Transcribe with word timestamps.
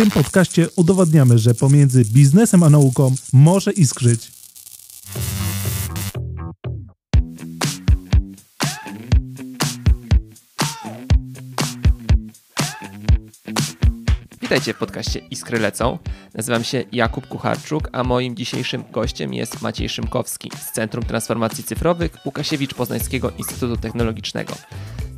tym 0.00 0.10
podcaście 0.10 0.68
udowadniamy, 0.76 1.38
że 1.38 1.54
pomiędzy 1.54 2.04
biznesem 2.04 2.62
a 2.62 2.70
nauką 2.70 3.14
może 3.32 3.72
iskrzyć. 3.72 4.32
Witajcie 14.42 14.74
w 14.74 14.78
podcaście 14.78 15.18
Iskry 15.30 15.58
Lecą. 15.58 15.98
Nazywam 16.34 16.64
się 16.64 16.84
Jakub 16.92 17.26
Kucharczuk, 17.26 17.88
a 17.92 18.04
moim 18.04 18.36
dzisiejszym 18.36 18.84
gościem 18.92 19.34
jest 19.34 19.62
Maciej 19.62 19.88
Szymkowski 19.88 20.50
z 20.62 20.72
Centrum 20.72 21.04
Transformacji 21.04 21.64
Cyfrowych 21.64 22.16
Łukasiewicz 22.26 22.74
Poznańskiego 22.74 23.32
Instytutu 23.38 23.76
Technologicznego. 23.76 24.54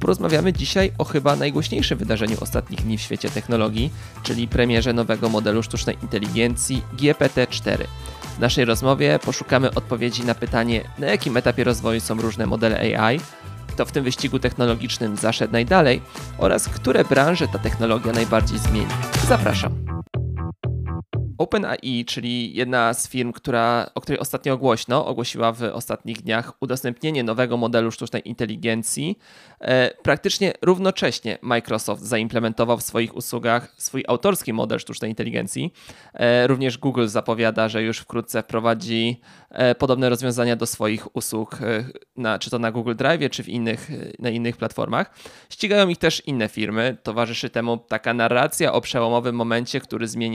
Porozmawiamy 0.02 0.52
dzisiaj 0.52 0.92
o 0.98 1.04
chyba 1.04 1.36
najgłośniejszym 1.36 1.98
wydarzeniu 1.98 2.36
ostatnich 2.40 2.82
dni 2.82 2.98
w 2.98 3.00
świecie 3.00 3.30
technologii, 3.30 3.90
czyli 4.22 4.48
premierze 4.48 4.92
nowego 4.92 5.28
modelu 5.28 5.62
sztucznej 5.62 5.96
inteligencji 6.02 6.82
GPT-4. 6.96 7.84
W 8.36 8.38
naszej 8.38 8.64
rozmowie 8.64 9.18
poszukamy 9.24 9.74
odpowiedzi 9.74 10.24
na 10.24 10.34
pytanie, 10.34 10.84
na 10.98 11.06
jakim 11.06 11.36
etapie 11.36 11.64
rozwoju 11.64 12.00
są 12.00 12.14
różne 12.20 12.46
modele 12.46 12.98
AI, 12.98 13.20
kto 13.68 13.84
w 13.84 13.92
tym 13.92 14.04
wyścigu 14.04 14.38
technologicznym 14.38 15.16
zaszedł 15.16 15.52
najdalej 15.52 16.00
oraz 16.38 16.68
które 16.68 17.04
branże 17.04 17.48
ta 17.48 17.58
technologia 17.58 18.12
najbardziej 18.12 18.58
zmieni. 18.58 18.92
Zapraszam. 19.28 20.02
OpenAI, 21.42 22.04
czyli 22.04 22.54
jedna 22.54 22.94
z 22.94 23.08
firm, 23.08 23.32
która, 23.32 23.90
o 23.94 24.00
której 24.00 24.18
ostatnio 24.18 24.58
głośno, 24.58 25.06
ogłosiła 25.06 25.52
w 25.52 25.62
ostatnich 25.62 26.22
dniach 26.22 26.52
udostępnienie 26.60 27.24
nowego 27.24 27.56
modelu 27.56 27.90
sztucznej 27.90 28.28
inteligencji. 28.28 29.18
E, 29.60 29.90
praktycznie 30.02 30.52
równocześnie 30.62 31.38
Microsoft 31.42 32.02
zaimplementował 32.02 32.78
w 32.78 32.82
swoich 32.82 33.16
usługach 33.16 33.74
swój 33.76 34.04
autorski 34.08 34.52
model 34.52 34.78
sztucznej 34.78 35.10
inteligencji. 35.10 35.72
E, 36.14 36.46
również 36.46 36.78
Google 36.78 37.06
zapowiada, 37.06 37.68
że 37.68 37.82
już 37.82 37.98
wkrótce 37.98 38.42
wprowadzi 38.42 39.20
e, 39.50 39.74
podobne 39.74 40.08
rozwiązania 40.08 40.56
do 40.56 40.66
swoich 40.66 41.16
usług, 41.16 41.58
na, 42.16 42.38
czy 42.38 42.50
to 42.50 42.58
na 42.58 42.72
Google 42.72 42.94
Drive, 42.94 43.30
czy 43.30 43.42
w 43.42 43.48
innych, 43.48 43.90
na 44.18 44.30
innych 44.30 44.56
platformach. 44.56 45.14
Ścigają 45.50 45.88
ich 45.88 45.98
też 45.98 46.22
inne 46.26 46.48
firmy. 46.48 46.96
Towarzyszy 47.02 47.50
temu 47.50 47.78
taka 47.78 48.14
narracja 48.14 48.72
o 48.72 48.80
przełomowym 48.80 49.36
momencie, 49.36 49.80
który 49.80 50.08
zmieni 50.08 50.32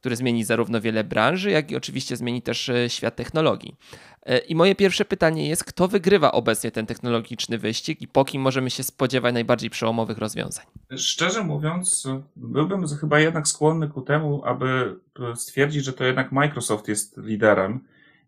który 0.00 0.16
zmieni 0.16 0.44
zarówno 0.44 0.80
wiele 0.80 1.04
branży, 1.04 1.50
jak 1.50 1.70
i 1.70 1.76
oczywiście 1.76 2.16
zmieni 2.16 2.42
też 2.42 2.68
e, 2.68 2.90
świat 2.90 3.16
technologii. 3.16 3.76
E, 4.22 4.38
I 4.38 4.54
moje 4.54 4.74
pierwsze 4.74 5.04
pytanie 5.04 5.48
jest, 5.48 5.64
kto 5.64 5.88
wygrywa 5.88 6.32
obecnie 6.32 6.70
ten 6.70 6.86
technologiczny 6.86 7.58
wyścig 7.58 8.02
i 8.02 8.08
po 8.08 8.24
kim 8.24 8.42
możemy 8.42 8.70
się 8.70 8.82
spodziewać 8.82 9.34
najbardziej 9.34 9.70
przełomowych 9.70 10.18
rozwiązań? 10.18 10.64
Szczerze 10.96 11.44
mówiąc, 11.44 12.08
byłbym 12.36 12.86
chyba 13.00 13.20
jednak 13.20 13.48
skłonny 13.48 13.88
ku 13.88 14.02
temu, 14.02 14.42
aby 14.44 14.96
stwierdzić, 15.34 15.84
że 15.84 15.92
to 15.92 16.04
jednak 16.04 16.32
Microsoft 16.32 16.88
jest 16.88 17.16
liderem. 17.16 17.80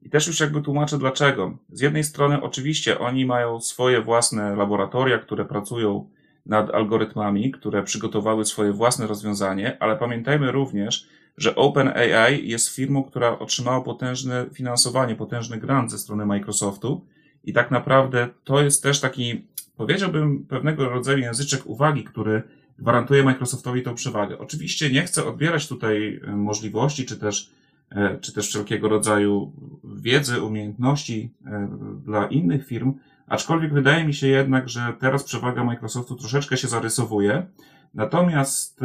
I 0.03 0.11
też 0.11 0.27
już 0.27 0.41
jakby 0.41 0.63
tłumaczę 0.63 0.99
dlaczego. 0.99 1.57
Z 1.73 1.81
jednej 1.81 2.05
strony, 2.05 2.43
oczywiście, 2.43 2.99
oni 2.99 3.27
mają 3.27 3.61
swoje 3.61 4.03
własne 4.03 4.57
laboratoria, 4.57 5.19
które 5.19 5.45
pracują 5.45 6.09
nad 6.47 6.71
algorytmami, 6.71 7.51
które 7.51 7.83
przygotowały 7.83 8.45
swoje 8.45 8.73
własne 8.73 9.07
rozwiązanie, 9.07 9.77
ale 9.81 9.97
pamiętajmy 9.97 10.53
również, 10.53 11.09
że 11.37 11.55
OpenAI 11.57 12.49
jest 12.49 12.69
firmą, 12.69 13.05
która 13.05 13.39
otrzymała 13.39 13.81
potężne 13.81 14.47
finansowanie, 14.53 15.15
potężny 15.15 15.59
grant 15.59 15.91
ze 15.91 15.99
strony 15.99 16.27
Microsoftu 16.27 17.07
i 17.45 17.53
tak 17.53 17.71
naprawdę 17.71 18.29
to 18.45 18.63
jest 18.63 18.83
też 18.83 19.01
taki, 19.01 19.47
powiedziałbym, 19.77 20.47
pewnego 20.47 20.89
rodzaju 20.89 21.19
języczek 21.19 21.67
uwagi, 21.67 22.05
który 22.05 22.43
gwarantuje 22.79 23.23
Microsoftowi 23.23 23.83
tą 23.83 23.95
przewagę. 23.95 24.39
Oczywiście 24.39 24.91
nie 24.91 25.03
chcę 25.03 25.25
odbierać 25.25 25.69
tutaj 25.69 26.21
e, 26.27 26.37
możliwości, 26.37 27.07
czy 27.07 27.17
też, 27.17 27.51
e, 27.91 28.19
czy 28.19 28.33
też 28.33 28.49
wszelkiego 28.49 28.89
rodzaju 28.89 29.53
wiedzy, 29.85 30.43
umiejętności 30.43 31.31
e, 31.47 31.69
dla 32.05 32.27
innych 32.27 32.67
firm, 32.67 32.95
aczkolwiek 33.27 33.73
wydaje 33.73 34.05
mi 34.05 34.15
się 34.15 34.27
jednak, 34.27 34.69
że 34.69 34.93
teraz 35.01 35.25
przewaga 35.25 35.65
Microsoftu 35.65 36.17
troszeczkę 36.17 36.57
się 36.57 36.69
zarysowuje. 36.69 37.47
Natomiast 37.95 38.81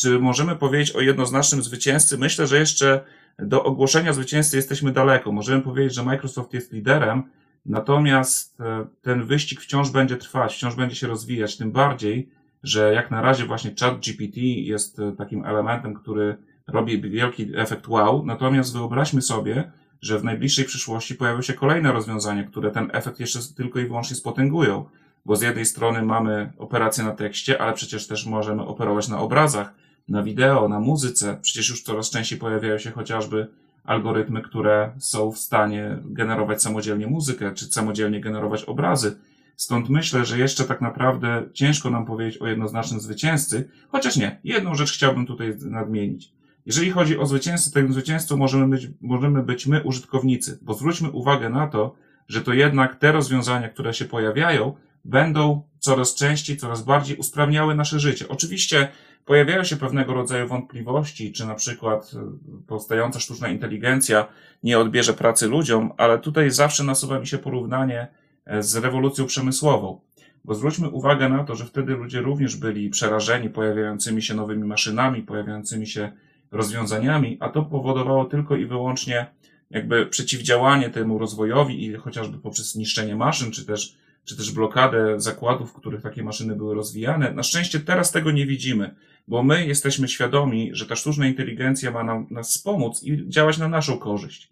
czy 0.00 0.18
możemy 0.18 0.56
powiedzieć 0.56 0.96
o 0.96 1.00
jednoznacznym 1.00 1.62
zwycięzcy? 1.62 2.18
Myślę, 2.18 2.46
że 2.46 2.58
jeszcze 2.58 3.04
do 3.38 3.64
ogłoszenia 3.64 4.12
zwycięzcy 4.12 4.56
jesteśmy 4.56 4.92
daleko. 4.92 5.32
Możemy 5.32 5.62
powiedzieć, 5.62 5.94
że 5.94 6.02
Microsoft 6.02 6.54
jest 6.54 6.72
liderem, 6.72 7.22
natomiast 7.66 8.60
e, 8.60 8.86
ten 9.02 9.24
wyścig 9.24 9.60
wciąż 9.60 9.90
będzie 9.90 10.16
trwać, 10.16 10.54
wciąż 10.54 10.74
będzie 10.74 10.96
się 10.96 11.06
rozwijać, 11.06 11.56
tym 11.56 11.72
bardziej, 11.72 12.30
że 12.62 12.92
jak 12.94 13.10
na 13.10 13.22
razie 13.22 13.44
właśnie 13.44 13.70
ChatGPT 13.80 14.36
jest 14.36 14.98
e, 14.98 15.12
takim 15.12 15.44
elementem, 15.44 15.94
który 15.94 16.36
robi 16.66 17.00
wielki 17.00 17.52
efekt 17.56 17.88
wow, 17.88 18.26
natomiast 18.26 18.72
wyobraźmy 18.72 19.22
sobie, 19.22 19.72
że 20.00 20.18
w 20.18 20.24
najbliższej 20.24 20.64
przyszłości 20.64 21.14
pojawią 21.14 21.42
się 21.42 21.52
kolejne 21.54 21.92
rozwiązania, 21.92 22.44
które 22.44 22.70
ten 22.70 22.90
efekt 22.92 23.20
jeszcze 23.20 23.38
tylko 23.56 23.78
i 23.78 23.86
wyłącznie 23.86 24.16
spotęgują. 24.16 24.84
Bo 25.26 25.36
z 25.36 25.42
jednej 25.42 25.64
strony 25.64 26.02
mamy 26.02 26.52
operację 26.58 27.04
na 27.04 27.12
tekście, 27.12 27.62
ale 27.62 27.72
przecież 27.72 28.06
też 28.06 28.26
możemy 28.26 28.62
operować 28.62 29.08
na 29.08 29.18
obrazach, 29.18 29.74
na 30.10 30.22
wideo, 30.22 30.68
na 30.68 30.80
muzyce. 30.80 31.38
Przecież 31.42 31.68
już 31.68 31.82
coraz 31.82 32.10
częściej 32.10 32.38
pojawiają 32.38 32.78
się 32.78 32.90
chociażby 32.90 33.46
algorytmy, 33.84 34.42
które 34.42 34.92
są 34.98 35.32
w 35.32 35.38
stanie 35.38 35.98
generować 36.04 36.62
samodzielnie 36.62 37.06
muzykę, 37.06 37.52
czy 37.54 37.64
samodzielnie 37.64 38.20
generować 38.20 38.64
obrazy. 38.64 39.16
Stąd 39.56 39.88
myślę, 39.88 40.24
że 40.24 40.38
jeszcze 40.38 40.64
tak 40.64 40.80
naprawdę 40.80 41.42
ciężko 41.52 41.90
nam 41.90 42.06
powiedzieć 42.06 42.42
o 42.42 42.46
jednoznacznym 42.46 43.00
zwycięzcy, 43.00 43.68
chociaż 43.88 44.16
nie, 44.16 44.40
jedną 44.44 44.74
rzecz 44.74 44.92
chciałbym 44.92 45.26
tutaj 45.26 45.56
nadmienić. 45.60 46.32
Jeżeli 46.66 46.90
chodzi 46.90 47.18
o 47.18 47.26
zwycięzcę, 47.26 47.70
tym 47.70 47.92
zwycięzcą 47.92 48.36
możemy 48.36 48.68
być, 48.68 48.88
możemy 49.00 49.42
być 49.42 49.66
my, 49.66 49.82
użytkownicy, 49.82 50.58
bo 50.62 50.74
zwróćmy 50.74 51.10
uwagę 51.10 51.50
na 51.50 51.66
to, 51.66 51.94
że 52.28 52.40
to 52.40 52.52
jednak 52.52 52.96
te 52.96 53.12
rozwiązania, 53.12 53.68
które 53.68 53.94
się 53.94 54.04
pojawiają, 54.04 54.74
będą 55.04 55.62
coraz 55.78 56.14
częściej, 56.14 56.56
coraz 56.56 56.82
bardziej 56.82 57.16
usprawniały 57.16 57.74
nasze 57.74 58.00
życie. 58.00 58.28
Oczywiście 58.28 58.88
pojawiają 59.24 59.64
się 59.64 59.76
pewnego 59.76 60.14
rodzaju 60.14 60.48
wątpliwości, 60.48 61.32
czy 61.32 61.46
na 61.46 61.54
przykład 61.54 62.12
e, 62.14 62.32
powstająca 62.66 63.20
sztuczna 63.20 63.48
inteligencja 63.48 64.26
nie 64.62 64.78
odbierze 64.78 65.12
pracy 65.12 65.46
ludziom, 65.46 65.92
ale 65.96 66.18
tutaj 66.18 66.50
zawsze 66.50 66.84
nasuwa 66.84 67.20
mi 67.20 67.26
się 67.26 67.38
porównanie 67.38 68.08
e, 68.44 68.62
z 68.62 68.76
rewolucją 68.76 69.26
przemysłową. 69.26 70.00
Bo 70.44 70.54
zwróćmy 70.54 70.88
uwagę 70.88 71.28
na 71.28 71.44
to, 71.44 71.56
że 71.56 71.64
wtedy 71.64 71.92
ludzie 71.92 72.20
również 72.20 72.56
byli 72.56 72.90
przerażeni 72.90 73.50
pojawiającymi 73.50 74.22
się 74.22 74.34
nowymi 74.34 74.64
maszynami, 74.64 75.22
pojawiającymi 75.22 75.86
się 75.86 76.12
rozwiązaniami, 76.50 77.36
a 77.40 77.48
to 77.48 77.62
powodowało 77.62 78.24
tylko 78.24 78.56
i 78.56 78.66
wyłącznie 78.66 79.26
jakby 79.70 80.06
przeciwdziałanie 80.06 80.90
temu 80.90 81.18
rozwojowi 81.18 81.84
i 81.84 81.94
chociażby 81.94 82.38
poprzez 82.38 82.74
niszczenie 82.74 83.16
maszyn, 83.16 83.50
czy 83.50 83.66
też 83.66 83.96
czy 84.24 84.36
też 84.36 84.52
blokadę 84.52 85.20
zakładów, 85.20 85.70
w 85.70 85.74
których 85.74 86.02
takie 86.02 86.22
maszyny 86.22 86.56
były 86.56 86.74
rozwijane. 86.74 87.32
Na 87.32 87.42
szczęście 87.42 87.80
teraz 87.80 88.12
tego 88.12 88.30
nie 88.30 88.46
widzimy, 88.46 88.94
bo 89.28 89.42
my 89.42 89.66
jesteśmy 89.66 90.08
świadomi, 90.08 90.70
że 90.72 90.86
ta 90.86 90.96
sztuczna 90.96 91.26
inteligencja 91.26 91.90
ma 91.90 92.04
nam, 92.04 92.26
nas 92.30 92.50
wspomóc 92.50 93.02
i 93.02 93.28
działać 93.28 93.58
na 93.58 93.68
naszą 93.68 93.98
korzyść. 93.98 94.50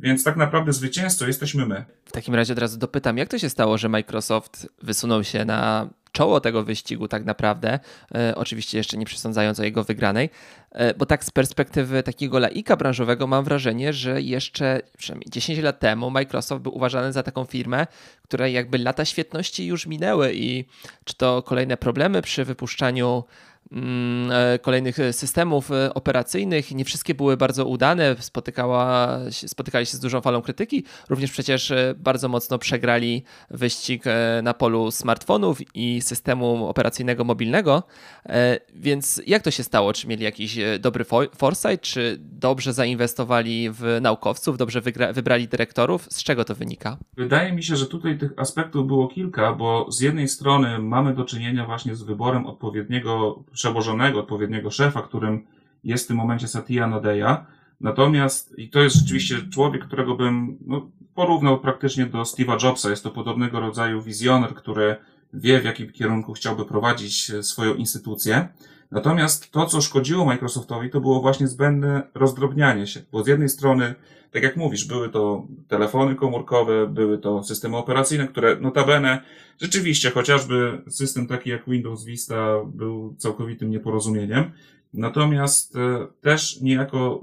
Więc 0.00 0.24
tak 0.24 0.36
naprawdę 0.36 0.72
zwycięzcą 0.72 1.26
jesteśmy 1.26 1.66
my. 1.66 1.84
W 2.04 2.12
takim 2.12 2.34
razie 2.34 2.52
od 2.52 2.58
razu 2.58 2.78
dopytam, 2.78 3.18
jak 3.18 3.28
to 3.28 3.38
się 3.38 3.50
stało, 3.50 3.78
że 3.78 3.88
Microsoft 3.88 4.68
wysunął 4.82 5.24
się 5.24 5.44
na 5.44 5.90
czoło 6.12 6.40
tego 6.40 6.62
wyścigu 6.62 7.08
tak 7.08 7.24
naprawdę, 7.24 7.78
e, 8.14 8.34
oczywiście 8.34 8.78
jeszcze 8.78 8.96
nie 8.96 9.06
przesądzając 9.06 9.60
o 9.60 9.64
jego 9.64 9.84
wygranej, 9.84 10.30
e, 10.72 10.94
bo 10.94 11.06
tak 11.06 11.24
z 11.24 11.30
perspektywy 11.30 12.02
takiego 12.02 12.38
laika 12.38 12.76
branżowego 12.76 13.26
mam 13.26 13.44
wrażenie, 13.44 13.92
że 13.92 14.22
jeszcze 14.22 14.80
przynajmniej 14.98 15.30
10 15.30 15.58
lat 15.58 15.80
temu 15.80 16.10
Microsoft 16.10 16.62
był 16.62 16.76
uważany 16.76 17.12
za 17.12 17.22
taką 17.22 17.44
firmę, 17.44 17.86
której 18.22 18.52
jakby 18.52 18.78
lata 18.78 19.04
świetności 19.04 19.66
już 19.66 19.86
minęły 19.86 20.32
i 20.34 20.64
czy 21.04 21.14
to 21.14 21.42
kolejne 21.42 21.76
problemy 21.76 22.22
przy 22.22 22.44
wypuszczaniu 22.44 23.24
kolejnych 24.62 24.96
systemów 25.12 25.70
e, 25.70 25.94
operacyjnych. 25.94 26.74
Nie 26.74 26.84
wszystkie 26.84 27.14
były 27.14 27.36
bardzo 27.36 27.66
udane, 27.66 28.16
spotykała, 28.18 29.18
spotykali 29.30 29.86
się 29.86 29.96
z 29.96 30.00
dużą 30.00 30.20
falą 30.20 30.42
krytyki. 30.42 30.84
Również 31.08 31.30
przecież 31.30 31.70
e, 31.70 31.94
bardzo 31.98 32.28
mocno 32.28 32.58
przegrali 32.58 33.24
wyścig 33.50 34.04
na 34.42 34.54
polu 34.54 34.90
smartfonów 34.90 35.58
i 35.74 36.00
systemu 36.02 36.66
operacyjnego 36.68 37.24
mobilnego. 37.24 37.82
Więc 38.74 39.22
jak 39.26 39.42
to 39.42 39.50
się 39.50 39.62
stało? 39.62 39.92
Czy 39.92 40.08
mieli 40.08 40.24
jakiś 40.24 40.58
dobry 40.80 41.04
foresight, 41.36 41.80
czy 41.80 42.16
dobrze 42.20 42.72
zainwestowali 42.72 43.70
w 43.70 43.98
naukowców, 44.00 44.58
dobrze 44.58 44.80
wybrali 45.12 45.48
dyrektorów? 45.48 46.06
Z 46.10 46.22
czego 46.22 46.44
to 46.44 46.54
wynika? 46.54 46.96
Wydaje 47.16 47.52
mi 47.52 47.62
się, 47.62 47.76
że 47.76 47.86
tutaj 47.86 48.18
tych 48.18 48.30
aspektów 48.36 48.86
było 48.86 49.08
kilka, 49.08 49.52
bo 49.52 49.92
z 49.92 50.00
jednej 50.00 50.28
strony 50.28 50.78
mamy 50.78 51.14
do 51.14 51.24
czynienia 51.24 51.66
właśnie 51.66 51.96
z 51.96 52.02
wyborem 52.02 52.46
odpowiedniego 52.46 53.44
przełożonego, 53.60 54.20
odpowiedniego 54.20 54.70
szefa, 54.70 55.02
którym 55.02 55.46
jest 55.84 56.04
w 56.04 56.08
tym 56.08 56.16
momencie 56.16 56.48
Satya 56.48 56.86
Nadella. 56.86 57.46
Natomiast, 57.80 58.58
i 58.58 58.70
to 58.70 58.80
jest 58.80 58.96
rzeczywiście 58.96 59.36
człowiek, 59.52 59.84
którego 59.84 60.14
bym 60.16 60.58
no, 60.66 60.90
porównał 61.14 61.60
praktycznie 61.60 62.06
do 62.06 62.22
Steve'a 62.22 62.64
Jobsa. 62.64 62.90
Jest 62.90 63.02
to 63.02 63.10
podobnego 63.10 63.60
rodzaju 63.60 64.02
wizjoner, 64.02 64.54
który 64.54 64.96
wie, 65.34 65.60
w 65.60 65.64
jakim 65.64 65.92
kierunku 65.92 66.32
chciałby 66.32 66.64
prowadzić 66.64 67.32
swoją 67.42 67.74
instytucję. 67.74 68.48
Natomiast 68.90 69.50
to, 69.50 69.66
co 69.66 69.80
szkodziło 69.80 70.24
Microsoftowi, 70.24 70.90
to 70.90 71.00
było 71.00 71.20
właśnie 71.20 71.48
zbędne 71.48 72.02
rozdrobnianie 72.14 72.86
się, 72.86 73.02
bo 73.12 73.24
z 73.24 73.26
jednej 73.26 73.48
strony, 73.48 73.94
tak 74.30 74.42
jak 74.42 74.56
mówisz, 74.56 74.84
były 74.84 75.08
to 75.08 75.46
telefony 75.68 76.14
komórkowe, 76.14 76.86
były 76.86 77.18
to 77.18 77.42
systemy 77.42 77.76
operacyjne, 77.76 78.28
które 78.28 78.56
notabene 78.56 79.22
rzeczywiście, 79.60 80.10
chociażby 80.10 80.82
system 80.88 81.26
taki 81.26 81.50
jak 81.50 81.68
Windows 81.68 82.04
Vista 82.04 82.56
był 82.64 83.14
całkowitym 83.18 83.70
nieporozumieniem, 83.70 84.52
Natomiast 84.94 85.76
e, 85.76 86.06
też 86.20 86.60
niejako 86.60 87.20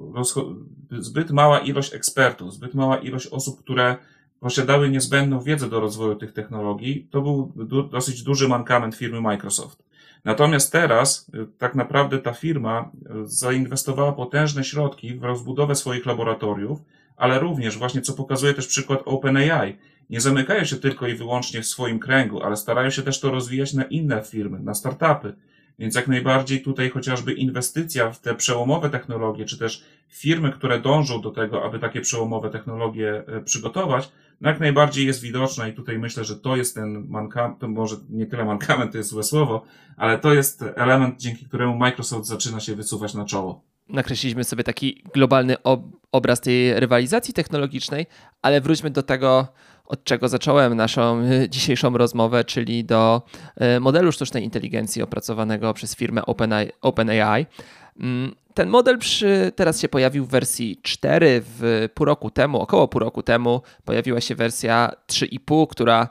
zbyt 0.99 1.31
mała 1.31 1.59
ilość 1.59 1.93
ekspertów, 1.93 2.53
zbyt 2.53 2.73
mała 2.73 2.97
ilość 2.97 3.27
osób, 3.27 3.59
które 3.59 3.95
posiadały 4.39 4.89
niezbędną 4.89 5.39
wiedzę 5.39 5.69
do 5.69 5.79
rozwoju 5.79 6.15
tych 6.15 6.33
technologii, 6.33 7.07
to 7.11 7.21
był 7.21 7.53
dosyć 7.91 8.23
duży 8.23 8.47
mankament 8.47 8.95
firmy 8.95 9.21
Microsoft. 9.21 9.86
Natomiast 10.27 10.71
teraz 10.71 11.31
e, 11.33 11.45
tak 11.57 11.75
naprawdę 11.75 12.19
ta 12.19 12.33
firma 12.33 12.79
e, 12.81 13.13
zainwestowała 13.25 14.11
potężne 14.11 14.63
środki 14.63 15.15
w 15.15 15.23
rozbudowę 15.23 15.75
swoich 15.75 16.05
laboratoriów, 16.05 16.79
ale 17.17 17.39
również 17.39 17.77
właśnie, 17.77 18.01
co 18.01 18.13
pokazuje 18.13 18.53
też 18.53 18.67
przykład 18.67 19.01
OpenAI, 19.05 19.77
nie 20.09 20.21
zamykają 20.21 20.63
się 20.63 20.75
tylko 20.75 21.07
i 21.07 21.15
wyłącznie 21.15 21.61
w 21.61 21.65
swoim 21.67 21.99
kręgu, 21.99 22.43
ale 22.43 22.55
starają 22.57 22.89
się 22.89 23.01
też 23.01 23.19
to 23.19 23.31
rozwijać 23.31 23.73
na 23.73 23.83
inne 23.83 24.23
firmy, 24.23 24.59
na 24.59 24.73
startupy. 24.73 25.33
Więc 25.79 25.95
jak 25.95 26.07
najbardziej 26.07 26.61
tutaj 26.61 26.89
chociażby 26.89 27.33
inwestycja 27.33 28.11
w 28.11 28.19
te 28.19 28.35
przełomowe 28.35 28.89
technologie, 28.89 29.45
czy 29.45 29.57
też 29.57 29.83
firmy, 30.09 30.51
które 30.51 30.79
dążą 30.79 31.21
do 31.21 31.31
tego, 31.31 31.65
aby 31.65 31.79
takie 31.79 32.01
przełomowe 32.01 32.49
technologie 32.49 33.23
e, 33.27 33.41
przygotować, 33.41 34.11
jak 34.41 34.59
najbardziej 34.59 35.05
jest 35.05 35.21
widoczna 35.21 35.67
i 35.67 35.73
tutaj 35.73 35.99
myślę, 35.99 36.25
że 36.25 36.35
to 36.35 36.55
jest 36.55 36.75
ten 36.75 37.07
mankament, 37.09 37.61
może 37.61 37.95
nie 38.09 38.25
tyle 38.25 38.45
mankament, 38.45 38.91
to 38.91 38.97
jest 38.97 39.09
złe 39.09 39.23
słowo, 39.23 39.63
ale 39.97 40.19
to 40.19 40.33
jest 40.33 40.63
element, 40.75 41.19
dzięki 41.19 41.45
któremu 41.45 41.77
Microsoft 41.77 42.25
zaczyna 42.25 42.59
się 42.59 42.75
wysuwać 42.75 43.13
na 43.13 43.25
czoło. 43.25 43.61
Nakreśliliśmy 43.89 44.43
sobie 44.43 44.63
taki 44.63 45.03
globalny 45.13 45.63
ob 45.63 45.81
obraz 46.11 46.41
tej 46.41 46.79
rywalizacji 46.79 47.33
technologicznej, 47.33 48.05
ale 48.41 48.61
wróćmy 48.61 48.89
do 48.89 49.03
tego, 49.03 49.47
od 49.85 50.03
czego 50.03 50.27
zacząłem 50.27 50.75
naszą 50.75 51.19
e, 51.19 51.49
dzisiejszą 51.49 51.97
rozmowę, 51.97 52.43
czyli 52.43 52.85
do 52.85 53.21
e, 53.55 53.79
modelu 53.79 54.11
sztucznej 54.11 54.43
inteligencji 54.43 55.01
opracowanego 55.01 55.73
przez 55.73 55.95
firmę 55.95 56.21
OpenAI. 56.81 57.45
Mm, 57.99 58.35
ten 58.57 58.69
model 58.69 58.97
przy, 58.97 59.51
teraz 59.55 59.81
się 59.81 59.89
pojawił 59.89 60.25
w 60.25 60.29
wersji 60.29 60.79
4 60.83 61.41
w 61.45 61.89
pół 61.93 62.05
roku 62.05 62.31
temu, 62.31 62.61
około 62.61 62.87
pół 62.87 62.99
roku 62.99 63.23
temu 63.23 63.61
pojawiła 63.85 64.21
się 64.21 64.35
wersja 64.35 64.91
3,5, 65.07 65.67
która 65.67 66.09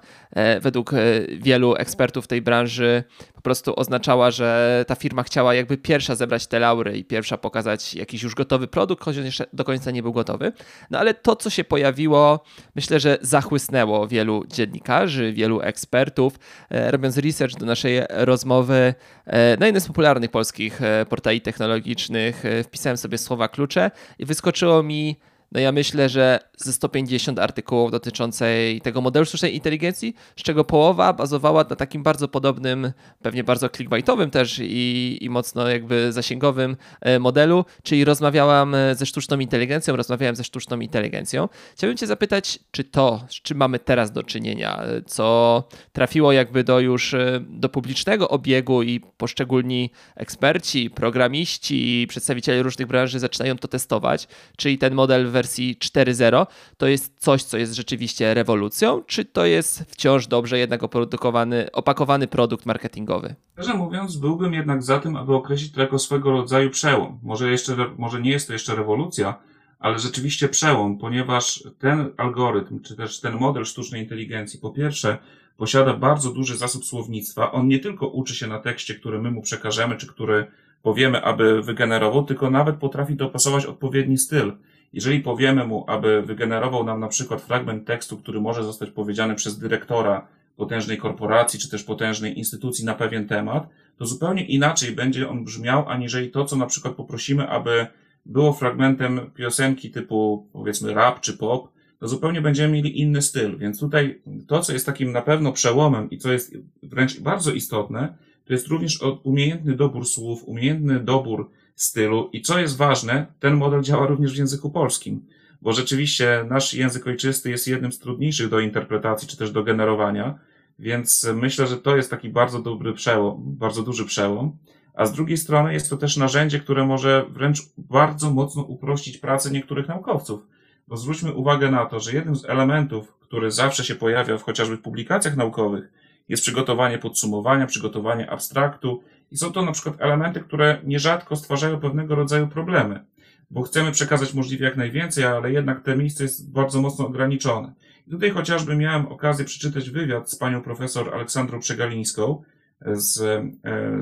według 0.60 0.90
wielu 1.38 1.76
ekspertów 1.76 2.26
tej 2.26 2.42
branży 2.42 3.04
prostu 3.46 3.80
oznaczała, 3.80 4.30
że 4.30 4.84
ta 4.88 4.94
firma 4.94 5.22
chciała 5.22 5.54
jakby 5.54 5.78
pierwsza 5.78 6.14
zebrać 6.14 6.46
te 6.46 6.58
laury 6.58 6.98
i 6.98 7.04
pierwsza 7.04 7.38
pokazać 7.38 7.94
jakiś 7.94 8.22
już 8.22 8.34
gotowy 8.34 8.66
produkt, 8.66 9.04
choć 9.04 9.18
on 9.18 9.24
jeszcze 9.24 9.46
do 9.52 9.64
końca 9.64 9.90
nie 9.90 10.02
był 10.02 10.12
gotowy. 10.12 10.52
No 10.90 10.98
ale 10.98 11.14
to, 11.14 11.36
co 11.36 11.50
się 11.50 11.64
pojawiło, 11.64 12.44
myślę, 12.74 13.00
że 13.00 13.18
zachłysnęło 13.20 14.08
wielu 14.08 14.44
dziennikarzy, 14.46 15.32
wielu 15.32 15.60
ekspertów. 15.60 16.38
E, 16.70 16.90
robiąc 16.90 17.18
research 17.18 17.56
do 17.56 17.66
naszej 17.66 18.00
rozmowy 18.10 18.94
e, 19.26 19.56
na 19.56 19.66
jednym 19.66 19.80
z 19.80 19.86
popularnych 19.86 20.30
polskich 20.30 20.82
e, 20.82 21.06
portali 21.08 21.40
technologicznych, 21.40 22.42
wpisałem 22.64 22.96
sobie 22.96 23.18
słowa 23.18 23.48
klucze 23.48 23.90
i 24.18 24.24
wyskoczyło 24.24 24.82
mi 24.82 25.16
no 25.52 25.60
ja 25.60 25.72
myślę, 25.72 26.08
że 26.08 26.38
ze 26.56 26.72
150 26.72 27.38
artykułów 27.38 27.90
dotyczącej 27.90 28.80
tego 28.80 29.00
modelu 29.00 29.26
sztucznej 29.26 29.54
inteligencji, 29.54 30.14
z 30.36 30.42
czego 30.42 30.64
połowa 30.64 31.12
bazowała 31.12 31.64
na 31.70 31.76
takim 31.76 32.02
bardzo 32.02 32.28
podobnym, 32.28 32.92
pewnie 33.22 33.44
bardzo 33.44 33.68
clickbaitowym 33.68 34.30
też 34.30 34.58
i, 34.62 35.18
i 35.20 35.30
mocno 35.30 35.68
jakby 35.68 36.12
zasięgowym 36.12 36.76
e, 37.00 37.18
modelu, 37.18 37.64
czyli 37.82 38.04
rozmawiałam 38.04 38.74
e, 38.74 38.94
ze 38.94 39.06
sztuczną 39.06 39.38
inteligencją, 39.38 39.96
rozmawiałem 39.96 40.36
ze 40.36 40.44
sztuczną 40.44 40.80
inteligencją. 40.80 41.48
Chciałbym 41.74 41.96
Cię 41.96 42.06
zapytać, 42.06 42.58
czy 42.70 42.84
to, 42.84 43.24
z 43.28 43.34
czym 43.34 43.58
mamy 43.58 43.78
teraz 43.78 44.12
do 44.12 44.22
czynienia, 44.22 44.82
e, 44.82 45.02
co 45.02 45.64
trafiło 45.92 46.32
jakby 46.32 46.64
do 46.64 46.80
już 46.80 47.14
do 47.40 47.68
publicznego 47.68 48.28
obiegu 48.28 48.82
i 48.82 49.00
poszczególni 49.00 49.90
eksperci, 50.16 50.90
programiści 50.90 52.02
i 52.02 52.06
przedstawiciele 52.06 52.62
różnych 52.62 52.88
branży 52.88 53.18
zaczynają 53.18 53.58
to 53.58 53.68
testować, 53.68 54.28
czyli 54.56 54.78
ten 54.78 54.94
model 54.94 55.30
wersji 55.36 55.76
4.0 55.76 56.46
to 56.76 56.86
jest 56.86 57.14
coś, 57.18 57.42
co 57.42 57.58
jest 57.58 57.74
rzeczywiście 57.74 58.34
rewolucją, 58.34 59.02
czy 59.06 59.24
to 59.24 59.46
jest 59.46 59.84
wciąż 59.88 60.26
dobrze 60.26 60.58
jednak 60.58 60.82
oprodukowany, 60.82 61.72
opakowany 61.72 62.26
produkt 62.26 62.66
marketingowy? 62.66 63.34
Szczerze 63.52 63.74
mówiąc, 63.74 64.16
byłbym 64.16 64.54
jednak 64.54 64.82
za 64.82 64.98
tym, 64.98 65.16
aby 65.16 65.34
określić 65.34 65.72
to 65.72 65.80
jako 65.80 65.98
swego 65.98 66.30
rodzaju 66.30 66.70
przełom. 66.70 67.18
Może, 67.22 67.50
jeszcze, 67.50 67.76
może 67.98 68.20
nie 68.20 68.30
jest 68.30 68.46
to 68.46 68.52
jeszcze 68.52 68.74
rewolucja, 68.76 69.34
ale 69.78 69.98
rzeczywiście 69.98 70.48
przełom, 70.48 70.98
ponieważ 70.98 71.64
ten 71.78 72.10
algorytm, 72.16 72.80
czy 72.80 72.96
też 72.96 73.20
ten 73.20 73.34
model 73.34 73.64
sztucznej 73.64 74.02
inteligencji, 74.02 74.60
po 74.60 74.70
pierwsze, 74.70 75.18
posiada 75.56 75.92
bardzo 75.94 76.32
duży 76.32 76.56
zasób 76.56 76.84
słownictwa. 76.84 77.52
On 77.52 77.68
nie 77.68 77.78
tylko 77.78 78.08
uczy 78.08 78.34
się 78.34 78.46
na 78.46 78.58
tekście, 78.58 78.94
który 78.94 79.22
my 79.22 79.30
mu 79.30 79.42
przekażemy, 79.42 79.96
czy 79.96 80.06
który 80.06 80.46
powiemy, 80.82 81.24
aby 81.24 81.62
wygenerował, 81.62 82.24
tylko 82.24 82.50
nawet 82.50 82.76
potrafi 82.76 83.14
dopasować 83.14 83.66
odpowiedni 83.66 84.18
styl. 84.18 84.52
Jeżeli 84.92 85.20
powiemy 85.20 85.66
mu, 85.66 85.84
aby 85.88 86.22
wygenerował 86.22 86.84
nam 86.84 87.00
na 87.00 87.08
przykład 87.08 87.42
fragment 87.42 87.86
tekstu, 87.86 88.16
który 88.16 88.40
może 88.40 88.64
zostać 88.64 88.90
powiedziany 88.90 89.34
przez 89.34 89.58
dyrektora 89.58 90.26
potężnej 90.56 90.98
korporacji, 90.98 91.60
czy 91.60 91.70
też 91.70 91.84
potężnej 91.84 92.38
instytucji 92.38 92.84
na 92.84 92.94
pewien 92.94 93.28
temat, 93.28 93.68
to 93.98 94.06
zupełnie 94.06 94.44
inaczej 94.44 94.92
będzie 94.92 95.28
on 95.28 95.44
brzmiał, 95.44 95.88
aniżeli 95.88 96.30
to, 96.30 96.44
co 96.44 96.56
na 96.56 96.66
przykład 96.66 96.94
poprosimy, 96.94 97.48
aby 97.48 97.86
było 98.26 98.52
fragmentem 98.52 99.20
piosenki 99.34 99.90
typu, 99.90 100.46
powiedzmy, 100.52 100.94
rap 100.94 101.20
czy 101.20 101.36
pop, 101.38 101.68
to 101.98 102.08
zupełnie 102.08 102.40
będziemy 102.40 102.72
mieli 102.72 103.00
inny 103.00 103.22
styl. 103.22 103.58
Więc 103.58 103.80
tutaj 103.80 104.20
to, 104.46 104.60
co 104.60 104.72
jest 104.72 104.86
takim 104.86 105.12
na 105.12 105.22
pewno 105.22 105.52
przełomem 105.52 106.10
i 106.10 106.18
co 106.18 106.32
jest 106.32 106.56
wręcz 106.82 107.20
bardzo 107.20 107.52
istotne, 107.52 108.14
to 108.44 108.52
jest 108.52 108.66
również 108.66 109.02
umiejętny 109.22 109.76
dobór 109.76 110.06
słów, 110.06 110.44
umiejętny 110.44 111.00
dobór 111.00 111.50
stylu. 111.76 112.30
I 112.32 112.42
co 112.42 112.58
jest 112.58 112.76
ważne, 112.76 113.26
ten 113.40 113.54
model 113.54 113.82
działa 113.82 114.06
również 114.06 114.32
w 114.34 114.38
języku 114.38 114.70
polskim, 114.70 115.26
bo 115.62 115.72
rzeczywiście 115.72 116.44
nasz 116.48 116.74
język 116.74 117.06
ojczysty 117.06 117.50
jest 117.50 117.68
jednym 117.68 117.92
z 117.92 117.98
trudniejszych 117.98 118.48
do 118.48 118.60
interpretacji 118.60 119.28
czy 119.28 119.36
też 119.36 119.50
do 119.50 119.62
generowania, 119.62 120.38
więc 120.78 121.26
myślę, 121.34 121.66
że 121.66 121.76
to 121.76 121.96
jest 121.96 122.10
taki 122.10 122.28
bardzo 122.28 122.62
dobry 122.62 122.92
przełom, 122.92 123.42
bardzo 123.46 123.82
duży 123.82 124.04
przełom. 124.04 124.56
A 124.94 125.06
z 125.06 125.12
drugiej 125.12 125.36
strony 125.36 125.72
jest 125.72 125.90
to 125.90 125.96
też 125.96 126.16
narzędzie, 126.16 126.60
które 126.60 126.86
może 126.86 127.26
wręcz 127.30 127.58
bardzo 127.78 128.30
mocno 128.30 128.62
uprościć 128.62 129.18
pracę 129.18 129.50
niektórych 129.50 129.88
naukowców. 129.88 130.46
Bo 130.88 130.96
zwróćmy 130.96 131.32
uwagę 131.34 131.70
na 131.70 131.86
to, 131.86 132.00
że 132.00 132.12
jednym 132.12 132.36
z 132.36 132.44
elementów, 132.44 133.12
który 133.20 133.50
zawsze 133.50 133.84
się 133.84 133.94
pojawia 133.94 134.38
w 134.38 134.42
chociażby 134.42 134.76
w 134.76 134.82
publikacjach 134.82 135.36
naukowych, 135.36 135.92
jest 136.28 136.42
przygotowanie 136.42 136.98
podsumowania, 136.98 137.66
przygotowanie 137.66 138.30
abstraktu 138.30 139.02
i 139.30 139.36
są 139.36 139.52
to 139.52 139.62
na 139.62 139.72
przykład 139.72 139.94
elementy, 139.98 140.40
które 140.40 140.80
nierzadko 140.84 141.36
stwarzają 141.36 141.80
pewnego 141.80 142.14
rodzaju 142.14 142.48
problemy, 142.48 143.04
bo 143.50 143.62
chcemy 143.62 143.92
przekazać 143.92 144.34
możliwie 144.34 144.64
jak 144.64 144.76
najwięcej, 144.76 145.24
ale 145.24 145.52
jednak 145.52 145.82
te 145.82 145.96
miejsce 145.96 146.24
jest 146.24 146.52
bardzo 146.52 146.82
mocno 146.82 147.06
ograniczone. 147.06 147.72
I 148.06 148.10
tutaj 148.10 148.30
chociażby 148.30 148.76
miałem 148.76 149.06
okazję 149.06 149.44
przeczytać 149.44 149.90
wywiad 149.90 150.30
z 150.30 150.36
panią 150.36 150.62
profesor 150.62 151.14
Aleksandrą 151.14 151.60
Przegalińską 151.60 152.42
z, 152.86 153.20
e, 153.20 153.46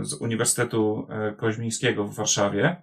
z 0.02 0.14
Uniwersytetu 0.14 1.07
e, 1.11 1.33
Koźmińskiego 1.33 2.04
w 2.04 2.14
Warszawie, 2.14 2.76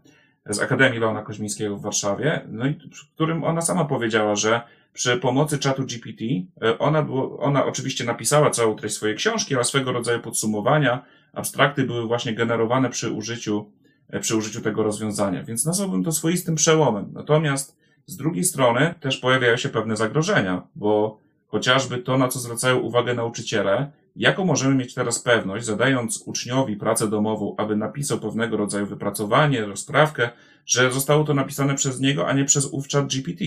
z 0.45 0.59
Akademii 0.59 0.99
Leona 0.99 1.21
Koźmińskiego 1.21 1.77
w 1.77 1.81
Warszawie, 1.81 2.41
no 2.47 2.67
i 2.67 2.73
w 2.73 3.13
którym 3.15 3.43
ona 3.43 3.61
sama 3.61 3.85
powiedziała, 3.85 4.35
że 4.35 4.61
przy 4.93 5.17
pomocy 5.17 5.59
czatu 5.59 5.83
GPT, 5.83 6.25
e, 6.61 6.79
ona, 6.79 7.01
było, 7.01 7.39
ona 7.39 7.65
oczywiście 7.65 8.03
napisała 8.03 8.49
całą 8.49 8.75
treść 8.75 8.95
swojej 8.95 9.15
książki, 9.15 9.55
ale 9.55 9.63
swego 9.63 9.91
rodzaju 9.91 10.19
podsumowania, 10.19 11.05
abstrakty 11.33 11.83
były 11.83 12.07
właśnie 12.07 12.33
generowane 12.33 12.89
przy 12.89 13.11
użyciu, 13.11 13.71
e, 14.09 14.19
przy 14.19 14.35
użyciu 14.35 14.61
tego 14.61 14.83
rozwiązania, 14.83 15.43
więc 15.43 15.65
nazwałbym 15.65 16.03
to 16.03 16.11
swoistym 16.11 16.55
przełomem. 16.55 17.09
Natomiast 17.13 17.77
z 18.05 18.17
drugiej 18.17 18.43
strony 18.43 18.95
też 18.99 19.17
pojawiają 19.17 19.57
się 19.57 19.69
pewne 19.69 19.95
zagrożenia, 19.95 20.61
bo 20.75 21.19
chociażby 21.47 21.97
to, 21.97 22.17
na 22.17 22.27
co 22.27 22.39
zwracają 22.39 22.79
uwagę 22.79 23.13
nauczyciele, 23.13 23.91
jaką 24.15 24.45
możemy 24.45 24.75
mieć 24.75 24.93
teraz 24.93 25.19
pewność, 25.19 25.65
zadając 25.65 26.23
uczniowi 26.25 26.75
pracę 26.75 27.09
domową, 27.09 27.55
aby 27.57 27.75
napisał 27.75 28.19
pewnego 28.19 28.57
rodzaju 28.57 28.85
wypracowanie, 28.85 29.65
rozprawkę, 29.65 30.29
że 30.65 30.91
zostało 30.91 31.23
to 31.23 31.33
napisane 31.33 31.75
przez 31.75 31.99
niego, 31.99 32.27
a 32.27 32.33
nie 32.33 32.45
przez 32.45 32.65
ów 32.65 32.87
chat 32.87 33.07
GPT. 33.07 33.45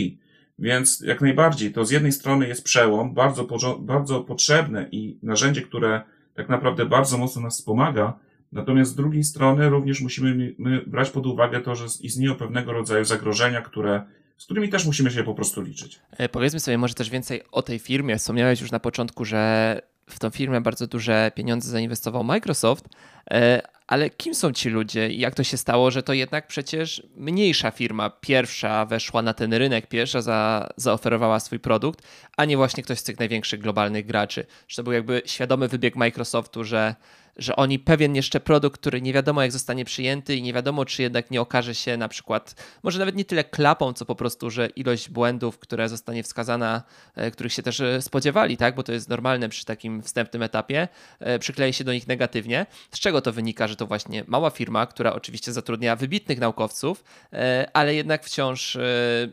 Więc 0.58 1.00
jak 1.00 1.20
najbardziej 1.20 1.72
to 1.72 1.84
z 1.84 1.90
jednej 1.90 2.12
strony 2.12 2.48
jest 2.48 2.64
przełom, 2.64 3.14
bardzo, 3.14 3.46
bardzo 3.78 4.20
potrzebne 4.20 4.88
i 4.92 5.18
narzędzie, 5.22 5.62
które 5.62 6.02
tak 6.34 6.48
naprawdę 6.48 6.86
bardzo 6.86 7.18
mocno 7.18 7.42
nas 7.42 7.58
wspomaga, 7.58 8.18
natomiast 8.52 8.90
z 8.90 8.94
drugiej 8.94 9.24
strony 9.24 9.68
również 9.68 10.00
musimy 10.00 10.54
brać 10.86 11.10
pod 11.10 11.26
uwagę 11.26 11.60
to, 11.60 11.74
że 11.74 11.86
istnieją 12.00 12.34
pewnego 12.34 12.72
rodzaju 12.72 13.04
zagrożenia, 13.04 13.62
które 13.62 14.02
z 14.38 14.44
którymi 14.44 14.68
też 14.68 14.86
musimy 14.86 15.10
się 15.10 15.24
po 15.24 15.34
prostu 15.34 15.62
liczyć. 15.62 16.00
E, 16.10 16.28
powiedzmy 16.28 16.60
sobie 16.60 16.78
może 16.78 16.94
też 16.94 17.10
więcej 17.10 17.42
o 17.52 17.62
tej 17.62 17.78
firmie. 17.78 18.16
Wspomniałeś 18.18 18.60
już 18.60 18.70
na 18.70 18.80
początku, 18.80 19.24
że 19.24 19.80
w 20.10 20.18
tą 20.18 20.30
firmę 20.30 20.60
bardzo 20.60 20.86
duże 20.86 21.32
pieniądze 21.34 21.70
zainwestował 21.70 22.24
Microsoft, 22.24 22.88
e, 23.30 23.62
ale 23.86 24.10
kim 24.10 24.34
są 24.34 24.52
ci 24.52 24.68
ludzie 24.68 25.08
i 25.08 25.18
jak 25.18 25.34
to 25.34 25.44
się 25.44 25.56
stało, 25.56 25.90
że 25.90 26.02
to 26.02 26.12
jednak 26.12 26.46
przecież 26.46 27.02
mniejsza 27.16 27.70
firma 27.70 28.10
pierwsza 28.10 28.86
weszła 28.86 29.22
na 29.22 29.34
ten 29.34 29.54
rynek, 29.54 29.86
pierwsza 29.86 30.22
za, 30.22 30.68
zaoferowała 30.76 31.40
swój 31.40 31.58
produkt, 31.58 32.04
a 32.36 32.44
nie 32.44 32.56
właśnie 32.56 32.82
ktoś 32.82 32.98
z 32.98 33.02
tych 33.04 33.18
największych 33.18 33.60
globalnych 33.60 34.06
graczy. 34.06 34.46
Że 34.68 34.76
to 34.76 34.82
był 34.82 34.92
jakby 34.92 35.22
świadomy 35.26 35.68
wybieg 35.68 35.96
Microsoftu, 35.96 36.64
że 36.64 36.94
że 37.36 37.56
oni 37.56 37.78
pewien 37.78 38.16
jeszcze 38.16 38.40
produkt, 38.40 38.80
który 38.80 39.02
nie 39.02 39.12
wiadomo 39.12 39.42
jak 39.42 39.52
zostanie 39.52 39.84
przyjęty 39.84 40.36
i 40.36 40.42
nie 40.42 40.52
wiadomo, 40.52 40.84
czy 40.84 41.02
jednak 41.02 41.30
nie 41.30 41.40
okaże 41.40 41.74
się 41.74 41.96
na 41.96 42.08
przykład, 42.08 42.54
może 42.82 42.98
nawet 42.98 43.16
nie 43.16 43.24
tyle 43.24 43.44
klapą, 43.44 43.92
co 43.92 44.04
po 44.04 44.14
prostu, 44.14 44.50
że 44.50 44.66
ilość 44.66 45.08
błędów, 45.08 45.58
która 45.58 45.88
zostanie 45.88 46.22
wskazana, 46.22 46.82
e, 47.14 47.30
których 47.30 47.52
się 47.52 47.62
też 47.62 47.80
e, 47.80 48.02
spodziewali, 48.02 48.56
tak, 48.56 48.74
bo 48.74 48.82
to 48.82 48.92
jest 48.92 49.08
normalne 49.08 49.48
przy 49.48 49.64
takim 49.64 50.02
wstępnym 50.02 50.42
etapie, 50.42 50.88
e, 51.20 51.38
przyklei 51.38 51.72
się 51.72 51.84
do 51.84 51.92
nich 51.92 52.08
negatywnie. 52.08 52.66
Z 52.90 52.98
czego 53.00 53.20
to 53.20 53.32
wynika, 53.32 53.68
że 53.68 53.76
to 53.76 53.86
właśnie 53.86 54.24
mała 54.26 54.50
firma, 54.50 54.86
która 54.86 55.12
oczywiście 55.12 55.52
zatrudnia 55.52 55.96
wybitnych 55.96 56.38
naukowców, 56.38 57.04
ale 57.72 57.94
jednak 57.94 58.24
wciąż 58.24 58.76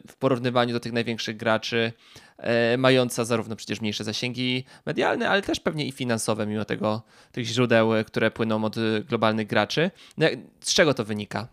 w 0.08 0.15
porównywaniu 0.20 0.74
do 0.74 0.79
tych 0.79 0.93
największych 0.93 1.38
graczy 1.38 1.93
mająca 2.77 3.25
zarówno 3.25 3.55
przecież 3.55 3.81
mniejsze 3.81 4.03
zasięgi 4.03 4.63
medialne, 4.86 5.29
ale 5.29 5.41
też 5.41 5.60
pewnie 5.60 5.88
i 5.88 5.91
finansowe, 5.91 6.48
mimo 6.48 6.65
tego 6.65 7.01
tych 7.31 7.45
źródeł, 7.45 7.95
e, 7.95 8.03
które 8.03 8.31
płyną 8.31 8.63
od 8.63 8.77
e, 8.77 8.81
globalnych 9.10 9.48
graczy. 9.48 9.91
No, 10.17 10.27
z 10.60 10.74
czego 10.74 10.93
to 10.93 11.05
wynika? 11.05 11.48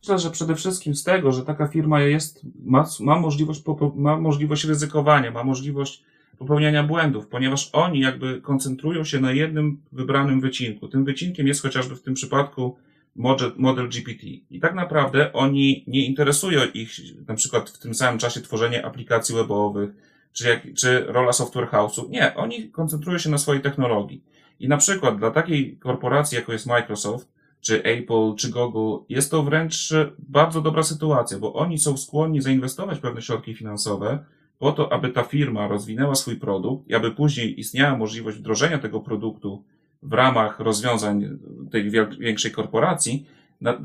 Myślę, 0.00 0.18
że 0.18 0.30
przede 0.30 0.54
wszystkim 0.54 0.94
z 0.94 1.04
tego, 1.04 1.32
że 1.32 1.44
taka 1.44 1.68
firma 1.68 2.00
jest, 2.00 2.40
ma, 2.64 2.86
ma, 3.00 3.18
możliwość, 3.18 3.62
ma 3.94 4.16
możliwość 4.16 4.64
ryzykowania, 4.64 5.30
ma 5.30 5.44
możliwość 5.44 6.02
popełniania 6.38 6.82
błędów, 6.82 7.26
ponieważ 7.26 7.70
oni 7.72 8.00
jakby 8.00 8.40
koncentrują 8.40 9.04
się 9.04 9.20
na 9.20 9.32
jednym 9.32 9.80
wybranym 9.92 10.40
wycinku. 10.40 10.88
Tym 10.88 11.04
wycinkiem 11.04 11.46
jest 11.46 11.62
chociażby 11.62 11.96
w 11.96 12.02
tym 12.02 12.14
przypadku 12.14 12.76
model, 13.16 13.52
model 13.56 13.88
GPT. 13.88 14.26
I 14.50 14.60
tak 14.60 14.74
naprawdę 14.74 15.32
oni 15.32 15.84
nie 15.86 16.06
interesują 16.06 16.60
ich 16.74 16.90
na 17.28 17.34
przykład 17.34 17.70
w 17.70 17.78
tym 17.78 17.94
samym 17.94 18.18
czasie 18.18 18.40
tworzenie 18.40 18.86
aplikacji 18.86 19.34
webowych, 19.34 19.90
czy, 20.32 20.48
jak, 20.48 20.74
czy 20.74 21.04
rola 21.08 21.32
software 21.32 21.68
house'u. 21.68 22.10
Nie, 22.10 22.34
oni 22.34 22.70
koncentrują 22.70 23.18
się 23.18 23.30
na 23.30 23.38
swojej 23.38 23.62
technologii. 23.62 24.24
I 24.60 24.68
na 24.68 24.76
przykład 24.76 25.18
dla 25.18 25.30
takiej 25.30 25.76
korporacji, 25.76 26.36
jaką 26.36 26.52
jest 26.52 26.66
Microsoft, 26.66 27.28
czy 27.60 27.82
Apple, 27.82 28.34
czy 28.36 28.50
Google, 28.50 29.04
jest 29.08 29.30
to 29.30 29.42
wręcz 29.42 29.90
bardzo 30.18 30.60
dobra 30.60 30.82
sytuacja, 30.82 31.38
bo 31.38 31.54
oni 31.54 31.78
są 31.78 31.96
skłonni 31.96 32.40
zainwestować 32.40 32.98
pewne 32.98 33.22
środki 33.22 33.54
finansowe 33.54 34.24
po 34.58 34.72
to, 34.72 34.92
aby 34.92 35.08
ta 35.08 35.22
firma 35.22 35.68
rozwinęła 35.68 36.14
swój 36.14 36.36
produkt 36.36 36.88
i 36.88 36.94
aby 36.94 37.10
później 37.10 37.60
istniała 37.60 37.96
możliwość 37.96 38.38
wdrożenia 38.38 38.78
tego 38.78 39.00
produktu 39.00 39.64
w 40.02 40.12
ramach 40.12 40.60
rozwiązań 40.60 41.38
tej 41.70 41.90
większej 42.20 42.50
korporacji, 42.50 43.26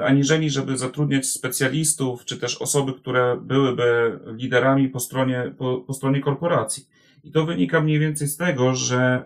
aniżeli 0.06 0.50
żeby 0.50 0.78
zatrudniać 0.78 1.26
specjalistów, 1.26 2.26
czy 2.26 2.38
też 2.38 2.58
osoby, 2.62 2.94
które 2.94 3.38
byłyby 3.42 4.20
liderami 4.28 4.90
po 4.90 5.00
stronie, 5.00 5.54
po, 5.58 5.78
po 5.78 5.94
stronie 5.94 6.22
korporacji. 6.22 6.88
I 7.24 7.32
to 7.32 7.46
wynika 7.46 7.82
mniej 7.82 8.00
więcej 8.00 8.28
z 8.28 8.38
tego, 8.38 8.76
że 8.76 9.24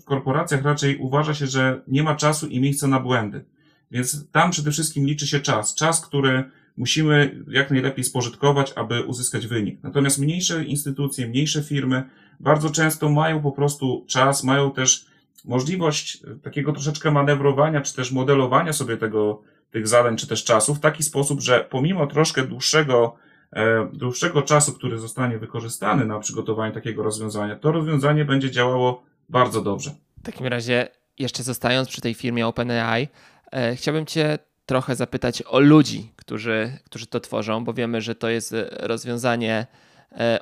w 0.00 0.04
korporacjach 0.04 0.62
raczej 0.62 0.96
uważa 0.96 1.34
się, 1.34 1.46
że 1.46 1.82
nie 1.88 2.02
ma 2.02 2.14
czasu 2.14 2.46
i 2.46 2.60
miejsca 2.60 2.86
na 2.86 3.00
błędy. 3.00 3.44
Więc 3.90 4.30
tam 4.30 4.50
przede 4.50 4.70
wszystkim 4.70 5.06
liczy 5.06 5.26
się 5.26 5.40
czas. 5.40 5.74
Czas, 5.74 6.06
który 6.06 6.44
musimy 6.76 7.44
jak 7.48 7.70
najlepiej 7.70 8.04
spożytkować, 8.04 8.72
aby 8.76 9.02
uzyskać 9.02 9.46
wynik. 9.46 9.78
Natomiast 9.82 10.18
mniejsze 10.18 10.64
instytucje, 10.64 11.28
mniejsze 11.28 11.62
firmy 11.62 12.02
bardzo 12.40 12.70
często 12.70 13.08
mają 13.08 13.42
po 13.42 13.52
prostu 13.52 14.04
czas, 14.08 14.44
mają 14.44 14.70
też 14.70 15.06
możliwość 15.44 16.22
takiego 16.42 16.72
troszeczkę 16.72 17.10
manewrowania, 17.10 17.80
czy 17.80 17.94
też 17.94 18.12
modelowania 18.12 18.72
sobie 18.72 18.96
tego, 18.96 19.42
tych 19.74 19.88
zadań 19.88 20.16
czy 20.16 20.26
też 20.26 20.44
czasu 20.44 20.74
w 20.74 20.80
taki 20.80 21.02
sposób, 21.02 21.40
że 21.40 21.66
pomimo 21.70 22.06
troszkę 22.06 22.46
dłuższego, 22.46 23.16
e, 23.52 23.88
dłuższego 23.92 24.42
czasu, 24.42 24.72
który 24.72 24.98
zostanie 24.98 25.38
wykorzystany 25.38 26.06
na 26.06 26.18
przygotowanie 26.18 26.72
takiego 26.72 27.02
rozwiązania, 27.02 27.56
to 27.56 27.72
rozwiązanie 27.72 28.24
będzie 28.24 28.50
działało 28.50 29.02
bardzo 29.28 29.62
dobrze. 29.62 29.90
W 30.18 30.22
takim 30.22 30.46
razie, 30.46 30.88
jeszcze 31.18 31.42
zostając 31.42 31.88
przy 31.88 32.00
tej 32.00 32.14
firmie 32.14 32.46
OpenAI, 32.46 33.08
e, 33.52 33.76
chciałbym 33.76 34.06
Cię 34.06 34.38
trochę 34.66 34.96
zapytać 34.96 35.42
o 35.42 35.60
ludzi, 35.60 36.12
którzy, 36.16 36.78
którzy 36.84 37.06
to 37.06 37.20
tworzą, 37.20 37.64
bo 37.64 37.72
wiemy, 37.72 38.00
że 38.00 38.14
to 38.14 38.28
jest 38.28 38.54
rozwiązanie 38.70 39.66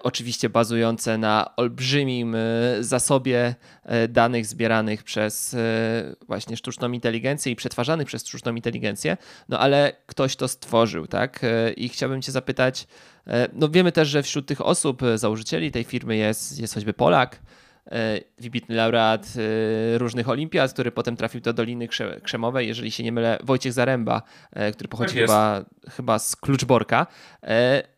oczywiście 0.03 0.51
bazujące 0.51 1.19
na 1.19 1.57
olbrzymim 1.57 2.35
e, 2.35 2.39
zasobie 2.81 3.55
e, 3.85 4.09
danych 4.09 4.47
zbieranych 4.47 5.03
przez 5.03 5.57
właśnie 6.27 6.57
sztuczną 6.57 6.93
inteligencję 6.93 7.53
i 7.53 7.57
przetwarzanych 7.57 8.07
przez 8.07 8.27
sztuczną 8.27 8.55
inteligencję, 8.55 9.17
no 9.49 9.59
ale 9.59 9.93
ktoś 10.07 10.37
to 10.37 10.49
stworzył, 10.49 11.07
tak? 11.07 11.41
I 11.77 11.89
chciałbym 11.89 12.23
Cię 12.23 12.33
zapytać, 12.33 12.87
no 13.53 13.69
wiemy 13.69 13.93
też, 13.93 14.09
że 14.09 14.23
wśród 14.23 14.47
tych 14.47 14.61
osób, 14.61 15.03
założycieli 15.15 15.71
tej 15.73 15.85
firmy 15.85 16.17
jest, 16.17 16.61
jest 16.61 16.75
choćby 16.75 16.93
Polak, 16.93 17.39
E, 17.39 17.62
wybitny 18.39 18.75
laureat 18.75 19.27
e, 19.37 19.99
różnych 19.99 20.29
olimpiad, 20.29 20.73
który 20.73 20.93
potem 20.93 21.17
trafił 21.17 21.41
do 21.41 21.53
Doliny 21.53 21.89
Krzemowej, 22.23 22.69
jeżeli 22.69 22.91
się 22.91 23.05
nie 23.05 23.13
mylę, 23.13 23.39
Wojciech 23.43 23.73
Zaręba, 23.73 24.23
e, 24.53 24.73
który 24.73 24.89
pochodzi 24.89 25.15
tak 25.15 25.21
chyba, 25.21 25.65
chyba 25.91 26.19
z 26.19 26.37
Kluczborka. 26.37 27.07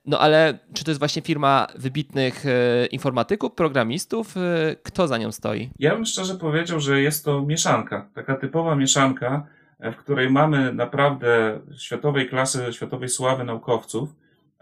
No 0.06 0.18
ale 0.18 0.58
czy 0.74 0.84
to 0.84 0.90
jest 0.90 0.98
właśnie 0.98 1.22
firma 1.22 1.66
wybitnych 1.76 2.44
informatyków, 2.90 3.52
programistów? 3.52 4.34
Kto 4.82 5.08
za 5.08 5.18
nią 5.18 5.32
stoi? 5.32 5.70
Ja 5.78 5.94
bym 5.94 6.04
szczerze 6.04 6.34
powiedział, 6.34 6.80
że 6.80 7.00
jest 7.00 7.24
to 7.24 7.42
mieszanka, 7.42 8.08
taka 8.14 8.36
typowa 8.36 8.76
mieszanka, 8.76 9.46
w 9.80 9.96
której 9.96 10.30
mamy 10.30 10.72
naprawdę 10.72 11.60
światowej 11.78 12.28
klasy, 12.28 12.72
światowej 12.72 13.08
sławy 13.08 13.44
naukowców, 13.44 14.08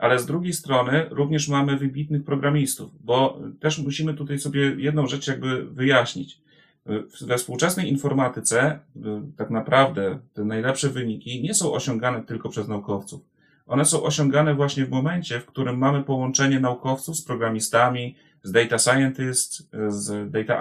ale 0.02 0.18
z 0.18 0.26
drugiej 0.26 0.52
strony 0.52 1.06
również 1.10 1.48
mamy 1.48 1.76
wybitnych 1.76 2.24
programistów, 2.24 2.90
bo 3.04 3.40
też 3.60 3.78
musimy 3.78 4.14
tutaj 4.14 4.38
sobie 4.38 4.60
jedną 4.60 5.06
rzecz 5.06 5.26
jakby 5.26 5.64
wyjaśnić. 5.64 6.40
We 7.20 7.38
współczesnej 7.38 7.88
informatyce 7.88 8.78
tak 9.36 9.50
naprawdę 9.50 10.18
te 10.34 10.44
najlepsze 10.44 10.88
wyniki 10.88 11.42
nie 11.42 11.54
są 11.54 11.72
osiągane 11.72 12.22
tylko 12.22 12.48
przez 12.48 12.68
naukowców. 12.68 13.20
One 13.66 13.84
są 13.84 14.02
osiągane 14.02 14.54
właśnie 14.54 14.86
w 14.86 14.90
momencie, 14.90 15.40
w 15.40 15.46
którym 15.46 15.78
mamy 15.78 16.02
połączenie 16.02 16.60
naukowców 16.60 17.16
z 17.16 17.22
programistami, 17.24 18.16
z 18.42 18.52
data 18.52 18.78
scientist, 18.78 19.70
z 19.88 20.30
data 20.30 20.58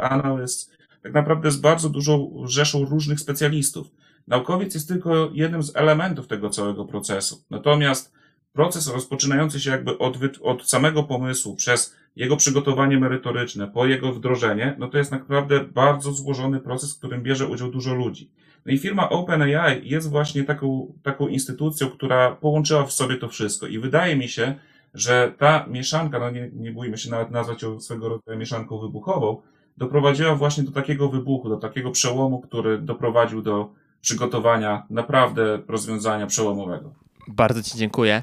analyst, 0.00 0.76
tak 1.02 1.12
naprawdę 1.12 1.50
z 1.50 1.56
bardzo 1.56 1.88
dużą 1.88 2.42
rzeszą 2.44 2.84
różnych 2.84 3.20
specjalistów. 3.20 3.90
Naukowiec 4.28 4.74
jest 4.74 4.88
tylko 4.88 5.30
jednym 5.32 5.62
z 5.62 5.76
elementów 5.76 6.26
tego 6.26 6.50
całego 6.50 6.84
procesu. 6.84 7.44
Natomiast 7.50 8.14
proces 8.54 8.88
rozpoczynający 8.88 9.60
się 9.60 9.70
jakby 9.70 9.98
od, 9.98 10.18
od 10.42 10.68
samego 10.68 11.02
pomysłu, 11.02 11.56
przez 11.56 11.96
jego 12.16 12.36
przygotowanie 12.36 12.98
merytoryczne, 12.98 13.68
po 13.68 13.86
jego 13.86 14.12
wdrożenie, 14.12 14.76
no 14.78 14.88
to 14.88 14.98
jest 14.98 15.10
naprawdę 15.10 15.60
bardzo 15.60 16.12
złożony 16.12 16.60
proces, 16.60 16.94
w 16.94 16.98
którym 16.98 17.22
bierze 17.22 17.46
udział 17.46 17.70
dużo 17.70 17.94
ludzi. 17.94 18.30
No 18.66 18.72
i 18.72 18.78
firma 18.78 19.10
OpenAI 19.10 19.88
jest 19.88 20.10
właśnie 20.10 20.44
taką, 20.44 20.92
taką 21.02 21.28
instytucją, 21.28 21.90
która 21.90 22.30
połączyła 22.30 22.86
w 22.86 22.92
sobie 22.92 23.16
to 23.16 23.28
wszystko. 23.28 23.66
I 23.66 23.78
wydaje 23.78 24.16
mi 24.16 24.28
się, 24.28 24.54
że 24.94 25.34
ta 25.38 25.66
mieszanka, 25.66 26.18
no 26.18 26.30
nie, 26.30 26.50
nie 26.52 26.72
bójmy 26.72 26.98
się 26.98 27.10
nawet 27.10 27.30
nazwać 27.30 27.62
ją 27.62 27.80
swego 27.80 28.08
rodzaju 28.08 28.38
mieszanką 28.38 28.78
wybuchową, 28.78 29.42
doprowadziła 29.76 30.34
właśnie 30.34 30.64
do 30.64 30.72
takiego 30.72 31.08
wybuchu, 31.08 31.48
do 31.48 31.56
takiego 31.56 31.90
przełomu, 31.90 32.40
który 32.40 32.78
doprowadził 32.78 33.42
do 33.42 33.70
przygotowania 34.00 34.86
naprawdę 34.90 35.62
rozwiązania 35.68 36.26
przełomowego. 36.26 37.03
Bardzo 37.28 37.62
Ci 37.62 37.78
dziękuję. 37.78 38.22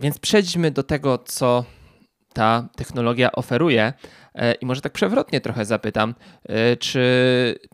Więc 0.00 0.18
przejdźmy 0.18 0.70
do 0.70 0.82
tego, 0.82 1.18
co 1.18 1.64
ta 2.32 2.68
technologia 2.76 3.32
oferuje. 3.32 3.92
E, 4.34 4.52
I 4.52 4.66
może 4.66 4.80
tak 4.80 4.92
przewrotnie 4.92 5.40
trochę 5.40 5.64
zapytam, 5.64 6.14
e, 6.44 6.76
czy 6.76 7.00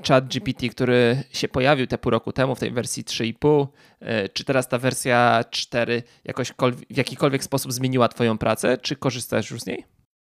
chat 0.09 0.29
GPT, 0.29 0.69
który 0.69 1.23
się 1.33 1.49
pojawił 1.49 1.87
te 1.87 1.99
pół 1.99 2.11
roku 2.11 2.33
temu 2.33 2.55
w 2.55 2.61
tej 2.61 2.71
wersji 2.71 3.05
3,5, 3.05 3.67
e, 4.01 4.29
czy 4.29 4.45
teraz 4.45 4.69
ta 4.69 4.79
wersja 4.79 5.45
4 5.51 6.03
jakoś 6.25 6.53
w 6.91 6.97
jakikolwiek 6.97 7.45
sposób 7.45 7.73
zmieniła 7.73 8.09
Twoją 8.09 8.39
pracę, 8.39 8.79
czy 8.79 8.97
korzystasz 8.97 9.51
już 9.51 9.61
z 9.61 9.67
niej? 9.67 9.85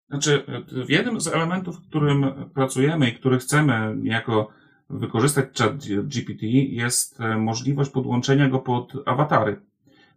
Znaczy, 0.09 0.45
jednym 0.89 1.21
z 1.21 1.27
elementów, 1.27 1.77
w 1.77 1.89
którym 1.89 2.25
pracujemy 2.53 3.09
i 3.09 3.13
który 3.13 3.39
chcemy 3.39 3.95
jako 4.03 4.49
wykorzystać 4.89 5.45
chat 5.57 5.77
GPT 6.03 6.45
jest 6.47 7.19
możliwość 7.37 7.91
podłączenia 7.91 8.49
go 8.49 8.59
pod 8.59 8.93
awatary. 9.05 9.61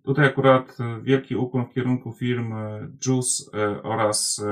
Tutaj 0.02 0.26
akurat 0.26 0.76
e, 0.81 1.00
wielki 1.02 1.37
ukłon 1.37 1.67
w 1.67 1.73
kierunku 1.73 2.12
firm 2.12 2.52
e, 2.52 2.88
JUICE 3.07 3.45
e, 3.55 3.83
oraz 3.83 4.45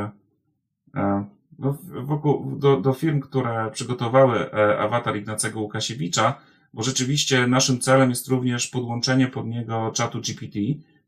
no, 1.59 1.79
wokół, 2.03 2.57
do, 2.57 2.81
do 2.81 2.93
firm, 2.93 3.21
które 3.21 3.71
przygotowały 3.73 4.53
awatar 4.79 5.17
Ignacego 5.17 5.61
Łukasiewicza, 5.61 6.35
bo 6.75 6.83
rzeczywiście 6.83 7.47
naszym 7.47 7.81
celem 7.81 8.11
jest 8.11 8.29
również 8.29 8.67
podłączenie 8.67 9.27
pod 9.27 9.47
niego 9.47 9.91
czatu 9.95 10.21
GPT, 10.21 10.59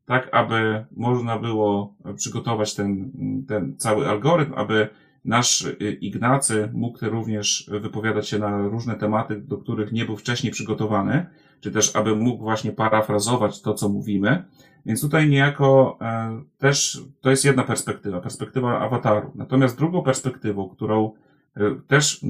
tak 0.06 0.28
aby 0.32 0.84
można 0.96 1.38
było 1.38 1.94
przygotować 2.16 2.74
ten, 2.74 3.10
ten 3.48 3.76
cały 3.76 4.08
algorytm, 4.08 4.52
aby 4.56 4.88
nasz 5.24 5.66
Ignacy 6.00 6.68
mógł 6.72 6.98
również 7.02 7.70
wypowiadać 7.80 8.28
się 8.28 8.38
na 8.38 8.68
różne 8.68 8.94
tematy, 8.94 9.40
do 9.40 9.58
których 9.58 9.92
nie 9.92 10.04
był 10.04 10.16
wcześniej 10.16 10.52
przygotowany. 10.52 11.26
Czy 11.60 11.70
też 11.70 11.96
aby 11.96 12.16
mógł 12.16 12.42
właśnie 12.42 12.72
parafrazować 12.72 13.62
to, 13.62 13.74
co 13.74 13.88
mówimy. 13.88 14.44
Więc 14.86 15.00
tutaj 15.00 15.28
niejako 15.28 15.98
e, 16.00 16.42
też 16.58 17.02
to 17.20 17.30
jest 17.30 17.44
jedna 17.44 17.62
perspektywa, 17.62 18.20
perspektywa 18.20 18.80
awataru. 18.80 19.30
Natomiast 19.34 19.78
drugą 19.78 20.02
perspektywą, 20.02 20.68
którą 20.68 21.12
e, 21.56 21.60
też 21.86 22.20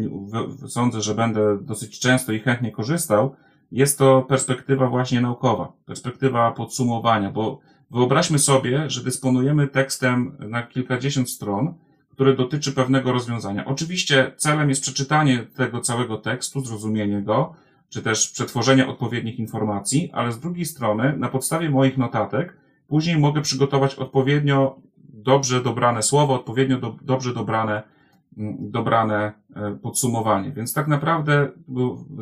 sądzę, 0.68 1.00
że 1.00 1.14
będę 1.14 1.58
dosyć 1.62 2.00
często 2.00 2.32
i 2.32 2.38
chętnie 2.38 2.72
korzystał, 2.72 3.34
jest 3.72 3.98
to 3.98 4.22
perspektywa 4.22 4.88
właśnie 4.88 5.20
naukowa, 5.20 5.72
perspektywa 5.86 6.52
podsumowania, 6.52 7.30
bo 7.30 7.58
wyobraźmy 7.90 8.38
sobie, 8.38 8.90
że 8.90 9.04
dysponujemy 9.04 9.68
tekstem 9.68 10.36
na 10.38 10.62
kilkadziesiąt 10.62 11.30
stron, 11.30 11.74
który 12.10 12.36
dotyczy 12.36 12.72
pewnego 12.72 13.12
rozwiązania. 13.12 13.64
Oczywiście 13.64 14.32
celem 14.36 14.68
jest 14.68 14.82
przeczytanie 14.82 15.46
tego 15.56 15.80
całego 15.80 16.16
tekstu, 16.16 16.60
zrozumienie 16.60 17.22
go, 17.22 17.54
czy 17.88 18.02
też 18.02 18.30
przetworzenie 18.30 18.86
odpowiednich 18.86 19.38
informacji, 19.38 20.10
ale 20.12 20.32
z 20.32 20.40
drugiej 20.40 20.64
strony, 20.64 21.16
na 21.16 21.28
podstawie 21.28 21.70
moich 21.70 21.98
notatek, 21.98 22.56
później 22.88 23.18
mogę 23.18 23.42
przygotować 23.42 23.94
odpowiednio 23.94 24.80
dobrze 24.98 25.62
dobrane 25.62 26.02
słowo, 26.02 26.34
odpowiednio 26.34 26.78
do, 26.78 26.96
dobrze 27.02 27.34
dobrane, 27.34 27.82
mm, 28.38 28.56
dobrane 28.70 29.32
e, 29.56 29.78
podsumowanie. 29.82 30.52
Więc 30.52 30.74
tak 30.74 30.88
naprawdę, 30.88 31.48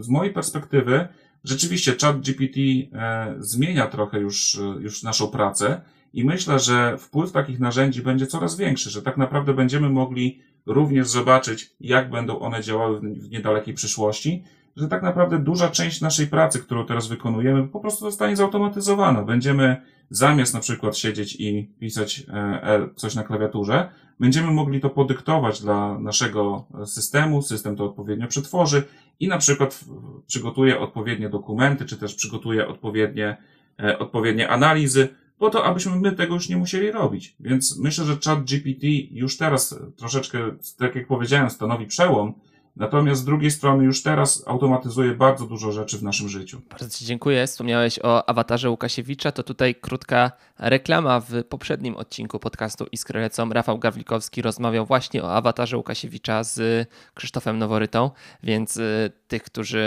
z 0.01 0.09
mojej 0.09 0.33
perspektywy, 0.33 1.09
rzeczywiście 1.45 1.95
chat 2.01 2.21
GPT 2.21 2.61
e, 2.93 3.35
zmienia 3.39 3.87
trochę 3.87 4.21
już, 4.21 4.59
e, 4.59 4.83
już 4.83 5.03
naszą 5.03 5.29
pracę 5.29 5.81
i 6.13 6.25
myślę, 6.25 6.59
że 6.59 6.99
wpływ 6.99 7.33
takich 7.33 7.61
narzędzi 7.61 8.03
będzie 8.03 8.27
coraz 8.27 8.57
większy, 8.57 8.91
że 8.91 9.03
tak 9.03 9.17
naprawdę 9.17 9.55
będziemy 9.55 9.91
mogli 9.91 10.41
również 10.67 11.09
zobaczyć, 11.09 11.71
jak 11.81 12.11
będą 12.11 12.39
one 12.39 12.63
działały 12.63 13.01
w 13.01 13.31
niedalekiej 13.31 13.75
przyszłości, 13.75 14.45
że 14.77 14.89
tak 14.89 15.03
naprawdę 15.03 15.39
duża 15.39 15.69
część 15.69 16.01
naszej 16.01 16.27
pracy, 16.27 16.59
którą 16.59 16.87
teraz 16.87 17.09
wykonujemy, 17.09 17.69
po 17.69 17.81
prostu 17.81 18.05
zostanie 18.05 18.37
zautomatyzowana. 18.37 19.23
Będziemy 19.23 19.77
zamiast 20.11 20.55
na 20.55 20.61
przykład 20.61 20.99
siedzieć 20.99 21.37
i 21.41 21.71
pisać 21.79 22.27
e, 22.29 22.89
coś 22.97 23.15
na 23.15 23.23
klawiaturze, 23.23 23.89
będziemy 24.21 24.51
mogli 24.51 24.81
to 24.81 24.91
podyktować 24.91 25.61
dla 25.61 25.99
naszego 25.99 26.65
systemu, 26.85 27.43
system 27.43 27.77
to 27.77 27.85
odpowiednio 27.85 28.27
przetworzy 28.27 28.83
i 29.21 29.29
na 29.29 29.39
przykład 29.39 29.85
przygotuje 30.27 30.81
odpowiednie 30.81 31.29
dokumenty, 31.29 31.85
czy 31.85 31.97
też 31.97 32.15
przygotuje 32.15 32.69
odpowiednie, 32.69 33.37
e, 33.81 33.99
odpowiednie 33.99 34.49
analizy, 34.49 35.09
po 35.39 35.51
to, 35.51 35.65
abyśmy 35.65 35.97
my 35.97 36.13
tego 36.13 36.35
już 36.35 36.49
nie 36.49 36.57
musieli 36.57 36.91
robić. 36.91 37.37
Więc 37.41 37.79
myślę, 37.79 38.05
że 38.05 38.17
chat 38.25 38.45
GPT 38.45 38.87
już 39.11 39.37
teraz 39.37 39.79
troszeczkę, 39.97 40.39
tak 40.79 40.95
jak 40.95 41.07
powiedziałem, 41.07 41.51
stanowi 41.51 41.87
przełom, 41.87 42.35
Natomiast 42.77 43.21
z 43.21 43.25
drugiej 43.25 43.51
strony 43.51 43.85
już 43.85 44.03
teraz 44.03 44.45
automatyzuje 44.47 45.15
bardzo 45.15 45.47
dużo 45.47 45.73
rzeczy 45.73 45.99
w 45.99 46.03
naszym 46.03 46.29
życiu. 46.29 46.61
Bardzo 46.71 46.99
Ci 46.99 47.05
dziękuję. 47.05 47.47
Wspomniałeś 47.47 47.99
o 48.03 48.29
awatarze 48.29 48.71
Łukasiewicza. 48.71 49.33
To 49.33 49.43
tutaj 49.43 49.75
krótka 49.75 50.33
reklama. 50.59 51.21
W 51.21 51.45
poprzednim 51.45 51.97
odcinku 51.97 52.39
podcastu 52.39 52.87
Iskry 52.93 53.21
lecą 53.21 53.51
Rafał 53.51 53.79
Gawlikowski 53.79 54.43
rozmawiał 54.43 54.87
właśnie 54.87 55.23
o 55.23 55.35
awatarze 55.35 55.77
Łukasiewicza 55.77 56.45
z 56.45 56.89
Krzysztofem 57.15 57.59
Noworytą, 57.59 58.11
więc 58.43 58.77
y, 58.77 59.13
tych, 59.29 59.43
którzy 59.43 59.85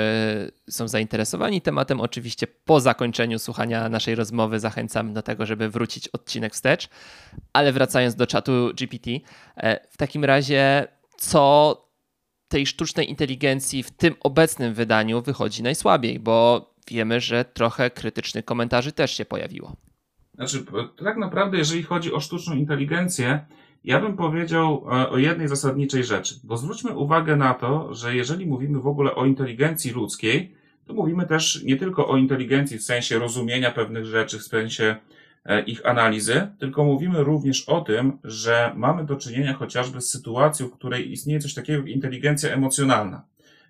są 0.69 0.87
zainteresowani 0.87 1.61
tematem, 1.61 2.01
oczywiście 2.01 2.47
po 2.47 2.79
zakończeniu 2.79 3.39
słuchania 3.39 3.89
naszej 3.89 4.15
rozmowy 4.15 4.59
zachęcamy 4.59 5.13
do 5.13 5.21
tego, 5.21 5.45
żeby 5.45 5.69
wrócić 5.69 6.07
odcinek 6.07 6.53
wstecz. 6.53 6.89
Ale 7.53 7.71
wracając 7.71 8.15
do 8.15 8.27
czatu 8.27 8.51
GPT, 8.75 9.11
e, 9.57 9.87
w 9.89 9.97
takim 9.97 10.25
razie 10.25 10.87
co 11.17 11.88
tej 12.49 12.65
sztucznej 12.65 13.09
inteligencji 13.09 13.83
w 13.83 13.91
tym 13.91 14.15
obecnym 14.19 14.73
wydaniu 14.73 15.21
wychodzi 15.21 15.63
najsłabiej, 15.63 16.19
bo 16.19 16.69
wiemy, 16.87 17.19
że 17.19 17.45
trochę 17.45 17.89
krytycznych 17.89 18.45
komentarzy 18.45 18.91
też 18.91 19.11
się 19.17 19.25
pojawiło. 19.25 19.75
Znaczy, 20.33 20.65
tak 21.05 21.17
naprawdę, 21.17 21.57
jeżeli 21.57 21.83
chodzi 21.83 22.13
o 22.13 22.19
sztuczną 22.19 22.55
inteligencję, 22.55 23.45
ja 23.83 23.99
bym 23.99 24.17
powiedział 24.17 24.85
e, 24.91 25.09
o 25.09 25.17
jednej 25.17 25.47
zasadniczej 25.47 26.03
rzeczy, 26.03 26.35
bo 26.43 26.57
zwróćmy 26.57 26.91
uwagę 26.91 27.35
na 27.35 27.53
to, 27.53 27.93
że 27.93 28.15
jeżeli 28.15 28.45
mówimy 28.45 28.79
w 28.79 28.87
ogóle 28.87 29.15
o 29.15 29.25
inteligencji 29.25 29.91
ludzkiej, 29.91 30.55
to 30.85 30.93
mówimy 30.93 31.25
też 31.25 31.63
nie 31.63 31.77
tylko 31.77 32.07
o 32.07 32.17
inteligencji 32.17 32.77
w 32.77 32.83
sensie 32.83 33.19
rozumienia 33.19 33.71
pewnych 33.71 34.05
rzeczy, 34.05 34.39
w 34.39 34.43
sensie 34.43 34.95
ich 35.65 35.85
analizy, 35.85 36.47
tylko 36.59 36.83
mówimy 36.83 37.23
również 37.23 37.69
o 37.69 37.81
tym, 37.81 38.17
że 38.23 38.71
mamy 38.75 39.05
do 39.05 39.15
czynienia 39.15 39.53
chociażby 39.53 40.01
z 40.01 40.09
sytuacją, 40.09 40.67
w 40.67 40.73
której 40.73 41.11
istnieje 41.11 41.39
coś 41.39 41.53
takiego 41.53 41.79
jak 41.79 41.87
inteligencja 41.87 42.49
emocjonalna. 42.49 43.23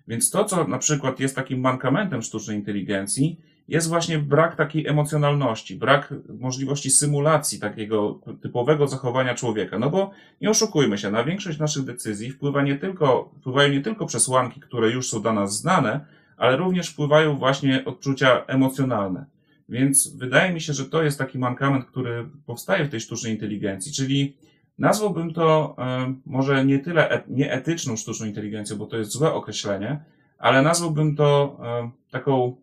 Więc 0.08 0.30
to, 0.30 0.44
co 0.44 0.64
na 0.64 0.78
przykład 0.78 1.20
jest 1.20 1.36
takim 1.36 1.60
mankamentem 1.60 2.22
sztucznej 2.22 2.56
inteligencji, 2.56 3.40
jest 3.68 3.88
właśnie 3.88 4.18
brak 4.18 4.56
takiej 4.56 4.86
emocjonalności, 4.86 5.76
brak 5.76 6.14
możliwości 6.38 6.90
symulacji 6.90 7.58
takiego 7.58 8.20
typowego 8.42 8.88
zachowania 8.88 9.34
człowieka. 9.34 9.78
No 9.78 9.90
bo 9.90 10.10
nie 10.40 10.50
oszukujmy 10.50 10.98
się, 10.98 11.10
na 11.10 11.24
większość 11.24 11.58
naszych 11.58 11.84
decyzji 11.84 12.30
wpływa 12.30 12.62
nie 12.62 12.76
tylko, 12.76 13.30
wpływają 13.40 13.72
nie 13.72 13.80
tylko 13.80 14.06
przesłanki, 14.06 14.60
które 14.60 14.90
już 14.90 15.10
są 15.10 15.22
dla 15.22 15.32
nas 15.32 15.58
znane, 15.58 16.00
ale 16.36 16.56
również 16.56 16.88
wpływają 16.88 17.36
właśnie 17.38 17.84
odczucia 17.84 18.44
emocjonalne. 18.46 19.24
Więc 19.70 20.16
wydaje 20.16 20.52
mi 20.52 20.60
się, 20.60 20.72
że 20.72 20.84
to 20.84 21.02
jest 21.02 21.18
taki 21.18 21.38
mankament, 21.38 21.84
który 21.84 22.28
powstaje 22.46 22.84
w 22.84 22.90
tej 22.90 23.00
sztucznej 23.00 23.32
inteligencji, 23.32 23.92
czyli 23.92 24.36
nazwałbym 24.78 25.32
to 25.32 25.76
e, 25.78 26.14
może 26.26 26.64
nie 26.64 26.78
tyle 26.78 27.10
et, 27.10 27.28
nieetyczną 27.28 27.96
sztuczną 27.96 28.26
inteligencją, 28.26 28.76
bo 28.76 28.86
to 28.86 28.96
jest 28.96 29.10
złe 29.10 29.32
określenie, 29.32 30.04
ale 30.38 30.62
nazwałbym 30.62 31.16
to 31.16 31.58
e, 31.62 31.90
taką 32.10 32.56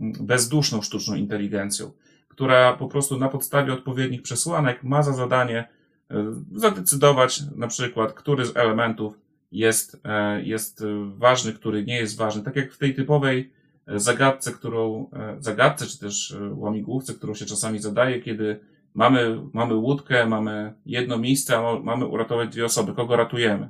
bezduszną 0.00 0.82
sztuczną 0.82 1.14
inteligencją, 1.14 1.92
która 2.28 2.72
po 2.72 2.88
prostu 2.88 3.18
na 3.18 3.28
podstawie 3.28 3.72
odpowiednich 3.72 4.22
przesłanek 4.22 4.84
ma 4.84 5.02
za 5.02 5.12
zadanie 5.12 5.68
e, 6.10 6.14
zadecydować 6.52 7.42
na 7.56 7.66
przykład, 7.66 8.12
który 8.12 8.46
z 8.46 8.56
elementów 8.56 9.18
jest, 9.52 10.02
jest 10.42 10.84
ważny, 11.16 11.52
który 11.52 11.84
nie 11.84 11.96
jest 11.96 12.16
ważny. 12.16 12.42
Tak 12.42 12.56
jak 12.56 12.72
w 12.72 12.78
tej 12.78 12.94
typowej 12.94 13.52
zagadce, 13.86 14.52
którą, 14.52 15.10
e, 15.12 15.36
zagadce, 15.40 15.86
czy 15.86 15.98
też 15.98 16.32
e, 16.32 16.54
łamigłówce, 16.54 17.14
którą 17.14 17.34
się 17.34 17.46
czasami 17.46 17.78
zadaje, 17.78 18.20
kiedy 18.20 18.60
mamy, 18.94 19.40
mamy 19.52 19.74
łódkę, 19.74 20.26
mamy 20.26 20.74
jedno 20.86 21.18
miejsce, 21.18 21.58
a 21.58 21.78
mamy 21.78 22.06
uratować 22.06 22.48
dwie 22.48 22.64
osoby. 22.64 22.94
Kogo 22.94 23.16
ratujemy? 23.16 23.68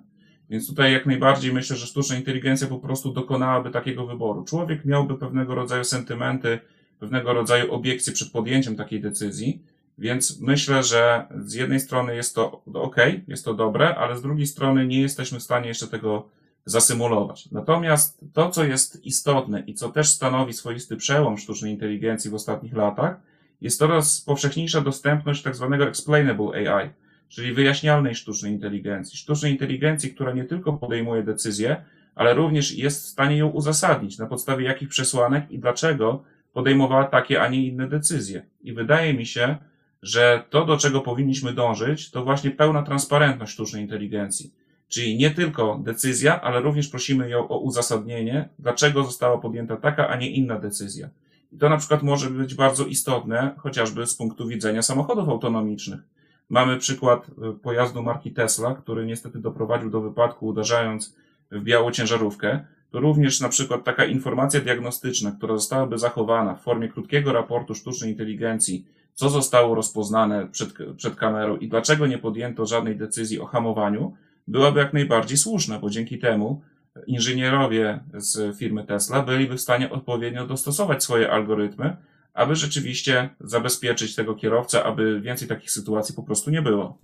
Więc 0.50 0.66
tutaj 0.66 0.92
jak 0.92 1.06
najbardziej 1.06 1.52
myślę, 1.52 1.76
że 1.76 1.86
sztuczna 1.86 2.16
inteligencja 2.16 2.66
po 2.66 2.78
prostu 2.78 3.12
dokonałaby 3.12 3.70
takiego 3.70 4.06
wyboru. 4.06 4.44
Człowiek 4.44 4.84
miałby 4.84 5.18
pewnego 5.18 5.54
rodzaju 5.54 5.84
sentymenty, 5.84 6.58
pewnego 6.98 7.32
rodzaju 7.32 7.72
obiekcje 7.72 8.12
przed 8.12 8.32
podjęciem 8.32 8.76
takiej 8.76 9.00
decyzji, 9.00 9.62
więc 9.98 10.40
myślę, 10.40 10.82
że 10.82 11.26
z 11.44 11.54
jednej 11.54 11.80
strony 11.80 12.16
jest 12.16 12.34
to 12.34 12.62
ok, 12.74 12.96
jest 13.28 13.44
to 13.44 13.54
dobre, 13.54 13.94
ale 13.96 14.16
z 14.18 14.22
drugiej 14.22 14.46
strony 14.46 14.86
nie 14.86 15.00
jesteśmy 15.00 15.38
w 15.38 15.42
stanie 15.42 15.68
jeszcze 15.68 15.86
tego 15.86 16.28
zasymulować. 16.64 17.50
Natomiast 17.50 18.24
to, 18.32 18.50
co 18.50 18.64
jest 18.64 19.04
istotne 19.04 19.60
i 19.60 19.74
co 19.74 19.88
też 19.88 20.08
stanowi 20.08 20.52
swoisty 20.52 20.96
przełom 20.96 21.38
sztucznej 21.38 21.72
inteligencji 21.72 22.30
w 22.30 22.34
ostatnich 22.34 22.72
latach, 22.72 23.16
jest 23.60 23.78
coraz 23.78 24.20
powszechniejsza 24.20 24.80
dostępność 24.80 25.42
tak 25.42 25.56
zwanego 25.56 25.88
explainable 25.88 26.70
AI, 26.70 26.90
czyli 27.28 27.52
wyjaśnialnej 27.52 28.14
sztucznej 28.14 28.52
inteligencji. 28.52 29.18
Sztucznej 29.18 29.52
inteligencji, 29.52 30.14
która 30.14 30.32
nie 30.32 30.44
tylko 30.44 30.72
podejmuje 30.72 31.22
decyzje, 31.22 31.84
ale 32.14 32.34
również 32.34 32.72
jest 32.72 33.04
w 33.04 33.08
stanie 33.08 33.36
ją 33.36 33.48
uzasadnić, 33.48 34.18
na 34.18 34.26
podstawie 34.26 34.64
jakich 34.64 34.88
przesłanek 34.88 35.50
i 35.50 35.58
dlaczego 35.58 36.22
podejmowała 36.52 37.04
takie, 37.04 37.42
a 37.42 37.48
nie 37.48 37.66
inne 37.66 37.88
decyzje. 37.88 38.42
I 38.62 38.72
wydaje 38.72 39.14
mi 39.14 39.26
się, 39.26 39.56
że 40.02 40.44
to, 40.50 40.64
do 40.64 40.76
czego 40.76 41.00
powinniśmy 41.00 41.52
dążyć, 41.52 42.10
to 42.10 42.24
właśnie 42.24 42.50
pełna 42.50 42.82
transparentność 42.82 43.52
sztucznej 43.52 43.82
inteligencji 43.82 44.50
Czyli 44.88 45.16
nie 45.16 45.30
tylko 45.30 45.80
decyzja, 45.84 46.40
ale 46.40 46.60
również 46.60 46.88
prosimy 46.88 47.30
ją 47.30 47.48
o 47.48 47.58
uzasadnienie, 47.58 48.48
dlaczego 48.58 49.04
została 49.04 49.38
podjęta 49.38 49.76
taka, 49.76 50.08
a 50.08 50.16
nie 50.16 50.30
inna 50.30 50.58
decyzja. 50.58 51.08
I 51.52 51.58
to 51.58 51.68
na 51.68 51.76
przykład 51.76 52.02
może 52.02 52.30
być 52.30 52.54
bardzo 52.54 52.84
istotne, 52.84 53.54
chociażby 53.58 54.06
z 54.06 54.14
punktu 54.14 54.48
widzenia 54.48 54.82
samochodów 54.82 55.28
autonomicznych. 55.28 56.00
Mamy 56.48 56.76
przykład 56.76 57.28
y, 57.28 57.58
pojazdu 57.62 58.02
marki 58.02 58.32
Tesla, 58.32 58.74
który 58.74 59.06
niestety 59.06 59.38
doprowadził 59.38 59.90
do 59.90 60.00
wypadku, 60.00 60.46
uderzając 60.46 61.16
w 61.50 61.62
białą 61.62 61.90
ciężarówkę. 61.90 62.64
To 62.90 63.00
również 63.00 63.40
na 63.40 63.48
przykład 63.48 63.84
taka 63.84 64.04
informacja 64.04 64.60
diagnostyczna, 64.60 65.32
która 65.32 65.54
zostałaby 65.54 65.98
zachowana 65.98 66.54
w 66.54 66.62
formie 66.62 66.88
krótkiego 66.88 67.32
raportu 67.32 67.74
sztucznej 67.74 68.10
inteligencji, 68.10 68.86
co 69.14 69.28
zostało 69.28 69.74
rozpoznane 69.74 70.48
przed, 70.48 70.68
przed 70.96 71.16
kamerą 71.16 71.56
i 71.56 71.68
dlaczego 71.68 72.06
nie 72.06 72.18
podjęto 72.18 72.66
żadnej 72.66 72.96
decyzji 72.96 73.40
o 73.40 73.46
hamowaniu, 73.46 74.16
byłaby 74.46 74.80
jak 74.80 74.92
najbardziej 74.92 75.38
słuszna, 75.38 75.78
bo 75.78 75.90
dzięki 75.90 76.18
temu 76.18 76.62
inżynierowie 77.06 78.00
z 78.14 78.58
firmy 78.58 78.84
Tesla 78.84 79.22
byliby 79.22 79.56
w 79.56 79.60
stanie 79.60 79.90
odpowiednio 79.90 80.46
dostosować 80.46 81.02
swoje 81.02 81.30
algorytmy, 81.30 81.96
aby 82.34 82.56
rzeczywiście 82.56 83.28
zabezpieczyć 83.40 84.14
tego 84.14 84.34
kierowcę, 84.34 84.84
aby 84.84 85.20
więcej 85.20 85.48
takich 85.48 85.70
sytuacji 85.70 86.14
po 86.14 86.22
prostu 86.22 86.50
nie 86.50 86.62
było. 86.62 86.98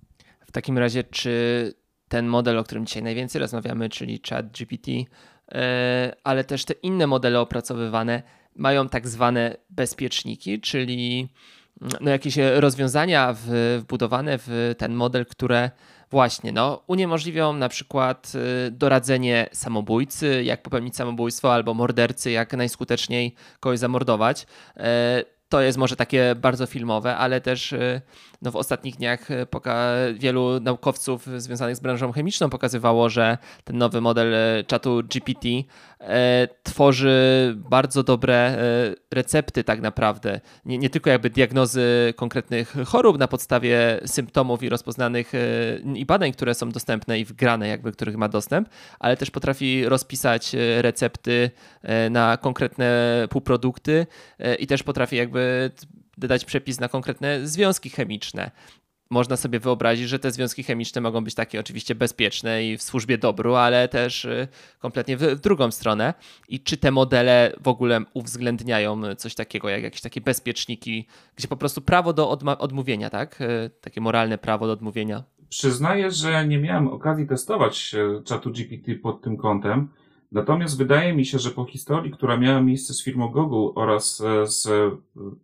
W 0.46 0.52
takim 0.52 0.78
razie, 0.78 1.04
czy 1.04 1.74
ten 2.08 2.26
model, 2.26 2.58
o 2.58 2.64
którym 2.64 2.86
dzisiaj 2.86 3.02
najwięcej 3.02 3.40
rozmawiamy, 3.40 3.88
czyli 3.88 4.20
ChatGPT, 4.28 4.90
e, 5.52 6.16
ale 6.24 6.44
też 6.44 6.64
te 6.64 6.74
inne 6.74 7.06
modele 7.06 7.40
opracowywane, 7.40 8.22
mają 8.56 8.88
tak 8.88 9.08
zwane 9.08 9.56
bezpieczniki, 9.70 10.60
czyli 10.60 11.28
no, 12.00 12.10
jakieś 12.10 12.36
rozwiązania 12.54 13.34
wbudowane 13.78 14.38
w 14.38 14.74
ten 14.78 14.94
model, 14.94 15.26
które 15.26 15.70
właśnie 16.10 16.52
no, 16.52 16.82
uniemożliwią 16.86 17.52
na 17.52 17.68
przykład 17.68 18.32
y, 18.66 18.70
doradzenie 18.70 19.48
samobójcy, 19.52 20.42
jak 20.44 20.62
popełnić 20.62 20.96
samobójstwo, 20.96 21.54
albo 21.54 21.74
mordercy, 21.74 22.30
jak 22.30 22.52
najskuteczniej 22.52 23.34
kogoś 23.60 23.78
zamordować. 23.78 24.46
E, 24.76 25.24
to 25.48 25.60
jest 25.60 25.78
może 25.78 25.96
takie 25.96 26.34
bardzo 26.34 26.66
filmowe, 26.66 27.16
ale 27.16 27.40
też 27.40 27.74
no 28.42 28.50
w 28.50 28.56
ostatnich 28.56 28.96
dniach 28.96 29.30
y, 29.30 29.46
wielu 30.14 30.60
naukowców 30.60 31.26
związanych 31.36 31.76
z 31.76 31.80
branżą 31.80 32.12
chemiczną 32.12 32.50
pokazywało, 32.50 33.08
że 33.08 33.38
ten 33.64 33.78
nowy 33.78 34.00
model 34.00 34.34
y, 34.34 34.64
czatu 34.64 35.02
GPT 35.02 35.48
e, 36.00 36.48
tworzy 36.62 37.54
bardzo 37.56 38.02
dobre 38.02 38.34
e, 38.34 38.56
recepty 39.10 39.64
tak 39.64 39.80
naprawdę. 39.80 40.40
Nie, 40.64 40.78
nie 40.78 40.90
tylko 40.90 41.10
jakby 41.10 41.30
diagnozy 41.30 42.14
konkretnych 42.16 42.74
chorób 42.86 43.18
na 43.18 43.28
podstawie 43.28 44.00
symptomów 44.06 44.62
i 44.62 44.68
rozpoznanych 44.68 45.32
e, 45.34 45.38
i 45.94 46.06
badań, 46.06 46.32
które 46.32 46.54
są 46.54 46.70
dostępne 46.70 47.18
i 47.18 47.24
wgrane 47.24 47.68
jakby, 47.68 47.92
których 47.92 48.16
ma 48.16 48.28
dostęp, 48.28 48.68
ale 48.98 49.16
też 49.16 49.30
potrafi 49.30 49.88
rozpisać 49.88 50.56
recepty 50.80 51.50
na 52.10 52.36
konkretne 52.36 53.10
półprodukty 53.30 54.06
i 54.58 54.66
też 54.66 54.82
potrafi 54.82 55.16
jakby 55.16 55.70
dać 56.28 56.44
przepis 56.44 56.80
na 56.80 56.88
konkretne 56.88 57.46
związki 57.48 57.90
chemiczne. 57.90 58.50
Można 59.12 59.36
sobie 59.36 59.60
wyobrazić, 59.60 60.08
że 60.08 60.18
te 60.18 60.30
związki 60.30 60.62
chemiczne 60.62 61.00
mogą 61.00 61.24
być 61.24 61.34
takie 61.34 61.60
oczywiście 61.60 61.94
bezpieczne 61.94 62.64
i 62.64 62.78
w 62.78 62.82
służbie 62.82 63.18
dobru, 63.18 63.54
ale 63.54 63.88
też 63.88 64.24
y, 64.24 64.48
kompletnie 64.78 65.16
w, 65.16 65.40
drugą 65.40 65.70
stronę. 65.70 66.14
I 66.48 66.60
czy 66.60 66.76
te 66.76 66.90
modele 66.90 67.52
w 67.62 67.68
ogóle 67.68 68.00
uwzględniają 68.14 69.14
coś 69.14 69.34
takiego, 69.34 69.68
jak 69.68 69.82
jakieś 69.82 70.00
takie 70.00 70.20
bezpieczniki, 70.20 71.06
gdzie 71.36 71.48
po 71.48 71.56
prostu 71.56 71.80
prawo 71.80 72.12
do 72.12 72.30
odmówienia, 72.58 73.10
tak? 73.10 73.40
Y, 73.40 73.70
takie 73.80 74.00
moralne 74.00 74.38
prawo 74.38 74.66
do 74.66 74.72
odmówienia. 74.72 75.24
Przyznaję, 75.48 76.10
że 76.10 76.46
nie 76.46 76.58
miałem 76.58 76.88
okazji 76.88 77.26
testować 77.26 77.94
czatu 78.24 78.50
GPT 78.50 78.94
pod 78.94 79.22
tym 79.22 79.36
kątem. 79.36 79.88
Natomiast 80.32 80.78
wydaje 80.78 81.12
mi 81.12 81.26
się, 81.26 81.38
że 81.38 81.50
po 81.50 81.64
historii, 81.64 82.10
która 82.10 82.36
miała 82.36 82.60
miejsce 82.60 82.94
z 82.94 83.04
firmą 83.04 83.28
Google 83.28 83.80
oraz 83.80 84.20
e, 84.20 84.46
z, 84.46 84.62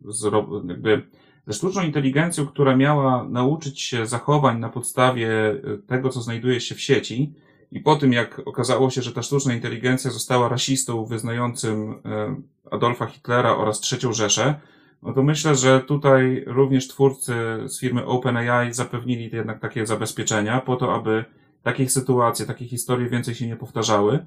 z, 0.05 0.25
jakby 0.69 1.03
ze 1.47 1.53
sztuczną 1.53 1.83
inteligencją, 1.83 2.47
która 2.47 2.77
miała 2.77 3.25
nauczyć 3.25 3.81
się 3.81 4.07
zachowań 4.07 4.59
na 4.61 4.69
podstawie 4.69 5.31
e, 5.31 5.79
tego, 5.87 6.09
co 6.09 6.21
znajduje 6.23 6.61
się 6.61 6.75
w 6.75 6.81
sieci, 6.81 7.33
i 7.73 7.81
po 7.81 7.97
tym, 7.97 8.13
jak 8.13 8.43
okazało 8.45 8.91
się, 8.91 9.03
że 9.03 9.13
ta 9.13 9.23
sztuczna 9.23 9.55
inteligencja 9.55 10.11
została 10.11 10.49
rasistą 10.49 11.05
wyznającym 11.05 11.91
e, 12.05 12.37
Adolfa 12.71 13.07
Hitlera 13.07 13.57
oraz 13.57 13.81
trzecią 13.81 14.13
Rzeszę, 14.13 14.55
no 15.03 15.13
to 15.13 15.23
myślę, 15.23 15.55
że 15.55 15.81
tutaj 15.81 16.45
również 16.47 16.89
twórcy 16.89 17.35
z 17.67 17.81
firmy 17.81 18.07
OpenAI 18.07 18.73
zapewnili 18.73 19.31
jednak 19.33 19.61
takie 19.61 19.87
zabezpieczenia 19.87 20.61
po 20.61 20.77
to, 20.77 20.95
aby 20.95 21.25
takich 21.63 21.93
sytuacji, 21.93 22.47
takie 22.47 22.65
historie 22.65 23.09
więcej 23.09 23.35
się 23.35 23.47
nie 23.47 23.57
powtarzały. 23.57 24.27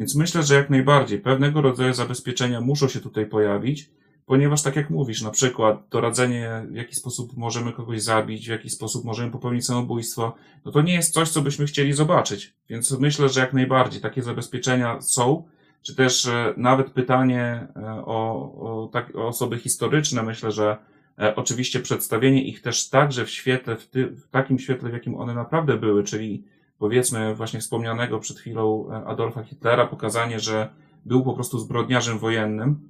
Więc 0.00 0.14
myślę, 0.14 0.42
że 0.42 0.54
jak 0.54 0.70
najbardziej. 0.70 1.18
Pewnego 1.18 1.60
rodzaju 1.60 1.94
zabezpieczenia 1.94 2.60
muszą 2.60 2.88
się 2.88 3.00
tutaj 3.00 3.26
pojawić, 3.26 3.90
ponieważ 4.26 4.62
tak 4.62 4.76
jak 4.76 4.90
mówisz, 4.90 5.22
na 5.22 5.30
przykład 5.30 5.88
doradzenie, 5.90 6.66
w 6.70 6.74
jaki 6.74 6.94
sposób 6.94 7.36
możemy 7.36 7.72
kogoś 7.72 8.02
zabić, 8.02 8.46
w 8.46 8.50
jaki 8.50 8.70
sposób 8.70 9.04
możemy 9.04 9.30
popełnić 9.30 9.66
samobójstwo, 9.66 10.34
no 10.64 10.72
to 10.72 10.82
nie 10.82 10.94
jest 10.94 11.14
coś, 11.14 11.28
co 11.28 11.42
byśmy 11.42 11.66
chcieli 11.66 11.92
zobaczyć. 11.92 12.54
Więc 12.68 12.98
myślę, 12.98 13.28
że 13.28 13.40
jak 13.40 13.52
najbardziej 13.52 14.00
takie 14.00 14.22
zabezpieczenia 14.22 15.00
są, 15.00 15.44
czy 15.82 15.94
też 15.94 16.26
e, 16.26 16.54
nawet 16.56 16.90
pytanie 16.90 17.66
e, 17.76 18.02
o, 18.04 18.52
o, 18.60 18.88
tak, 18.92 19.16
o 19.16 19.26
osoby 19.26 19.58
historyczne, 19.58 20.22
myślę, 20.22 20.52
że 20.52 20.76
e, 21.18 21.36
oczywiście 21.36 21.80
przedstawienie 21.80 22.44
ich 22.44 22.62
też 22.62 22.88
także 22.88 23.24
w 23.24 23.30
świetle, 23.30 23.76
w, 23.76 23.86
ty, 23.86 24.06
w 24.06 24.28
takim 24.28 24.58
świetle, 24.58 24.90
w 24.90 24.92
jakim 24.92 25.14
one 25.14 25.34
naprawdę 25.34 25.76
były, 25.76 26.04
czyli 26.04 26.44
powiedzmy 26.80 27.34
właśnie 27.34 27.60
wspomnianego 27.60 28.18
przed 28.18 28.38
chwilą 28.38 28.90
e, 28.90 29.06
Adolfa 29.06 29.42
Hitlera, 29.42 29.86
pokazanie, 29.86 30.40
że 30.40 30.68
był 31.06 31.22
po 31.22 31.32
prostu 31.32 31.58
zbrodniarzem 31.58 32.18
wojennym 32.18 32.80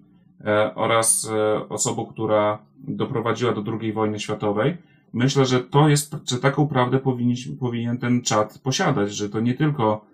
e, 0.45 0.75
oraz 0.75 1.31
e, 1.33 1.69
osobą, 1.69 2.07
która 2.07 2.59
doprowadziła 2.79 3.53
do 3.53 3.73
II 3.81 3.93
wojny 3.93 4.21
światowej. 4.21 4.77
Myślę, 5.13 5.47
że 5.47 5.61
to 5.61 5.89
jest, 5.89 6.17
że 6.31 6.39
taką 6.39 6.69
prawdę 6.69 6.99
powinien, 6.99 7.37
powinien 7.61 7.99
ten 7.99 8.23
czat 8.23 8.59
posiadać, 8.59 9.15
że 9.15 9.29
to 9.29 9.41
nie 9.41 9.55
tylko 9.55 10.05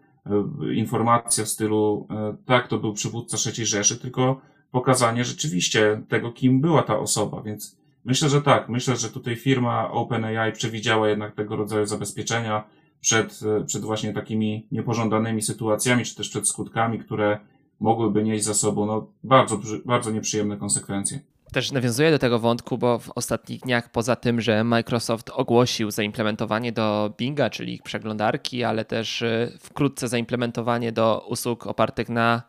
informacja 0.74 1.44
w 1.44 1.48
stylu 1.48 2.08
tak, 2.46 2.68
to 2.68 2.78
był 2.78 2.92
przywódca 2.92 3.36
III 3.50 3.66
Rzeszy, 3.66 4.00
tylko 4.00 4.40
pokazanie 4.70 5.24
rzeczywiście 5.24 6.02
tego, 6.08 6.32
kim 6.32 6.60
była 6.60 6.82
ta 6.82 6.98
osoba, 6.98 7.42
więc 7.42 7.76
myślę, 8.04 8.28
że 8.28 8.42
tak, 8.42 8.68
myślę, 8.68 8.96
że 8.96 9.08
tutaj 9.08 9.36
firma 9.36 9.90
OpenAI 9.90 10.52
przewidziała 10.52 11.08
jednak 11.08 11.34
tego 11.34 11.56
rodzaju 11.56 11.86
zabezpieczenia, 11.86 12.64
przed, 13.06 13.40
przed 13.66 13.82
właśnie 13.82 14.12
takimi 14.12 14.66
niepożądanymi 14.72 15.42
sytuacjami, 15.42 16.04
czy 16.04 16.14
też 16.14 16.28
przed 16.28 16.48
skutkami, 16.48 16.98
które 16.98 17.38
mogłyby 17.80 18.22
nieść 18.22 18.44
za 18.44 18.54
sobą 18.54 18.86
no, 18.86 19.06
bardzo, 19.24 19.60
bardzo 19.84 20.10
nieprzyjemne 20.10 20.56
konsekwencje. 20.56 21.20
Też 21.52 21.72
nawiązuję 21.72 22.10
do 22.10 22.18
tego 22.18 22.38
wątku, 22.38 22.78
bo 22.78 22.98
w 22.98 23.10
ostatnich 23.14 23.60
dniach, 23.60 23.92
poza 23.92 24.16
tym, 24.16 24.40
że 24.40 24.64
Microsoft 24.64 25.30
ogłosił 25.30 25.90
zaimplementowanie 25.90 26.72
do 26.72 27.14
Binga, 27.18 27.50
czyli 27.50 27.74
ich 27.74 27.82
przeglądarki, 27.82 28.64
ale 28.64 28.84
też 28.84 29.22
y, 29.22 29.58
wkrótce 29.60 30.08
zaimplementowanie 30.08 30.92
do 30.92 31.26
usług 31.28 31.66
opartych 31.66 32.08
na 32.08 32.42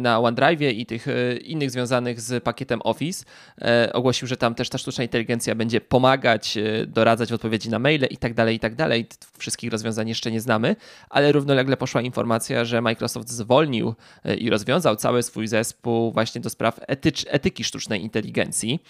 na 0.00 0.20
OneDrive 0.20 0.60
i 0.60 0.86
tych 0.86 1.08
e, 1.08 1.36
innych 1.36 1.70
związanych 1.70 2.20
z 2.20 2.44
pakietem 2.44 2.80
Office. 2.82 3.24
E, 3.60 3.92
ogłosił, 3.92 4.28
że 4.28 4.36
tam 4.36 4.54
też 4.54 4.68
ta 4.68 4.78
sztuczna 4.78 5.04
inteligencja 5.04 5.54
będzie 5.54 5.80
pomagać, 5.80 6.58
doradzać 6.86 7.30
w 7.30 7.34
odpowiedzi 7.34 7.70
na 7.70 7.78
maile 7.78 8.06
i 8.10 8.16
tak 8.16 8.34
dalej, 8.34 8.56
i 8.56 8.60
tak 8.60 8.74
dalej. 8.74 9.06
Wszystkich 9.38 9.72
rozwiązań 9.72 10.08
jeszcze 10.08 10.30
nie 10.30 10.40
znamy, 10.40 10.76
ale 11.10 11.32
równolegle 11.32 11.76
poszła 11.76 12.02
informacja, 12.02 12.64
że 12.64 12.80
Microsoft 12.80 13.28
zwolnił 13.28 13.94
i 14.38 14.50
rozwiązał 14.50 14.96
cały 14.96 15.22
swój 15.22 15.48
zespół 15.48 16.12
właśnie 16.12 16.40
do 16.40 16.50
spraw 16.50 16.80
etycz, 16.86 17.24
etyki 17.28 17.64
sztucznej 17.64 18.02
inteligencji. 18.02 18.82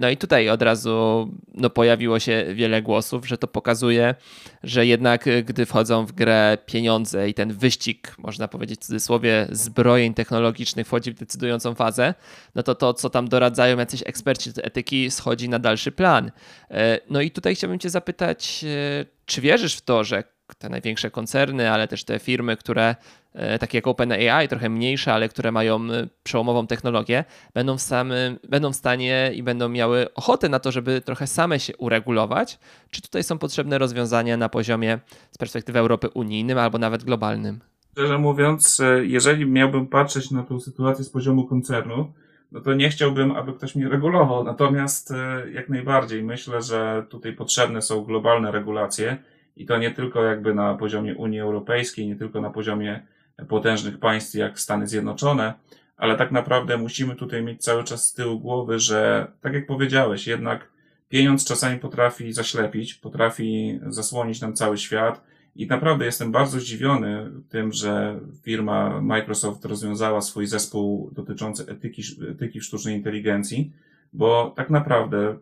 No 0.00 0.10
i 0.10 0.16
tutaj 0.16 0.48
od 0.48 0.62
razu 0.62 1.28
no, 1.54 1.70
pojawiło 1.70 2.18
się 2.18 2.44
wiele 2.54 2.82
głosów, 2.82 3.28
że 3.28 3.38
to 3.38 3.46
pokazuje, 3.46 4.14
że 4.62 4.86
jednak 4.86 5.24
gdy 5.44 5.66
wchodzą 5.66 6.06
w 6.06 6.12
grę 6.12 6.58
pieniądze 6.66 7.28
i 7.28 7.34
ten 7.34 7.52
wyścig, 7.52 8.14
można 8.18 8.48
powiedzieć 8.48 8.80
w 8.80 8.84
cudzysłowie, 8.84 9.47
zbrojeń 9.48 10.14
technologicznych 10.14 10.86
wchodzi 10.86 11.12
w 11.12 11.14
decydującą 11.14 11.74
fazę, 11.74 12.14
no 12.54 12.62
to 12.62 12.74
to, 12.74 12.94
co 12.94 13.10
tam 13.10 13.28
doradzają 13.28 13.78
jacyś 13.78 14.02
eksperci 14.06 14.50
etyki, 14.62 15.10
schodzi 15.10 15.48
na 15.48 15.58
dalszy 15.58 15.92
plan. 15.92 16.30
E, 16.70 16.98
no 17.10 17.20
i 17.20 17.30
tutaj 17.30 17.54
chciałbym 17.54 17.78
Cię 17.78 17.90
zapytać, 17.90 18.64
e, 18.64 19.04
czy 19.26 19.40
wierzysz 19.40 19.76
w 19.76 19.80
to, 19.80 20.04
że 20.04 20.24
te 20.58 20.68
największe 20.68 21.10
koncerny, 21.10 21.70
ale 21.70 21.88
też 21.88 22.04
te 22.04 22.18
firmy, 22.18 22.56
które 22.56 22.96
e, 23.34 23.58
takie 23.58 23.78
jak 23.78 23.86
OpenAI, 23.86 24.48
trochę 24.48 24.68
mniejsze, 24.68 25.12
ale 25.12 25.28
które 25.28 25.52
mają 25.52 25.88
przełomową 26.22 26.66
technologię, 26.66 27.24
będą 27.54 27.78
w, 27.78 27.82
samym, 27.82 28.38
będą 28.48 28.72
w 28.72 28.76
stanie 28.76 29.30
i 29.34 29.42
będą 29.42 29.68
miały 29.68 30.14
ochotę 30.14 30.48
na 30.48 30.58
to, 30.58 30.72
żeby 30.72 31.00
trochę 31.00 31.26
same 31.26 31.60
się 31.60 31.76
uregulować? 31.76 32.58
Czy 32.90 33.02
tutaj 33.02 33.24
są 33.24 33.38
potrzebne 33.38 33.78
rozwiązania 33.78 34.36
na 34.36 34.48
poziomie 34.48 34.98
z 35.30 35.38
perspektywy 35.38 35.78
Europy 35.78 36.08
unijnym 36.08 36.58
albo 36.58 36.78
nawet 36.78 37.04
globalnym? 37.04 37.60
Szczerze 37.98 38.18
mówiąc, 38.18 38.80
e, 38.80 39.06
jeżeli 39.06 39.46
miałbym 39.46 39.86
patrzeć 39.86 40.30
na 40.30 40.42
tę 40.42 40.60
sytuację 40.60 41.04
z 41.04 41.10
poziomu 41.10 41.46
koncernu, 41.46 42.12
no 42.52 42.60
to 42.60 42.74
nie 42.74 42.90
chciałbym, 42.90 43.32
aby 43.32 43.52
ktoś 43.52 43.74
mnie 43.74 43.88
regulował. 43.88 44.44
Natomiast 44.44 45.10
e, 45.10 45.50
jak 45.50 45.68
najbardziej 45.68 46.22
myślę, 46.22 46.62
że 46.62 47.06
tutaj 47.08 47.32
potrzebne 47.32 47.82
są 47.82 48.04
globalne 48.04 48.50
regulacje 48.50 49.16
i 49.56 49.66
to 49.66 49.78
nie 49.78 49.90
tylko 49.90 50.22
jakby 50.22 50.54
na 50.54 50.74
poziomie 50.74 51.14
Unii 51.14 51.40
Europejskiej, 51.40 52.08
nie 52.08 52.16
tylko 52.16 52.40
na 52.40 52.50
poziomie 52.50 53.02
potężnych 53.48 53.98
państw 53.98 54.34
jak 54.34 54.60
Stany 54.60 54.86
Zjednoczone, 54.86 55.54
ale 55.96 56.16
tak 56.16 56.32
naprawdę 56.32 56.76
musimy 56.76 57.16
tutaj 57.16 57.42
mieć 57.42 57.62
cały 57.62 57.84
czas 57.84 58.06
z 58.06 58.14
tyłu 58.14 58.40
głowy, 58.40 58.78
że 58.78 59.26
tak 59.40 59.52
jak 59.52 59.66
powiedziałeś, 59.66 60.26
jednak 60.26 60.68
pieniądz 61.08 61.44
czasami 61.44 61.78
potrafi 61.78 62.32
zaślepić, 62.32 62.94
potrafi 62.94 63.80
zasłonić 63.86 64.40
nam 64.40 64.54
cały 64.54 64.78
świat 64.78 65.28
i 65.56 65.66
naprawdę 65.66 66.04
jestem 66.04 66.32
bardzo 66.32 66.60
zdziwiony 66.60 67.30
tym, 67.48 67.72
że 67.72 68.20
firma 68.42 69.00
Microsoft 69.00 69.64
rozwiązała 69.64 70.20
swój 70.20 70.46
zespół 70.46 71.10
dotyczący 71.12 71.66
etyki, 71.66 72.02
etyki 72.30 72.60
sztucznej 72.60 72.96
inteligencji, 72.96 73.72
bo 74.12 74.52
tak 74.56 74.70
naprawdę 74.70 75.36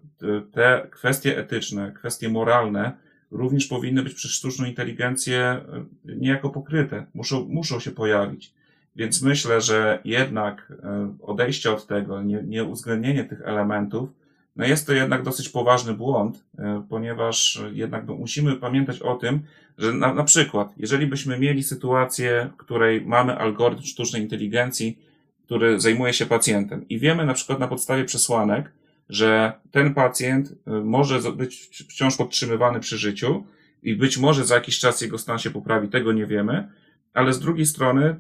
te 0.53 0.87
kwestie 0.91 1.39
etyczne, 1.39 1.93
kwestie 1.93 2.29
moralne 2.29 2.93
również 3.31 3.67
powinny 3.67 4.03
być 4.03 4.15
przez 4.15 4.31
sztuczną 4.31 4.67
inteligencję 4.67 5.39
e, 5.39 5.85
niejako 6.05 6.51
pokryte, 6.51 7.07
muszą, 7.15 7.47
muszą 7.49 7.81
się 7.81 7.91
pojawić. 7.91 8.53
Więc 8.97 9.23
myślę, 9.23 9.61
że 9.61 9.99
jednak 10.05 10.73
e, 10.83 11.17
odejście 11.23 11.71
od 11.73 11.87
tego, 11.87 12.23
nie, 12.23 12.43
nie 12.43 12.65
uwzględnienie 12.65 13.25
tych 13.25 13.43
elementów, 13.43 14.09
no 14.57 14.65
jest 14.65 14.87
to 14.87 14.93
jednak 14.93 15.23
dosyć 15.23 15.49
poważny 15.49 15.95
błąd, 15.95 16.45
e, 16.59 16.87
ponieważ 16.89 17.61
jednak 17.73 18.07
musimy 18.07 18.57
pamiętać 18.57 19.01
o 19.01 19.15
tym, 19.15 19.41
że 19.79 19.93
na, 19.93 20.15
na 20.15 20.25
przykład, 20.25 20.75
jeżeli 20.77 21.07
byśmy 21.07 21.39
mieli 21.39 21.63
sytuację, 21.63 22.51
w 22.55 22.57
której 22.57 23.07
mamy 23.07 23.39
algorytm 23.39 23.83
sztucznej 23.83 24.23
inteligencji, 24.23 24.99
który 25.45 25.81
zajmuje 25.81 26.13
się 26.13 26.27
pacjentem 26.27 26.89
i 26.89 26.99
wiemy 26.99 27.27
na 27.27 27.35
przykład 27.35 27.59
na 27.59 27.69
podstawie 27.69 28.05
przesłanek, 28.05 28.73
że 29.09 29.53
ten 29.71 29.95
pacjent 29.95 30.51
y, 30.51 30.71
może 30.71 31.33
być 31.33 31.55
wciąż 31.89 32.17
podtrzymywany 32.17 32.81
przy 32.81 32.99
życiu 32.99 33.45
i 33.83 33.97
być 33.97 34.19
może 34.19 34.45
za 34.45 34.55
jakiś 34.55 34.79
czas 34.79 35.01
jego 35.01 35.19
stan 35.19 35.39
się 35.39 35.51
poprawi, 35.51 35.89
tego 35.89 36.13
nie 36.13 36.27
wiemy, 36.27 36.69
ale 37.17 37.33
z 37.33 37.41
drugiej 37.41 37.67
strony 37.67 38.17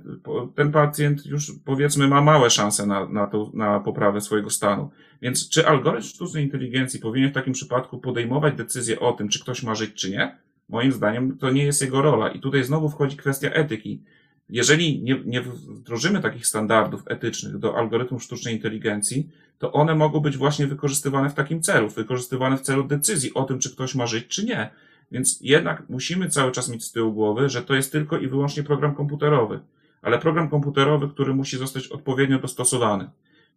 ten 0.54 0.72
pacjent 0.72 1.26
już 1.26 1.52
powiedzmy 1.64 2.08
ma 2.08 2.20
małe 2.20 2.50
szanse 2.50 2.86
na, 2.86 3.08
na, 3.08 3.26
to, 3.26 3.50
na 3.54 3.80
poprawę 3.80 4.20
swojego 4.20 4.50
stanu. 4.50 4.90
Więc 5.22 5.48
czy 5.48 5.66
algorytm 5.66 6.06
sztucznej 6.06 6.44
inteligencji 6.44 7.00
powinien 7.00 7.30
w 7.30 7.34
takim 7.34 7.52
przypadku 7.52 7.98
podejmować 7.98 8.54
decyzję 8.54 9.00
o 9.00 9.12
tym, 9.12 9.28
czy 9.28 9.40
ktoś 9.40 9.62
ma 9.62 9.74
żyć, 9.74 9.94
czy 9.94 10.10
nie? 10.10 10.36
Moim 10.68 10.92
zdaniem 10.92 11.38
to 11.38 11.50
nie 11.50 11.64
jest 11.64 11.82
jego 11.82 12.02
rola. 12.02 12.28
I 12.28 12.40
tutaj 12.40 12.64
znowu 12.64 12.88
wchodzi 12.88 13.16
kwestia 13.16 13.50
etyki. 13.50 14.02
Jeżeli 14.48 15.02
nie, 15.02 15.20
nie 15.24 15.42
wdrożymy 15.42 16.20
takich 16.20 16.46
standardów 16.46 17.02
etycznych 17.06 17.58
do 17.58 17.76
algorytmów 17.76 18.22
sztucznej 18.22 18.54
inteligencji, 18.54 19.28
to 19.58 19.72
one 19.72 19.94
mogą 19.94 20.20
być 20.20 20.36
właśnie 20.36 20.66
wykorzystywane 20.66 21.30
w 21.30 21.34
takim 21.34 21.62
celu, 21.62 21.88
wykorzystywane 21.88 22.56
w 22.56 22.60
celu 22.60 22.84
decyzji 22.84 23.34
o 23.34 23.44
tym, 23.44 23.58
czy 23.58 23.72
ktoś 23.72 23.94
ma 23.94 24.06
żyć, 24.06 24.26
czy 24.26 24.44
nie. 24.44 24.70
Więc 25.12 25.38
jednak 25.40 25.82
musimy 25.88 26.30
cały 26.30 26.52
czas 26.52 26.68
mieć 26.68 26.84
z 26.84 26.92
tyłu 26.92 27.12
głowy, 27.12 27.48
że 27.48 27.62
to 27.62 27.74
jest 27.74 27.92
tylko 27.92 28.18
i 28.18 28.28
wyłącznie 28.28 28.62
program 28.62 28.94
komputerowy, 28.94 29.60
ale 30.02 30.18
program 30.18 30.50
komputerowy, 30.50 31.08
który 31.08 31.34
musi 31.34 31.58
zostać 31.58 31.88
odpowiednio 31.88 32.38
dostosowany. 32.38 33.10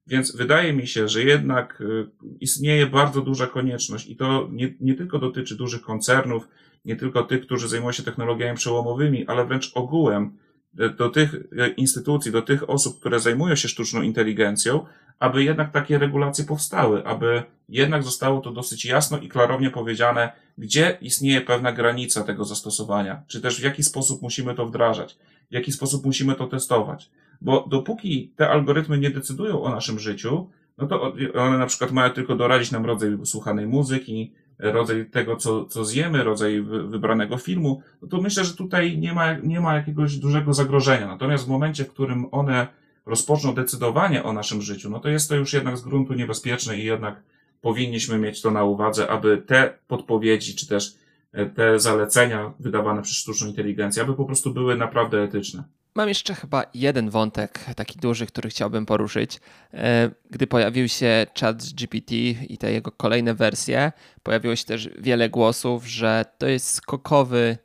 Więc 0.08 0.36
wydaje 0.36 0.74
mi 0.74 0.88
się, 0.88 1.08
że 1.08 1.24
jednak 1.24 1.82
y, 1.82 2.08
istnieje 2.40 2.86
bardzo 2.88 3.22
duża 3.22 3.48
konieczność 3.48 4.10
i 4.10 4.16
to 4.16 4.50
nie, 4.52 4.74
nie 4.80 4.96
tylko 4.96 5.20
dotyczy 5.20 5.56
dużych 5.56 5.82
koncernów, 5.82 6.48
nie 6.86 6.96
tylko 6.96 7.24
tych, 7.24 7.42
którzy 7.42 7.68
zajmują 7.68 7.92
się 7.92 8.04
technologiami 8.04 8.58
przełomowymi, 8.58 9.28
ale 9.28 9.46
wręcz 9.46 9.72
ogółem 9.76 10.38
y, 10.80 10.90
do 10.90 11.10
tych 11.10 11.34
y, 11.34 11.74
instytucji, 11.78 12.32
do 12.32 12.42
tych 12.42 12.70
osób, 12.70 13.00
które 13.00 13.20
zajmują 13.20 13.56
się 13.56 13.68
sztuczną 13.68 14.02
inteligencją, 14.02 14.86
aby 15.20 15.44
jednak 15.44 15.72
takie 15.72 15.98
regulacje 15.98 16.46
powstały, 16.46 17.06
aby 17.06 17.44
jednak 17.70 18.04
zostało 18.04 18.42
to 18.42 18.52
dosyć 18.52 18.86
jasno 18.86 19.18
i 19.18 19.30
klarownie 19.30 19.70
powiedziane, 19.70 20.32
gdzie 20.58 20.98
istnieje 21.02 21.42
pewna 21.42 21.72
granica 21.72 22.24
tego 22.24 22.46
zastosowania, 22.46 23.24
czy 23.28 23.42
też 23.42 23.60
w 23.60 23.64
jaki 23.64 23.84
sposób 23.84 24.22
musimy 24.22 24.56
to 24.56 24.66
wdrażać, 24.66 25.18
w 25.52 25.54
jaki 25.54 25.72
sposób 25.72 26.06
musimy 26.06 26.36
to 26.36 26.48
testować. 26.48 27.10
Bo 27.42 27.66
dopóki 27.70 28.32
te 28.36 28.50
algorytmy 28.50 28.98
nie 28.98 29.10
decydują 29.10 29.62
o 29.64 29.70
naszym 29.70 30.00
życiu, 30.00 30.50
no 30.78 30.88
to 30.88 31.14
one 31.36 31.58
na 31.58 31.66
przykład 31.66 31.92
mają 31.92 32.10
tylko 32.10 32.36
doradzić 32.36 32.72
nam 32.72 32.86
rodzaj 32.86 33.18
słuchanej 33.26 33.68
muzyki, 33.68 34.34
rodzaj 34.60 35.06
tego, 35.06 35.36
co, 35.36 35.66
co 35.66 35.86
zjemy, 35.86 36.24
rodzaj 36.24 36.62
wybranego 36.62 37.38
filmu, 37.38 37.82
no 38.02 38.08
to 38.08 38.22
myślę, 38.22 38.46
że 38.46 38.56
tutaj 38.56 38.98
nie 38.98 39.14
ma, 39.14 39.34
nie 39.34 39.60
ma 39.60 39.76
jakiegoś 39.76 40.18
dużego 40.18 40.54
zagrożenia. 40.54 41.08
Natomiast 41.08 41.46
w 41.46 41.50
momencie, 41.50 41.86
w 41.86 41.90
którym 41.90 42.26
one 42.32 42.68
rozpoczną 43.10 43.54
decydowanie 43.54 44.24
o 44.24 44.34
naszym 44.34 44.62
życiu, 44.62 44.90
no 44.90 45.00
to 45.00 45.10
jest 45.10 45.30
to 45.30 45.36
już 45.36 45.54
jednak 45.54 45.78
z 45.78 45.82
gruntu 45.82 46.14
niebezpieczne 46.14 46.78
i 46.78 46.86
jednak 46.86 47.22
powinniśmy 47.62 48.18
mieć 48.18 48.42
to 48.42 48.52
na 48.52 48.64
uwadze, 48.64 49.08
aby 49.08 49.38
te 49.38 49.74
podpowiedzi, 49.88 50.56
czy 50.56 50.68
też 50.68 50.96
e, 51.32 51.46
te 51.46 51.80
zalecenia 51.80 52.54
wydawane 52.60 53.02
przez 53.02 53.18
sztuczną 53.18 53.48
inteligencję, 53.48 54.04
aby 54.04 54.14
po 54.14 54.26
prostu 54.26 54.54
były 54.54 54.76
naprawdę 54.76 55.24
etyczne. 55.24 55.64
Mam 55.96 56.10
jeszcze 56.10 56.36
chyba 56.36 56.64
jeden 56.74 57.10
wątek, 57.10 57.66
taki 57.76 58.00
duży, 58.00 58.26
który 58.26 58.50
chciałbym 58.50 58.86
poruszyć. 58.86 59.40
E, 59.74 60.12
gdy 60.30 60.48
pojawił 60.48 60.88
się 60.88 61.26
chat 61.40 61.74
GPT 61.74 62.16
i 62.50 62.58
te 62.58 62.72
jego 62.72 62.92
kolejne 62.92 63.34
wersje, 63.34 63.92
pojawiło 64.24 64.56
się 64.56 64.66
też 64.66 64.90
wiele 65.00 65.30
głosów, 65.30 65.88
że 65.88 66.26
to 66.38 66.48
jest 66.48 66.74
skokowy 66.74 67.58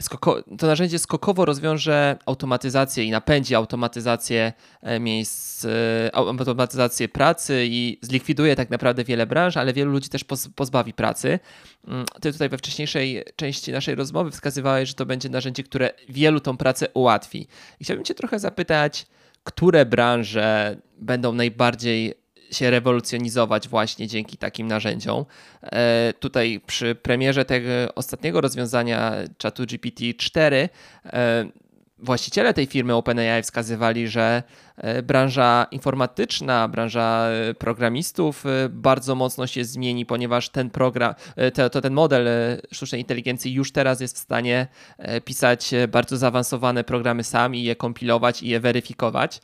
skoko, 0.00 0.42
to 0.58 0.66
narzędzie 0.66 0.98
skokowo 0.98 1.44
rozwiąże 1.44 2.16
automatyzację 2.26 3.04
i 3.04 3.10
napędzi 3.10 3.54
automatyzację 3.54 4.52
e, 4.82 5.00
miejsc, 5.00 5.64
e, 5.64 6.10
automatyzację 6.14 7.08
pracy 7.08 7.64
i 7.68 7.98
zlikwiduje 8.02 8.56
tak 8.56 8.70
naprawdę 8.70 9.04
wiele 9.04 9.26
branż, 9.26 9.56
ale 9.56 9.72
wielu 9.72 9.92
ludzi 9.92 10.08
też 10.08 10.24
pozbawi 10.56 10.92
pracy. 10.92 11.38
Mm, 11.88 12.04
ty 12.20 12.32
tutaj 12.32 12.48
we 12.48 12.58
wcześniejszej 12.58 13.24
części 13.36 13.72
naszej 13.72 13.94
rozmowy 13.94 14.30
wskazywałeś, 14.30 14.88
że 14.88 14.94
to 14.94 15.06
będzie 15.06 15.28
narzędzie, 15.28 15.62
które 15.62 15.90
wielu 16.08 16.40
tą 16.40 16.56
pracę 16.56 16.86
ułatwi. 16.94 17.46
I 17.80 17.84
chciałbym 17.84 18.04
Cię 18.04 18.14
trochę 18.14 18.38
zapytać, 18.38 19.06
które 19.44 19.86
branże 19.86 20.76
będą 20.98 21.32
najbardziej 21.32 22.25
się 22.50 22.70
rewolucjonizować 22.70 23.68
właśnie 23.68 24.06
dzięki 24.06 24.36
takim 24.36 24.66
narzędziom. 24.66 25.24
E, 25.62 26.12
tutaj 26.20 26.60
przy 26.66 26.94
premierze 26.94 27.44
tego 27.44 27.94
ostatniego 27.94 28.40
rozwiązania 28.40 29.12
czatu 29.38 29.62
GPT-4 29.62 30.68
e, 31.04 31.46
właściciele 31.98 32.54
tej 32.54 32.66
firmy 32.66 32.94
OpenAI 32.94 33.42
wskazywali, 33.42 34.08
że 34.08 34.42
e, 34.76 35.02
branża 35.02 35.66
informatyczna, 35.70 36.68
branża 36.68 37.28
programistów 37.58 38.44
bardzo 38.70 39.14
mocno 39.14 39.46
się 39.46 39.64
zmieni, 39.64 40.06
ponieważ 40.06 40.48
ten 40.48 40.70
program, 40.70 41.14
to, 41.54 41.70
to, 41.70 41.80
ten 41.80 41.92
model 41.92 42.28
sztucznej 42.72 43.00
inteligencji 43.00 43.52
już 43.52 43.72
teraz 43.72 44.00
jest 44.00 44.16
w 44.16 44.18
stanie 44.18 44.66
pisać 45.24 45.70
bardzo 45.88 46.16
zaawansowane 46.16 46.84
programy 46.84 47.24
sam 47.24 47.54
i 47.54 47.62
je 47.62 47.76
kompilować 47.76 48.42
i 48.42 48.48
je 48.48 48.60
weryfikować. 48.60 49.40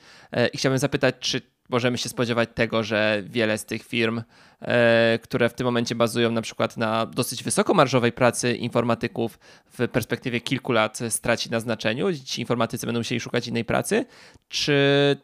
I 0.53 0.59
chciałbym 0.59 0.79
zapytać, 0.79 1.15
czy 1.21 1.52
możemy 1.73 1.99
się 1.99 2.09
spodziewać 2.09 2.49
tego, 2.55 2.83
że 2.83 3.23
wiele 3.27 3.59
z 3.59 3.65
tych 3.65 3.83
firm, 3.83 4.23
e, 4.61 5.19
które 5.23 5.49
w 5.49 5.55
tym 5.55 5.65
momencie 5.65 5.95
bazują 5.95 6.31
na 6.31 6.43
przykład 6.43 6.77
na 6.77 7.07
dosyć 7.07 7.45
wysokomarżowej 7.45 8.13
pracy 8.13 8.55
informatyków, 8.55 9.39
w 9.79 9.89
perspektywie 9.89 10.41
kilku 10.41 10.73
lat 10.73 10.99
straci 11.09 11.51
na 11.51 11.61
znaczeniu. 11.61 12.07
Ci 12.25 12.41
informatycy 12.41 12.87
będą 12.87 13.01
musieli 13.01 13.21
szukać 13.21 13.49
innej 13.49 13.65
pracy, 13.65 14.05
czy 14.49 14.77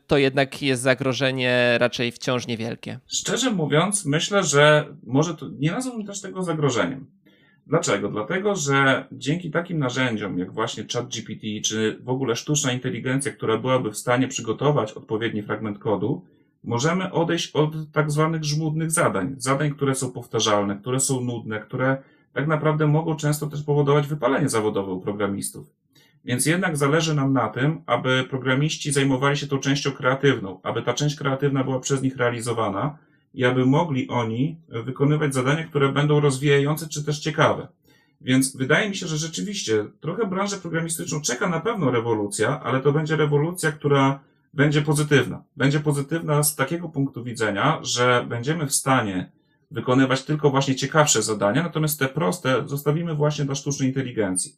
to 0.07 0.19
jednak 0.19 0.63
jest 0.63 0.83
zagrożenie 0.83 1.77
raczej 1.79 2.13
wciąż 2.13 2.47
niewielkie? 2.47 2.99
Szczerze 3.07 3.51
mówiąc, 3.51 4.05
myślę, 4.05 4.45
że 4.45 4.87
może 5.07 5.35
to, 5.35 5.47
nie 5.59 5.71
nazwałbym 5.71 6.07
też 6.07 6.21
tego 6.21 6.43
zagrożeniem. 6.43 7.07
Dlaczego? 7.69 8.09
Dlatego, 8.09 8.57
że 8.57 9.07
dzięki 9.13 9.51
takim 9.51 9.79
narzędziom, 9.79 10.39
jak 10.39 10.53
właśnie 10.53 10.85
ChatGPT, 10.93 11.47
czy 11.65 11.99
w 12.03 12.09
ogóle 12.09 12.37
sztuczna 12.37 12.73
inteligencja, 12.73 13.33
która 13.33 13.59
byłaby 13.59 13.91
w 13.91 13.97
stanie 13.97 14.29
przygotować 14.29 14.93
odpowiedni 14.93 15.43
fragment 15.43 15.79
kodu, 15.79 16.25
możemy 16.65 17.13
odejść 17.13 17.51
od 17.51 17.93
tak 17.93 18.11
zwanych 18.11 18.45
żmudnych 18.45 18.91
zadań. 18.91 19.35
Zadań, 19.39 19.71
które 19.71 19.95
są 19.95 20.13
powtarzalne, 20.13 20.77
które 20.77 21.01
są 21.01 21.21
nudne, 21.21 21.61
które 21.61 22.03
tak 22.33 22.47
naprawdę 22.47 22.87
mogą 22.87 23.17
często 23.17 23.47
też 23.47 23.63
powodować 23.63 24.07
wypalenie 24.07 24.49
zawodowe 24.49 24.93
u 24.93 25.01
programistów. 25.01 25.71
Więc 26.25 26.47
jednak 26.47 26.77
zależy 26.77 27.15
nam 27.15 27.33
na 27.33 27.49
tym, 27.49 27.83
aby 27.87 28.25
programiści 28.31 28.93
zajmowali 28.93 29.37
się 29.37 29.47
tą 29.47 29.59
częścią 29.59 29.93
kreatywną, 29.93 30.61
aby 30.63 30.83
ta 30.83 30.95
część 30.95 31.17
kreatywna 31.17 31.65
była 31.65 31.81
przez 31.81 32.03
nich 32.03 32.17
realizowana 32.17 32.99
i 33.35 33.45
aby 33.45 33.67
mogli 33.67 34.09
oni 34.09 34.61
wykonywać 34.69 35.35
zadania, 35.35 35.65
które 35.65 35.93
będą 35.93 36.21
rozwijające 36.21 36.89
czy 36.89 37.05
też 37.05 37.19
ciekawe. 37.19 37.69
Więc 38.21 38.57
wydaje 38.57 38.89
mi 38.89 38.97
się, 38.97 39.07
że 39.07 39.17
rzeczywiście 39.17 39.85
trochę 40.01 40.27
branżę 40.27 40.57
programistyczną 40.57 41.21
czeka 41.21 41.49
na 41.49 41.61
pewno 41.61 41.91
rewolucja, 41.91 42.61
ale 42.61 42.81
to 42.81 42.93
będzie 42.93 43.17
rewolucja, 43.17 43.73
która 43.73 44.21
będzie 44.59 44.83
pozytywna. 44.83 45.43
Będzie 45.57 45.81
pozytywna 45.81 46.43
z 46.43 46.57
takiego 46.57 46.89
punktu 46.89 47.25
widzenia, 47.25 47.79
że 47.83 48.27
będziemy 48.29 48.67
w 48.67 48.75
stanie 48.75 49.31
wykonywać 49.71 50.23
tylko 50.23 50.51
właśnie 50.51 50.75
ciekawsze 50.75 51.23
zadania, 51.23 51.63
natomiast 51.63 51.99
te 51.99 52.09
proste 52.09 52.69
zostawimy 52.69 53.15
właśnie 53.15 53.45
dla 53.45 53.55
sztucznej 53.55 53.89
inteligencji. 53.89 54.57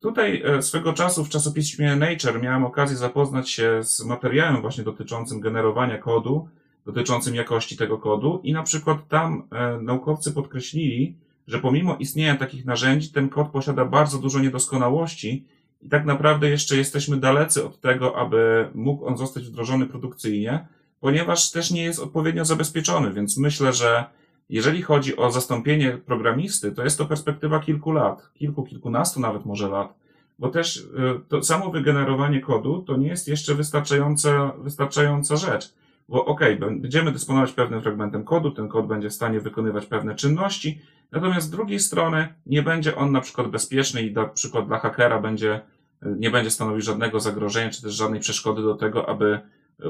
Tutaj 0.00 0.42
e, 0.44 0.62
swego 0.62 0.92
czasu 0.92 1.24
w 1.24 1.28
czasopiśmie 1.28 1.96
Nature 1.96 2.42
miałem 2.42 2.64
okazję 2.64 2.96
zapoznać 2.96 3.50
się 3.50 3.80
z 3.82 4.04
materiałem 4.04 4.60
właśnie 4.60 4.84
dotyczącym 4.84 5.40
generowania 5.40 5.98
kodu, 5.98 6.48
dotyczącym 6.86 7.34
jakości 7.34 7.76
tego 7.76 7.98
kodu 7.98 8.40
i 8.44 8.52
na 8.52 8.62
przykład 8.62 9.08
tam 9.08 9.42
e, 9.52 9.78
naukowcy 9.82 10.32
podkreślili, 10.32 11.16
że 11.46 11.58
pomimo 11.58 11.96
istnienia 11.96 12.36
takich 12.36 12.64
narzędzi, 12.64 13.12
ten 13.12 13.28
kod 13.28 13.48
posiada 13.48 13.84
bardzo 13.84 14.18
dużo 14.18 14.38
niedoskonałości 14.40 15.44
i 15.82 15.88
tak 15.88 16.04
naprawdę 16.04 16.50
jeszcze 16.50 16.76
jesteśmy 16.76 17.16
dalecy 17.16 17.64
od 17.64 17.80
tego, 17.80 18.16
aby 18.16 18.68
mógł 18.74 19.06
on 19.06 19.16
zostać 19.16 19.44
wdrożony 19.44 19.86
produkcyjnie, 19.86 20.66
ponieważ 21.00 21.50
też 21.50 21.70
nie 21.70 21.82
jest 21.82 22.00
odpowiednio 22.00 22.44
zabezpieczony, 22.44 23.12
więc 23.12 23.38
myślę, 23.38 23.72
że 23.72 24.04
jeżeli 24.48 24.82
chodzi 24.82 25.16
o 25.16 25.30
zastąpienie 25.30 25.98
programisty, 26.06 26.72
to 26.72 26.84
jest 26.84 26.98
to 26.98 27.06
perspektywa 27.06 27.60
kilku 27.60 27.92
lat, 27.92 28.30
kilku, 28.34 28.64
kilkunastu 28.64 29.20
nawet 29.20 29.44
może 29.44 29.68
lat, 29.68 29.94
bo 30.38 30.48
też 30.48 30.76
y, 30.76 30.84
to 31.28 31.42
samo 31.42 31.70
wygenerowanie 31.70 32.40
kodu 32.40 32.82
to 32.82 32.96
nie 32.96 33.08
jest 33.08 33.28
jeszcze 33.28 33.54
wystarczająca, 33.54 34.52
wystarczająca 34.58 35.36
rzecz. 35.36 35.74
Bo 36.08 36.24
okej, 36.24 36.56
okay, 36.56 36.70
będziemy 36.70 37.12
dysponować 37.12 37.52
pewnym 37.52 37.82
fragmentem 37.82 38.24
kodu, 38.24 38.50
ten 38.50 38.68
kod 38.68 38.86
będzie 38.86 39.10
w 39.10 39.14
stanie 39.14 39.40
wykonywać 39.40 39.86
pewne 39.86 40.14
czynności, 40.14 40.80
Natomiast 41.12 41.46
z 41.46 41.50
drugiej 41.50 41.80
strony 41.80 42.34
nie 42.46 42.62
będzie 42.62 42.96
on 42.96 43.12
na 43.12 43.20
przykład 43.20 43.48
bezpieczny 43.48 44.02
i 44.02 44.12
na 44.12 44.24
przykład 44.24 44.66
dla 44.66 44.78
hakera 44.78 45.20
będzie, 45.20 45.60
nie 46.02 46.30
będzie 46.30 46.50
stanowił 46.50 46.80
żadnego 46.80 47.20
zagrożenia, 47.20 47.70
czy 47.70 47.82
też 47.82 47.94
żadnej 47.94 48.20
przeszkody 48.20 48.62
do 48.62 48.74
tego, 48.74 49.08
aby 49.08 49.40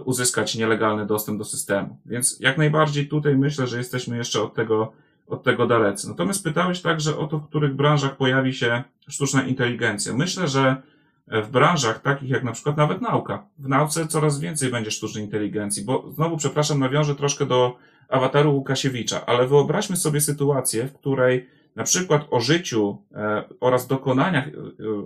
uzyskać 0.04 0.54
nielegalny 0.54 1.06
dostęp 1.06 1.38
do 1.38 1.44
systemu. 1.44 1.98
Więc 2.06 2.40
jak 2.40 2.58
najbardziej 2.58 3.08
tutaj 3.08 3.36
myślę, 3.36 3.66
że 3.66 3.78
jesteśmy 3.78 4.16
jeszcze 4.16 4.42
od 4.42 4.54
tego, 4.54 4.92
od 5.26 5.42
tego 5.42 5.66
dalecy. 5.66 6.08
Natomiast 6.08 6.44
pytałeś 6.44 6.82
także 6.82 7.18
o 7.18 7.26
to, 7.26 7.38
w 7.38 7.48
których 7.48 7.74
branżach 7.74 8.16
pojawi 8.16 8.54
się 8.54 8.82
sztuczna 9.08 9.42
inteligencja. 9.42 10.14
Myślę, 10.14 10.48
że 10.48 10.82
w 11.30 11.50
branżach 11.50 12.02
takich 12.02 12.30
jak 12.30 12.44
na 12.44 12.52
przykład 12.52 12.76
nawet 12.76 13.00
nauka. 13.00 13.46
W 13.58 13.68
nauce 13.68 14.06
coraz 14.06 14.40
więcej 14.40 14.70
będzie 14.70 14.90
sztucznej 14.90 15.24
inteligencji, 15.24 15.84
bo 15.84 16.12
znowu, 16.14 16.36
przepraszam, 16.36 16.78
nawiążę 16.78 17.14
troszkę 17.14 17.46
do 17.46 17.76
awataru 18.08 18.54
Łukasiewicza, 18.54 19.26
ale 19.26 19.48
wyobraźmy 19.48 19.96
sobie 19.96 20.20
sytuację, 20.20 20.86
w 20.86 20.92
której 20.92 21.46
na 21.76 21.84
przykład 21.84 22.26
o 22.30 22.40
życiu 22.40 22.98
e, 23.14 23.44
oraz 23.60 23.86
dokonaniach 23.86 24.48
e, 24.48 24.52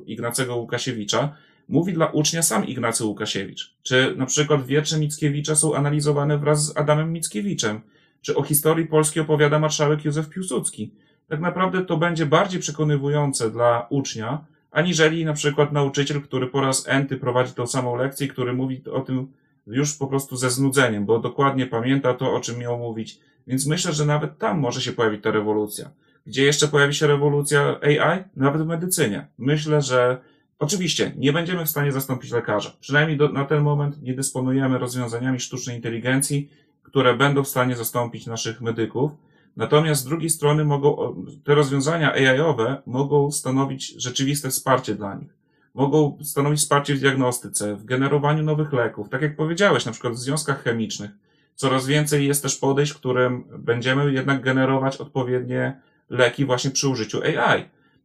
Ignacego 0.06 0.56
Łukasiewicza 0.56 1.34
mówi 1.68 1.92
dla 1.92 2.06
ucznia 2.06 2.42
sam 2.42 2.66
Ignacy 2.66 3.04
Łukasiewicz. 3.04 3.74
Czy 3.82 4.14
na 4.16 4.26
przykład 4.26 4.66
wiersze 4.66 4.98
Mickiewicza 4.98 5.56
są 5.56 5.74
analizowane 5.74 6.38
wraz 6.38 6.64
z 6.64 6.76
Adamem 6.76 7.12
Mickiewiczem? 7.12 7.80
Czy 8.20 8.36
o 8.36 8.42
historii 8.42 8.86
Polski 8.86 9.20
opowiada 9.20 9.58
marszałek 9.58 10.04
Józef 10.04 10.28
Piłsudski? 10.28 10.94
Tak 11.28 11.40
naprawdę 11.40 11.84
to 11.84 11.96
będzie 11.96 12.26
bardziej 12.26 12.60
przekonywujące 12.60 13.50
dla 13.50 13.86
ucznia, 13.90 14.44
aniżeli 14.72 15.24
na 15.24 15.32
przykład 15.32 15.72
nauczyciel, 15.72 16.22
który 16.22 16.46
po 16.46 16.60
raz 16.60 16.88
enty 16.88 17.16
prowadzi 17.16 17.52
tą 17.52 17.66
samą 17.66 17.96
lekcję, 17.96 18.28
który 18.28 18.52
mówi 18.52 18.82
o 18.92 19.00
tym 19.00 19.32
już 19.66 19.96
po 19.96 20.06
prostu 20.06 20.36
ze 20.36 20.50
znudzeniem, 20.50 21.06
bo 21.06 21.18
dokładnie 21.18 21.66
pamięta 21.66 22.14
to, 22.14 22.34
o 22.34 22.40
czym 22.40 22.58
miał 22.58 22.78
mówić. 22.78 23.18
Więc 23.46 23.66
myślę, 23.66 23.92
że 23.92 24.06
nawet 24.06 24.38
tam 24.38 24.58
może 24.58 24.80
się 24.80 24.92
pojawić 24.92 25.22
ta 25.22 25.30
rewolucja. 25.30 25.90
Gdzie 26.26 26.44
jeszcze 26.44 26.68
pojawi 26.68 26.94
się 26.94 27.06
rewolucja 27.06 27.80
AI? 27.80 28.24
Nawet 28.36 28.62
w 28.62 28.66
medycynie. 28.66 29.26
Myślę, 29.38 29.82
że 29.82 30.18
oczywiście 30.58 31.12
nie 31.16 31.32
będziemy 31.32 31.66
w 31.66 31.70
stanie 31.70 31.92
zastąpić 31.92 32.30
lekarza. 32.30 32.72
Przynajmniej 32.80 33.18
do, 33.18 33.28
na 33.28 33.44
ten 33.44 33.62
moment 33.62 34.02
nie 34.02 34.14
dysponujemy 34.14 34.78
rozwiązaniami 34.78 35.40
sztucznej 35.40 35.76
inteligencji, 35.76 36.50
które 36.82 37.16
będą 37.16 37.44
w 37.44 37.48
stanie 37.48 37.76
zastąpić 37.76 38.26
naszych 38.26 38.60
medyków. 38.60 39.10
Natomiast 39.56 40.00
z 40.00 40.04
drugiej 40.04 40.30
strony 40.30 40.64
mogą, 40.64 41.14
te 41.44 41.54
rozwiązania 41.54 42.12
AI-owe 42.12 42.82
mogą 42.86 43.30
stanowić 43.32 44.02
rzeczywiste 44.02 44.50
wsparcie 44.50 44.94
dla 44.94 45.14
nich. 45.14 45.34
Mogą 45.74 46.18
stanowić 46.22 46.60
wsparcie 46.60 46.94
w 46.94 47.00
diagnostyce, 47.00 47.76
w 47.76 47.84
generowaniu 47.84 48.42
nowych 48.42 48.72
leków. 48.72 49.08
Tak 49.08 49.22
jak 49.22 49.36
powiedziałeś, 49.36 49.84
na 49.84 49.92
przykład 49.92 50.12
w 50.12 50.18
związkach 50.18 50.62
chemicznych. 50.62 51.10
Coraz 51.54 51.86
więcej 51.86 52.26
jest 52.26 52.42
też 52.42 52.56
podejść, 52.56 52.94
którym 52.94 53.44
będziemy 53.58 54.12
jednak 54.12 54.42
generować 54.42 54.96
odpowiednie 54.96 55.80
leki 56.10 56.44
właśnie 56.44 56.70
przy 56.70 56.88
użyciu 56.88 57.20
AI. 57.22 57.64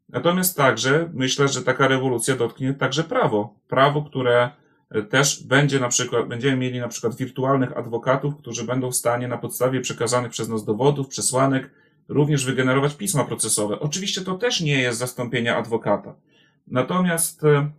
Natomiast 0.10 0.58
także 0.58 1.10
myślę, 1.14 1.48
że 1.48 1.62
taka 1.62 1.88
rewolucja 1.88 2.36
dotknie 2.36 2.74
także 2.74 3.04
prawo. 3.04 3.54
Prawo, 3.68 4.02
które 4.02 4.50
też 5.10 5.44
będzie 5.44 5.80
na 5.80 5.88
przykład, 5.88 6.28
będziemy 6.28 6.58
mieli 6.58 6.80
na 6.80 6.88
przykład 6.88 7.16
wirtualnych 7.16 7.78
adwokatów, 7.78 8.38
którzy 8.38 8.64
będą 8.64 8.92
w 8.92 8.96
stanie 8.96 9.28
na 9.28 9.38
podstawie 9.38 9.82
przekazanych 9.82 10.32
przez 10.32 10.50
nas 10.50 10.66
dowodów, 10.66 11.08
przesłanek, 11.08 11.70
również 12.08 12.46
wygenerować 12.46 12.96
pisma 12.96 13.24
procesowe. 13.24 13.80
Oczywiście 13.80 14.22
to 14.22 14.36
też 14.36 14.62
nie 14.62 14.82
jest 14.82 15.00
zastąpienie 15.00 15.56
adwokata. 15.56 16.16
Natomiast 16.68 17.44
e, 17.44 17.72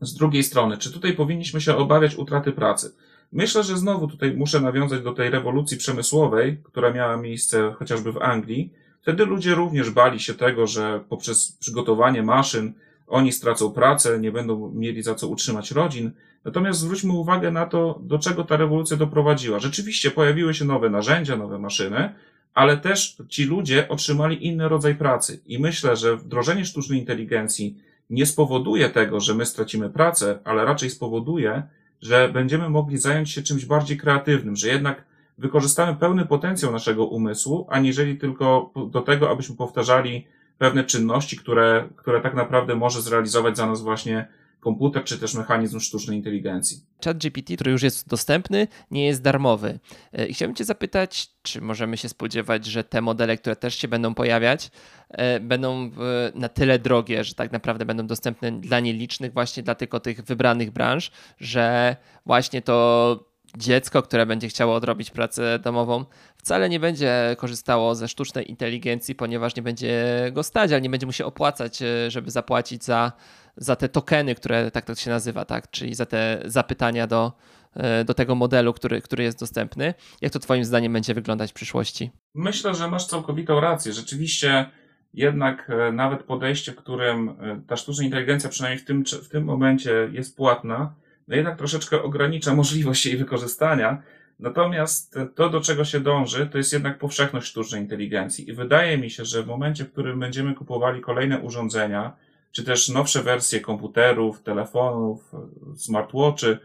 z 0.00 0.14
drugiej 0.14 0.42
strony, 0.42 0.78
czy 0.78 0.92
tutaj 0.92 1.12
powinniśmy 1.12 1.60
się 1.60 1.76
obawiać 1.76 2.16
utraty 2.16 2.52
pracy? 2.52 2.94
Myślę, 3.32 3.64
że 3.64 3.76
znowu 3.76 4.08
tutaj 4.08 4.34
muszę 4.36 4.60
nawiązać 4.60 5.02
do 5.02 5.12
tej 5.12 5.30
rewolucji 5.30 5.76
przemysłowej, 5.76 6.58
która 6.62 6.92
miała 6.92 7.16
miejsce 7.16 7.74
chociażby 7.78 8.12
w 8.12 8.22
Anglii. 8.22 8.72
Wtedy 9.02 9.24
ludzie 9.26 9.54
również 9.54 9.90
bali 9.90 10.20
się 10.20 10.34
tego, 10.34 10.66
że 10.66 11.00
poprzez 11.08 11.52
przygotowanie 11.52 12.22
maszyn 12.22 12.72
oni 13.10 13.32
stracą 13.32 13.72
pracę, 13.72 14.18
nie 14.20 14.32
będą 14.32 14.72
mieli 14.74 15.02
za 15.02 15.14
co 15.14 15.28
utrzymać 15.28 15.70
rodzin. 15.70 16.10
Natomiast 16.44 16.80
zwróćmy 16.80 17.12
uwagę 17.12 17.50
na 17.50 17.66
to, 17.66 18.00
do 18.02 18.18
czego 18.18 18.44
ta 18.44 18.56
rewolucja 18.56 18.96
doprowadziła. 18.96 19.58
Rzeczywiście 19.58 20.10
pojawiły 20.10 20.54
się 20.54 20.64
nowe 20.64 20.90
narzędzia, 20.90 21.36
nowe 21.36 21.58
maszyny, 21.58 22.14
ale 22.54 22.76
też 22.76 23.16
ci 23.28 23.44
ludzie 23.44 23.88
otrzymali 23.88 24.46
inny 24.46 24.68
rodzaj 24.68 24.94
pracy. 24.94 25.40
I 25.46 25.58
myślę, 25.58 25.96
że 25.96 26.16
wdrożenie 26.16 26.64
sztucznej 26.64 26.98
inteligencji 26.98 27.76
nie 28.10 28.26
spowoduje 28.26 28.90
tego, 28.90 29.20
że 29.20 29.34
my 29.34 29.46
stracimy 29.46 29.90
pracę, 29.90 30.38
ale 30.44 30.64
raczej 30.64 30.90
spowoduje, 30.90 31.62
że 32.02 32.28
będziemy 32.28 32.68
mogli 32.68 32.98
zająć 32.98 33.30
się 33.30 33.42
czymś 33.42 33.64
bardziej 33.64 33.96
kreatywnym, 33.96 34.56
że 34.56 34.68
jednak 34.68 35.04
wykorzystamy 35.38 35.96
pełny 35.96 36.26
potencjał 36.26 36.72
naszego 36.72 37.06
umysłu, 37.06 37.66
aniżeli 37.70 38.18
tylko 38.18 38.72
do 38.90 39.00
tego, 39.00 39.30
abyśmy 39.30 39.56
powtarzali 39.56 40.26
pewne 40.60 40.84
czynności, 40.84 41.36
które, 41.36 41.88
które 41.96 42.20
tak 42.20 42.34
naprawdę 42.34 42.74
może 42.74 43.02
zrealizować 43.02 43.56
za 43.56 43.66
nas 43.66 43.82
właśnie 43.82 44.28
komputer 44.60 45.04
czy 45.04 45.18
też 45.18 45.34
mechanizm 45.34 45.80
sztucznej 45.80 46.16
inteligencji. 46.16 46.80
ChatGPT, 47.04 47.54
który 47.54 47.70
już 47.70 47.82
jest 47.82 48.08
dostępny, 48.08 48.68
nie 48.90 49.06
jest 49.06 49.22
darmowy. 49.22 49.78
E, 50.12 50.26
I 50.26 50.34
chciałbym 50.34 50.54
Cię 50.54 50.64
zapytać, 50.64 51.28
czy 51.42 51.60
możemy 51.60 51.96
się 51.96 52.08
spodziewać, 52.08 52.66
że 52.66 52.84
te 52.84 53.00
modele, 53.00 53.36
które 53.36 53.56
też 53.56 53.74
się 53.74 53.88
będą 53.88 54.14
pojawiać, 54.14 54.70
e, 55.08 55.40
będą 55.40 55.90
na 56.34 56.48
tyle 56.48 56.78
drogie, 56.78 57.24
że 57.24 57.34
tak 57.34 57.52
naprawdę 57.52 57.84
będą 57.84 58.06
dostępne 58.06 58.52
dla 58.52 58.80
nielicznych, 58.80 59.32
właśnie 59.32 59.62
dla 59.62 59.74
tylko 59.74 60.00
tych 60.00 60.22
wybranych 60.22 60.70
branż, 60.70 61.10
że 61.38 61.96
właśnie 62.26 62.62
to 62.62 63.29
dziecko, 63.56 64.02
które 64.02 64.26
będzie 64.26 64.48
chciało 64.48 64.74
odrobić 64.74 65.10
pracę 65.10 65.58
domową, 65.58 66.04
wcale 66.36 66.68
nie 66.68 66.80
będzie 66.80 67.36
korzystało 67.38 67.94
ze 67.94 68.08
sztucznej 68.08 68.50
inteligencji, 68.50 69.14
ponieważ 69.14 69.56
nie 69.56 69.62
będzie 69.62 70.04
go 70.32 70.42
stać, 70.42 70.72
ale 70.72 70.80
nie 70.80 70.90
będzie 70.90 71.06
mu 71.06 71.12
się 71.12 71.24
opłacać, 71.26 71.82
e, 71.82 72.10
żeby 72.10 72.30
zapłacić 72.30 72.84
za, 72.84 73.12
za 73.56 73.76
te 73.76 73.88
tokeny, 73.88 74.34
które 74.34 74.70
tak 74.70 74.84
to 74.84 74.94
się 74.94 75.10
nazywa, 75.10 75.44
tak? 75.44 75.70
czyli 75.70 75.94
za 75.94 76.06
te 76.06 76.42
zapytania 76.44 77.06
do, 77.06 77.32
e, 77.74 78.04
do 78.04 78.14
tego 78.14 78.34
modelu, 78.34 78.72
który, 78.72 79.02
który 79.02 79.24
jest 79.24 79.40
dostępny. 79.40 79.94
Jak 80.20 80.32
to 80.32 80.38
Twoim 80.38 80.64
zdaniem 80.64 80.92
będzie 80.92 81.14
wyglądać 81.14 81.50
w 81.50 81.54
przyszłości? 81.54 82.10
Myślę, 82.34 82.74
że 82.74 82.88
masz 82.88 83.06
całkowitą 83.06 83.60
rację. 83.60 83.92
Rzeczywiście 83.92 84.70
jednak 85.14 85.70
e, 85.70 85.92
nawet 85.92 86.22
podejście, 86.22 86.72
w 86.72 86.76
którym 86.76 87.36
ta 87.66 87.76
sztuczna 87.76 88.04
inteligencja 88.04 88.50
przynajmniej 88.50 88.78
w 88.78 88.84
tym, 88.84 89.04
w 89.04 89.28
tym 89.28 89.44
momencie 89.44 90.08
jest 90.12 90.36
płatna, 90.36 90.94
no 91.30 91.36
jednak 91.36 91.58
troszeczkę 91.58 92.02
ogranicza 92.02 92.54
możliwość 92.54 93.06
jej 93.06 93.16
wykorzystania. 93.16 94.02
Natomiast 94.38 95.18
to, 95.34 95.50
do 95.50 95.60
czego 95.60 95.84
się 95.84 96.00
dąży, 96.00 96.46
to 96.46 96.58
jest 96.58 96.72
jednak 96.72 96.98
powszechność 96.98 97.46
sztucznej 97.46 97.82
inteligencji. 97.82 98.50
I 98.50 98.52
wydaje 98.52 98.98
mi 98.98 99.10
się, 99.10 99.24
że 99.24 99.42
w 99.42 99.46
momencie, 99.46 99.84
w 99.84 99.92
którym 99.92 100.20
będziemy 100.20 100.54
kupowali 100.54 101.00
kolejne 101.00 101.38
urządzenia, 101.38 102.12
czy 102.52 102.64
też 102.64 102.88
nowsze 102.88 103.22
wersje 103.22 103.60
komputerów, 103.60 104.42
telefonów, 104.42 105.32
smartwatchy, 105.76 106.58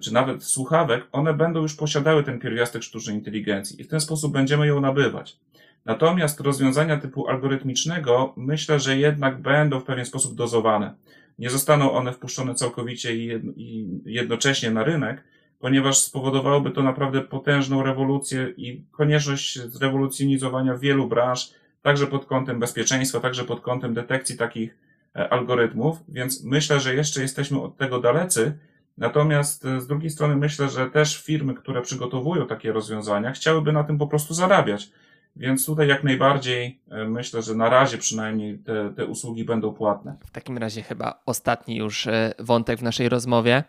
czy 0.00 0.14
nawet 0.14 0.44
słuchawek, 0.44 1.06
one 1.12 1.34
będą 1.34 1.62
już 1.62 1.74
posiadały 1.74 2.24
ten 2.24 2.38
pierwiastek 2.38 2.82
sztucznej 2.82 3.16
inteligencji 3.16 3.80
i 3.80 3.84
w 3.84 3.88
ten 3.88 4.00
sposób 4.00 4.32
będziemy 4.32 4.66
ją 4.66 4.80
nabywać. 4.80 5.36
Natomiast 5.84 6.40
rozwiązania 6.40 6.96
typu 6.96 7.28
algorytmicznego 7.28 8.32
myślę, 8.36 8.80
że 8.80 8.96
jednak 8.96 9.42
będą 9.42 9.80
w 9.80 9.84
pewien 9.84 10.04
sposób 10.04 10.34
dozowane 10.34 10.94
nie 11.40 11.50
zostaną 11.50 11.92
one 11.92 12.12
wpuszczone 12.12 12.54
całkowicie 12.54 13.16
i 13.16 13.88
jednocześnie 14.04 14.70
na 14.70 14.84
rynek, 14.84 15.24
ponieważ 15.58 15.98
spowodowałoby 15.98 16.70
to 16.70 16.82
naprawdę 16.82 17.20
potężną 17.20 17.82
rewolucję 17.82 18.54
i 18.56 18.84
konieczność 18.90 19.60
zrewolucjonizowania 19.60 20.78
wielu 20.78 21.08
branż, 21.08 21.50
także 21.82 22.06
pod 22.06 22.26
kątem 22.26 22.60
bezpieczeństwa, 22.60 23.20
także 23.20 23.44
pod 23.44 23.60
kątem 23.60 23.94
detekcji 23.94 24.36
takich 24.36 24.78
e, 25.16 25.32
algorytmów, 25.32 25.98
więc 26.08 26.44
myślę, 26.44 26.80
że 26.80 26.94
jeszcze 26.94 27.22
jesteśmy 27.22 27.62
od 27.62 27.76
tego 27.76 28.00
dalecy. 28.00 28.58
Natomiast 28.98 29.64
e, 29.64 29.80
z 29.80 29.86
drugiej 29.86 30.10
strony 30.10 30.36
myślę, 30.36 30.68
że 30.68 30.90
też 30.90 31.22
firmy, 31.22 31.54
które 31.54 31.82
przygotowują 31.82 32.46
takie 32.46 32.72
rozwiązania, 32.72 33.32
chciałyby 33.32 33.72
na 33.72 33.84
tym 33.84 33.98
po 33.98 34.06
prostu 34.06 34.34
zarabiać. 34.34 34.90
Więc 35.36 35.66
tutaj 35.66 35.88
jak 35.88 36.04
najbardziej 36.04 36.80
e, 36.90 37.04
myślę, 37.04 37.42
że 37.42 37.54
na 37.54 37.68
razie 37.68 37.98
przynajmniej 37.98 38.58
te, 38.58 38.92
te 38.96 39.06
usługi 39.06 39.44
będą 39.44 39.72
płatne. 39.72 40.16
W 40.26 40.30
takim 40.30 40.58
razie 40.58 40.82
chyba 40.82 41.22
ostatni 41.26 41.76
już 41.76 42.06
e, 42.06 42.34
wątek 42.38 42.78
w 42.78 42.82
naszej 42.82 43.08
rozmowie. 43.08 43.64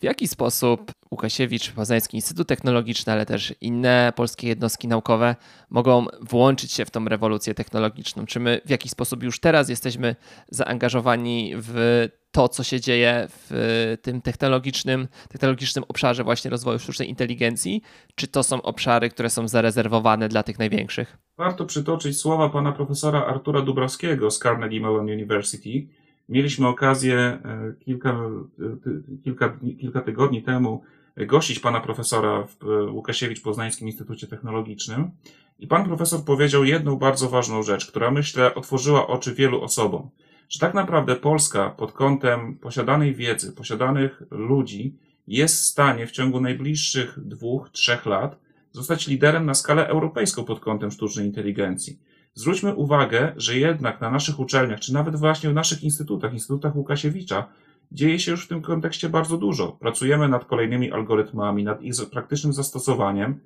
W 0.00 0.04
jaki 0.04 0.28
sposób 0.28 0.92
Łukasiewicz, 1.10 1.72
Poznański 1.72 2.16
Instytut 2.16 2.48
Technologiczny, 2.48 3.12
ale 3.12 3.26
też 3.26 3.54
inne 3.60 4.12
polskie 4.16 4.48
jednostki 4.48 4.88
naukowe 4.88 5.36
mogą 5.70 6.06
włączyć 6.20 6.72
się 6.72 6.84
w 6.84 6.90
tą 6.90 7.04
rewolucję 7.04 7.54
technologiczną? 7.54 8.26
Czy 8.26 8.40
my 8.40 8.60
w 8.64 8.70
jakiś 8.70 8.90
sposób 8.90 9.22
już 9.22 9.40
teraz 9.40 9.68
jesteśmy 9.68 10.16
zaangażowani 10.48 11.52
w 11.56 12.08
to, 12.30 12.48
co 12.48 12.62
się 12.62 12.80
dzieje 12.80 13.28
w 13.28 13.96
tym 14.02 14.22
technologicznym, 14.22 15.08
technologicznym 15.28 15.84
obszarze 15.88 16.24
właśnie 16.24 16.50
rozwoju 16.50 16.78
sztucznej 16.78 17.08
inteligencji? 17.08 17.82
Czy 18.14 18.28
to 18.28 18.42
są 18.42 18.62
obszary, 18.62 19.10
które 19.10 19.30
są 19.30 19.48
zarezerwowane 19.48 20.28
dla 20.28 20.42
tych 20.42 20.58
największych? 20.58 21.16
Warto 21.38 21.64
przytoczyć 21.64 22.18
słowa 22.18 22.48
pana 22.48 22.72
profesora 22.72 23.26
Artura 23.26 23.62
Dubrowskiego 23.62 24.30
z 24.30 24.38
Carnegie 24.38 24.80
Mellon 24.80 25.04
University. 25.04 25.88
Mieliśmy 26.28 26.68
okazję 26.68 27.16
e, 27.18 27.74
kilka, 27.84 28.10
e, 28.10 29.22
kilka, 29.24 29.58
kilka 29.80 30.00
tygodni 30.00 30.42
temu 30.42 30.82
gościć 31.16 31.58
pana 31.58 31.80
profesora 31.80 32.46
w 32.46 32.64
Łukasiewicz 32.90 33.42
Poznańskim 33.42 33.88
Instytucie 33.88 34.26
Technologicznym. 34.26 35.10
I 35.58 35.66
pan 35.66 35.84
profesor 35.84 36.24
powiedział 36.24 36.64
jedną 36.64 36.96
bardzo 36.96 37.28
ważną 37.28 37.62
rzecz, 37.62 37.86
która 37.86 38.10
myślę 38.10 38.54
otworzyła 38.54 39.06
oczy 39.06 39.34
wielu 39.34 39.62
osobom 39.62 40.10
że 40.48 40.58
tak 40.58 40.74
naprawdę 40.74 41.16
Polska 41.16 41.70
pod 41.70 41.92
kątem 41.92 42.56
posiadanej 42.56 43.14
wiedzy, 43.14 43.52
posiadanych 43.52 44.22
ludzi 44.30 44.96
jest 45.28 45.56
w 45.56 45.64
stanie 45.64 46.06
w 46.06 46.10
ciągu 46.10 46.40
najbliższych 46.40 47.18
dwóch, 47.26 47.70
trzech 47.70 48.06
lat 48.06 48.38
zostać 48.72 49.06
liderem 49.06 49.46
na 49.46 49.54
skalę 49.54 49.88
europejską 49.88 50.44
pod 50.44 50.60
kątem 50.60 50.90
sztucznej 50.90 51.26
inteligencji. 51.26 51.98
Zwróćmy 52.38 52.74
uwagę, 52.74 53.32
że 53.36 53.58
jednak 53.58 54.00
na 54.00 54.10
naszych 54.10 54.40
uczelniach, 54.40 54.80
czy 54.80 54.94
nawet 54.94 55.16
właśnie 55.16 55.50
w 55.50 55.54
naszych 55.54 55.82
instytutach, 55.82 56.32
instytutach 56.32 56.76
Łukasiewicza, 56.76 57.46
dzieje 57.92 58.18
się 58.18 58.30
już 58.30 58.44
w 58.44 58.48
tym 58.48 58.62
kontekście 58.62 59.08
bardzo 59.08 59.38
dużo. 59.38 59.72
Pracujemy 59.72 60.28
nad 60.28 60.44
kolejnymi 60.44 60.92
algorytmami, 60.92 61.64
nad 61.64 61.82
ich 61.82 61.94
praktycznym 62.12 62.52
zastosowaniem, 62.52 63.40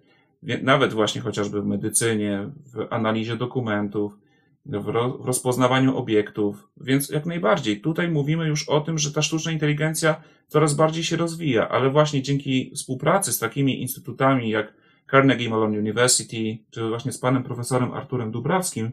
nawet 0.63 0.93
właśnie 0.93 1.21
chociażby 1.21 1.63
w 1.63 1.67
medycynie, 1.67 2.51
w 2.75 2.87
analizie 2.91 3.37
dokumentów, 3.37 4.19
w, 4.67 4.89
rozpoznawaniu 5.25 5.97
obiektów, 5.97 6.69
więc 6.81 7.09
jak 7.09 7.27
najbardziej. 7.27 7.81
Tutaj 7.81 8.09
mówimy 8.09 8.49
już 8.49 8.69
o 8.69 8.81
tym, 8.81 8.99
że 8.99 9.13
ta 9.13 9.23
sztuczna 9.23 9.53
inteligencja 9.53 10.21
coraz 10.47 10.75
bardziej 10.75 11.05
się 11.05 11.17
rozwija, 11.17 11.69
ale 11.69 11.91
właśnie 11.91 12.23
dzięki 12.23 12.73
współpracy 12.75 13.33
z 13.33 13.39
takimi 13.39 13.83
instytutami 13.83 14.51
jak 14.51 14.73
Carnegie 15.11 15.51
Mellon 15.51 15.79
University, 15.79 16.59
czy 16.71 16.89
właśnie 16.89 17.13
z 17.13 17.19
panem 17.19 17.43
profesorem 17.43 17.93
Arturem 17.93 18.31
Dubrawskim, 18.31 18.91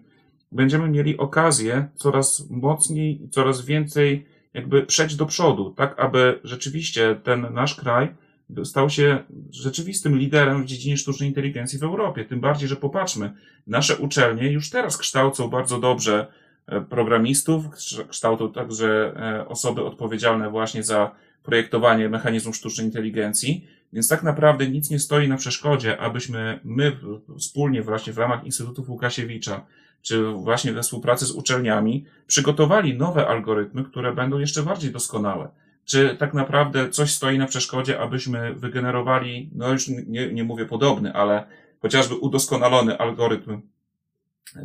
będziemy 0.51 0.89
mieli 0.89 1.17
okazję 1.17 1.87
coraz 1.95 2.49
mocniej, 2.49 3.21
coraz 3.31 3.65
więcej 3.65 4.25
jakby 4.53 4.85
przejść 4.85 5.15
do 5.15 5.25
przodu, 5.25 5.73
tak 5.77 5.99
aby 5.99 6.39
rzeczywiście 6.43 7.15
ten 7.23 7.53
nasz 7.53 7.75
kraj 7.75 8.15
stał 8.63 8.89
się 8.89 9.23
rzeczywistym 9.51 10.17
liderem 10.17 10.63
w 10.63 10.65
dziedzinie 10.65 10.97
sztucznej 10.97 11.29
inteligencji 11.29 11.79
w 11.79 11.83
Europie. 11.83 12.25
Tym 12.25 12.39
bardziej, 12.39 12.69
że 12.69 12.75
popatrzmy, 12.75 13.33
nasze 13.67 13.97
uczelnie 13.97 14.51
już 14.51 14.69
teraz 14.69 14.97
kształcą 14.97 15.49
bardzo 15.49 15.79
dobrze 15.79 16.27
e, 16.67 16.81
programistów, 16.81 17.65
kształcą 18.09 18.51
także 18.51 19.13
e, 19.15 19.47
osoby 19.47 19.85
odpowiedzialne 19.85 20.49
właśnie 20.49 20.83
za 20.83 21.11
projektowanie 21.43 22.09
mechanizmów 22.09 22.55
sztucznej 22.55 22.87
inteligencji, 22.87 23.67
więc 23.93 24.07
tak 24.07 24.23
naprawdę 24.23 24.69
nic 24.69 24.89
nie 24.89 24.99
stoi 24.99 25.27
na 25.27 25.37
przeszkodzie, 25.37 25.97
abyśmy 25.97 26.59
my 26.63 26.97
wspólnie 27.39 27.81
właśnie 27.81 28.13
w 28.13 28.17
ramach 28.17 28.43
Instytutów 28.43 28.89
Łukasiewicza, 28.89 29.65
czy 30.01 30.23
właśnie 30.23 30.73
we 30.73 30.81
współpracy 30.81 31.25
z 31.25 31.31
uczelniami, 31.31 32.05
przygotowali 32.27 32.97
nowe 32.97 33.27
algorytmy, 33.27 33.83
które 33.83 34.13
będą 34.13 34.39
jeszcze 34.39 34.63
bardziej 34.63 34.91
doskonałe. 34.91 35.49
Czy 35.85 36.15
tak 36.19 36.33
naprawdę 36.33 36.89
coś 36.89 37.13
stoi 37.13 37.37
na 37.37 37.45
przeszkodzie, 37.45 37.99
abyśmy 37.99 38.53
wygenerowali, 38.55 39.49
no 39.55 39.71
już 39.71 39.87
nie, 39.87 40.33
nie 40.33 40.43
mówię 40.43 40.65
podobny, 40.65 41.13
ale 41.13 41.43
chociażby 41.81 42.15
udoskonalony 42.15 42.97
algorytm 42.97 43.61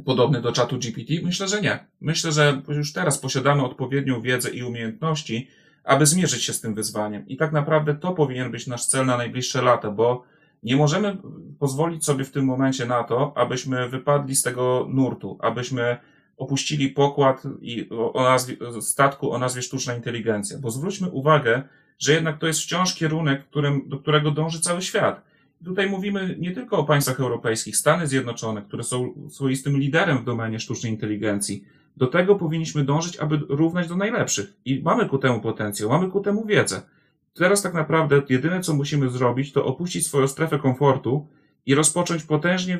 podobny 0.05 0.41
do 0.41 0.53
czatu 0.53 0.79
GPT? 0.79 1.12
Myślę, 1.23 1.49
że 1.49 1.61
nie. 1.61 1.87
Myślę, 2.01 2.33
że 2.33 2.62
już 2.68 2.93
teraz 2.93 3.18
posiadamy 3.18 3.64
odpowiednią 3.64 4.20
wiedzę 4.20 4.51
i 4.51 4.62
umiejętności, 4.62 5.49
aby 5.85 6.07
zmierzyć 6.07 6.45
się 6.45 6.53
z 6.53 6.61
tym 6.61 6.74
wyzwaniem. 6.74 7.28
I 7.28 7.37
tak 7.37 7.53
naprawdę 7.53 7.95
to 7.95 8.12
powinien 8.12 8.51
być 8.51 8.66
nasz 8.66 8.87
cel 8.87 9.07
na 9.07 9.16
najbliższe 9.16 9.62
lata, 9.62 9.91
bo 9.91 10.24
nie 10.62 10.76
możemy 10.76 11.16
pozwolić 11.59 12.05
sobie 12.05 12.24
w 12.24 12.30
tym 12.30 12.45
momencie 12.45 12.87
na 12.87 13.05
to, 13.05 13.33
abyśmy 13.37 13.89
wypadli 13.89 14.37
z 14.37 14.43
tego 14.43 14.87
nurtu, 14.91 15.39
abyśmy 15.41 15.97
opuścili 16.37 16.89
pokład 16.89 17.43
i 17.61 17.89
o 17.91 18.22
nazwie, 18.22 18.57
statku 18.80 19.33
o 19.33 19.39
nazwie 19.39 19.62
sztuczna 19.62 19.95
inteligencja. 19.95 20.59
Bo 20.59 20.70
zwróćmy 20.70 21.11
uwagę, 21.11 21.62
że 21.99 22.12
jednak 22.12 22.39
to 22.39 22.47
jest 22.47 22.61
wciąż 22.61 22.95
kierunek, 22.95 23.45
którym, 23.45 23.89
do 23.89 23.99
którego 23.99 24.30
dąży 24.30 24.61
cały 24.61 24.83
świat. 24.83 25.22
Tutaj 25.64 25.91
mówimy 25.91 26.37
nie 26.39 26.51
tylko 26.51 26.78
o 26.78 26.85
państwach 26.85 27.20
europejskich, 27.20 27.76
Stany 27.76 28.07
Zjednoczone, 28.07 28.62
które 28.62 28.83
są 28.83 29.14
swoistym 29.30 29.78
liderem 29.78 30.18
w 30.18 30.24
domenie 30.24 30.61
sztucznej 30.61 30.93
inteligencji. 30.93 31.64
Do 31.97 32.07
tego 32.07 32.34
powinniśmy 32.34 32.84
dążyć, 32.84 33.16
aby 33.16 33.40
równać 33.49 33.88
do 33.88 33.97
najlepszych. 33.97 34.53
I 34.64 34.82
mamy 34.82 35.09
ku 35.09 35.18
temu 35.18 35.40
potencjał, 35.40 35.90
mamy 35.90 36.11
ku 36.11 36.20
temu 36.20 36.47
wiedzę. 36.47 36.82
Teraz 37.34 37.62
tak 37.62 37.74
naprawdę 37.74 38.22
jedyne, 38.28 38.61
co 38.61 38.74
musimy 38.74 39.11
zrobić, 39.11 39.53
to 39.53 39.64
opuścić 39.64 40.07
swoją 40.07 40.28
strefę 40.28 40.59
komfortu 40.59 41.26
i 41.66 41.74
rozpocząć 41.74 42.24
potężnie, 42.24 42.78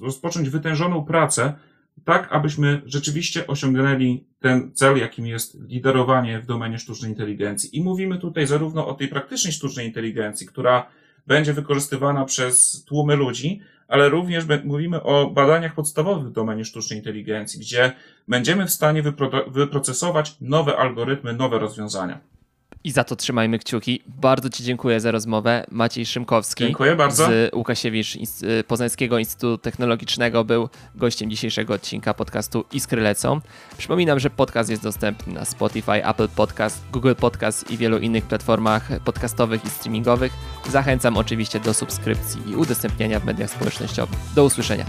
rozpocząć 0.00 0.50
wytężoną 0.50 1.04
pracę 1.04 1.54
tak 2.04 2.28
abyśmy 2.32 2.82
rzeczywiście 2.86 3.46
osiągnęli 3.46 4.24
ten 4.40 4.70
cel, 4.74 4.98
jakim 4.98 5.26
jest 5.26 5.68
liderowanie 5.68 6.40
w 6.40 6.46
domenie 6.46 6.78
sztucznej 6.78 7.10
inteligencji. 7.10 7.76
I 7.76 7.82
mówimy 7.82 8.18
tutaj 8.18 8.46
zarówno 8.46 8.86
o 8.86 8.94
tej 8.94 9.08
praktycznej 9.08 9.52
sztucznej 9.52 9.86
inteligencji, 9.86 10.46
która 10.46 10.86
będzie 11.28 11.52
wykorzystywana 11.52 12.24
przez 12.24 12.84
tłumy 12.84 13.16
ludzi, 13.16 13.60
ale 13.88 14.08
również 14.08 14.44
mówimy 14.64 15.02
o 15.02 15.30
badaniach 15.30 15.74
podstawowych 15.74 16.28
w 16.28 16.32
domenie 16.32 16.64
sztucznej 16.64 16.98
inteligencji, 16.98 17.60
gdzie 17.60 17.92
będziemy 18.28 18.66
w 18.66 18.70
stanie 18.70 19.02
wyprocesować 19.46 20.36
nowe 20.40 20.76
algorytmy, 20.76 21.32
nowe 21.32 21.58
rozwiązania. 21.58 22.20
I 22.84 22.90
za 22.90 23.04
to 23.04 23.16
trzymajmy 23.16 23.58
kciuki. 23.58 24.02
Bardzo 24.06 24.50
Ci 24.50 24.64
dziękuję 24.64 25.00
za 25.00 25.10
rozmowę. 25.10 25.64
Maciej 25.70 26.06
Szymkowski 26.06 26.64
dziękuję 26.64 26.96
bardzo. 26.96 27.26
z 27.26 27.54
Łukasiewicz 27.54 28.18
Poznańskiego 28.66 29.18
Instytutu 29.18 29.58
Technologicznego 29.58 30.44
był 30.44 30.68
gościem 30.94 31.30
dzisiejszego 31.30 31.74
odcinka 31.74 32.14
podcastu 32.14 32.64
Iskry 32.72 33.02
Lecą. 33.02 33.40
Przypominam, 33.78 34.20
że 34.20 34.30
podcast 34.30 34.70
jest 34.70 34.82
dostępny 34.82 35.32
na 35.32 35.44
Spotify, 35.44 36.06
Apple 36.06 36.28
Podcast, 36.28 36.84
Google 36.92 37.14
Podcast 37.14 37.70
i 37.70 37.76
wielu 37.76 37.98
innych 37.98 38.24
platformach 38.24 38.88
podcastowych 39.04 39.64
i 39.64 39.70
streamingowych. 39.70 40.32
Zachęcam 40.70 41.16
oczywiście 41.16 41.60
do 41.60 41.74
subskrypcji 41.74 42.50
i 42.50 42.56
udostępniania 42.56 43.20
w 43.20 43.24
mediach 43.24 43.50
społecznościowych. 43.50 44.18
Do 44.34 44.44
usłyszenia. 44.44 44.84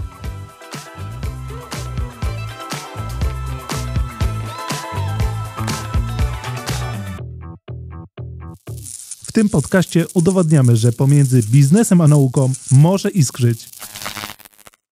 W 9.30 9.32
tym 9.32 9.48
podcaście 9.48 10.06
udowadniamy, 10.14 10.76
że 10.76 10.92
pomiędzy 10.92 11.42
biznesem 11.42 12.00
a 12.00 12.08
nauką 12.08 12.52
może 12.70 13.10
iskrzyć. 13.10 13.68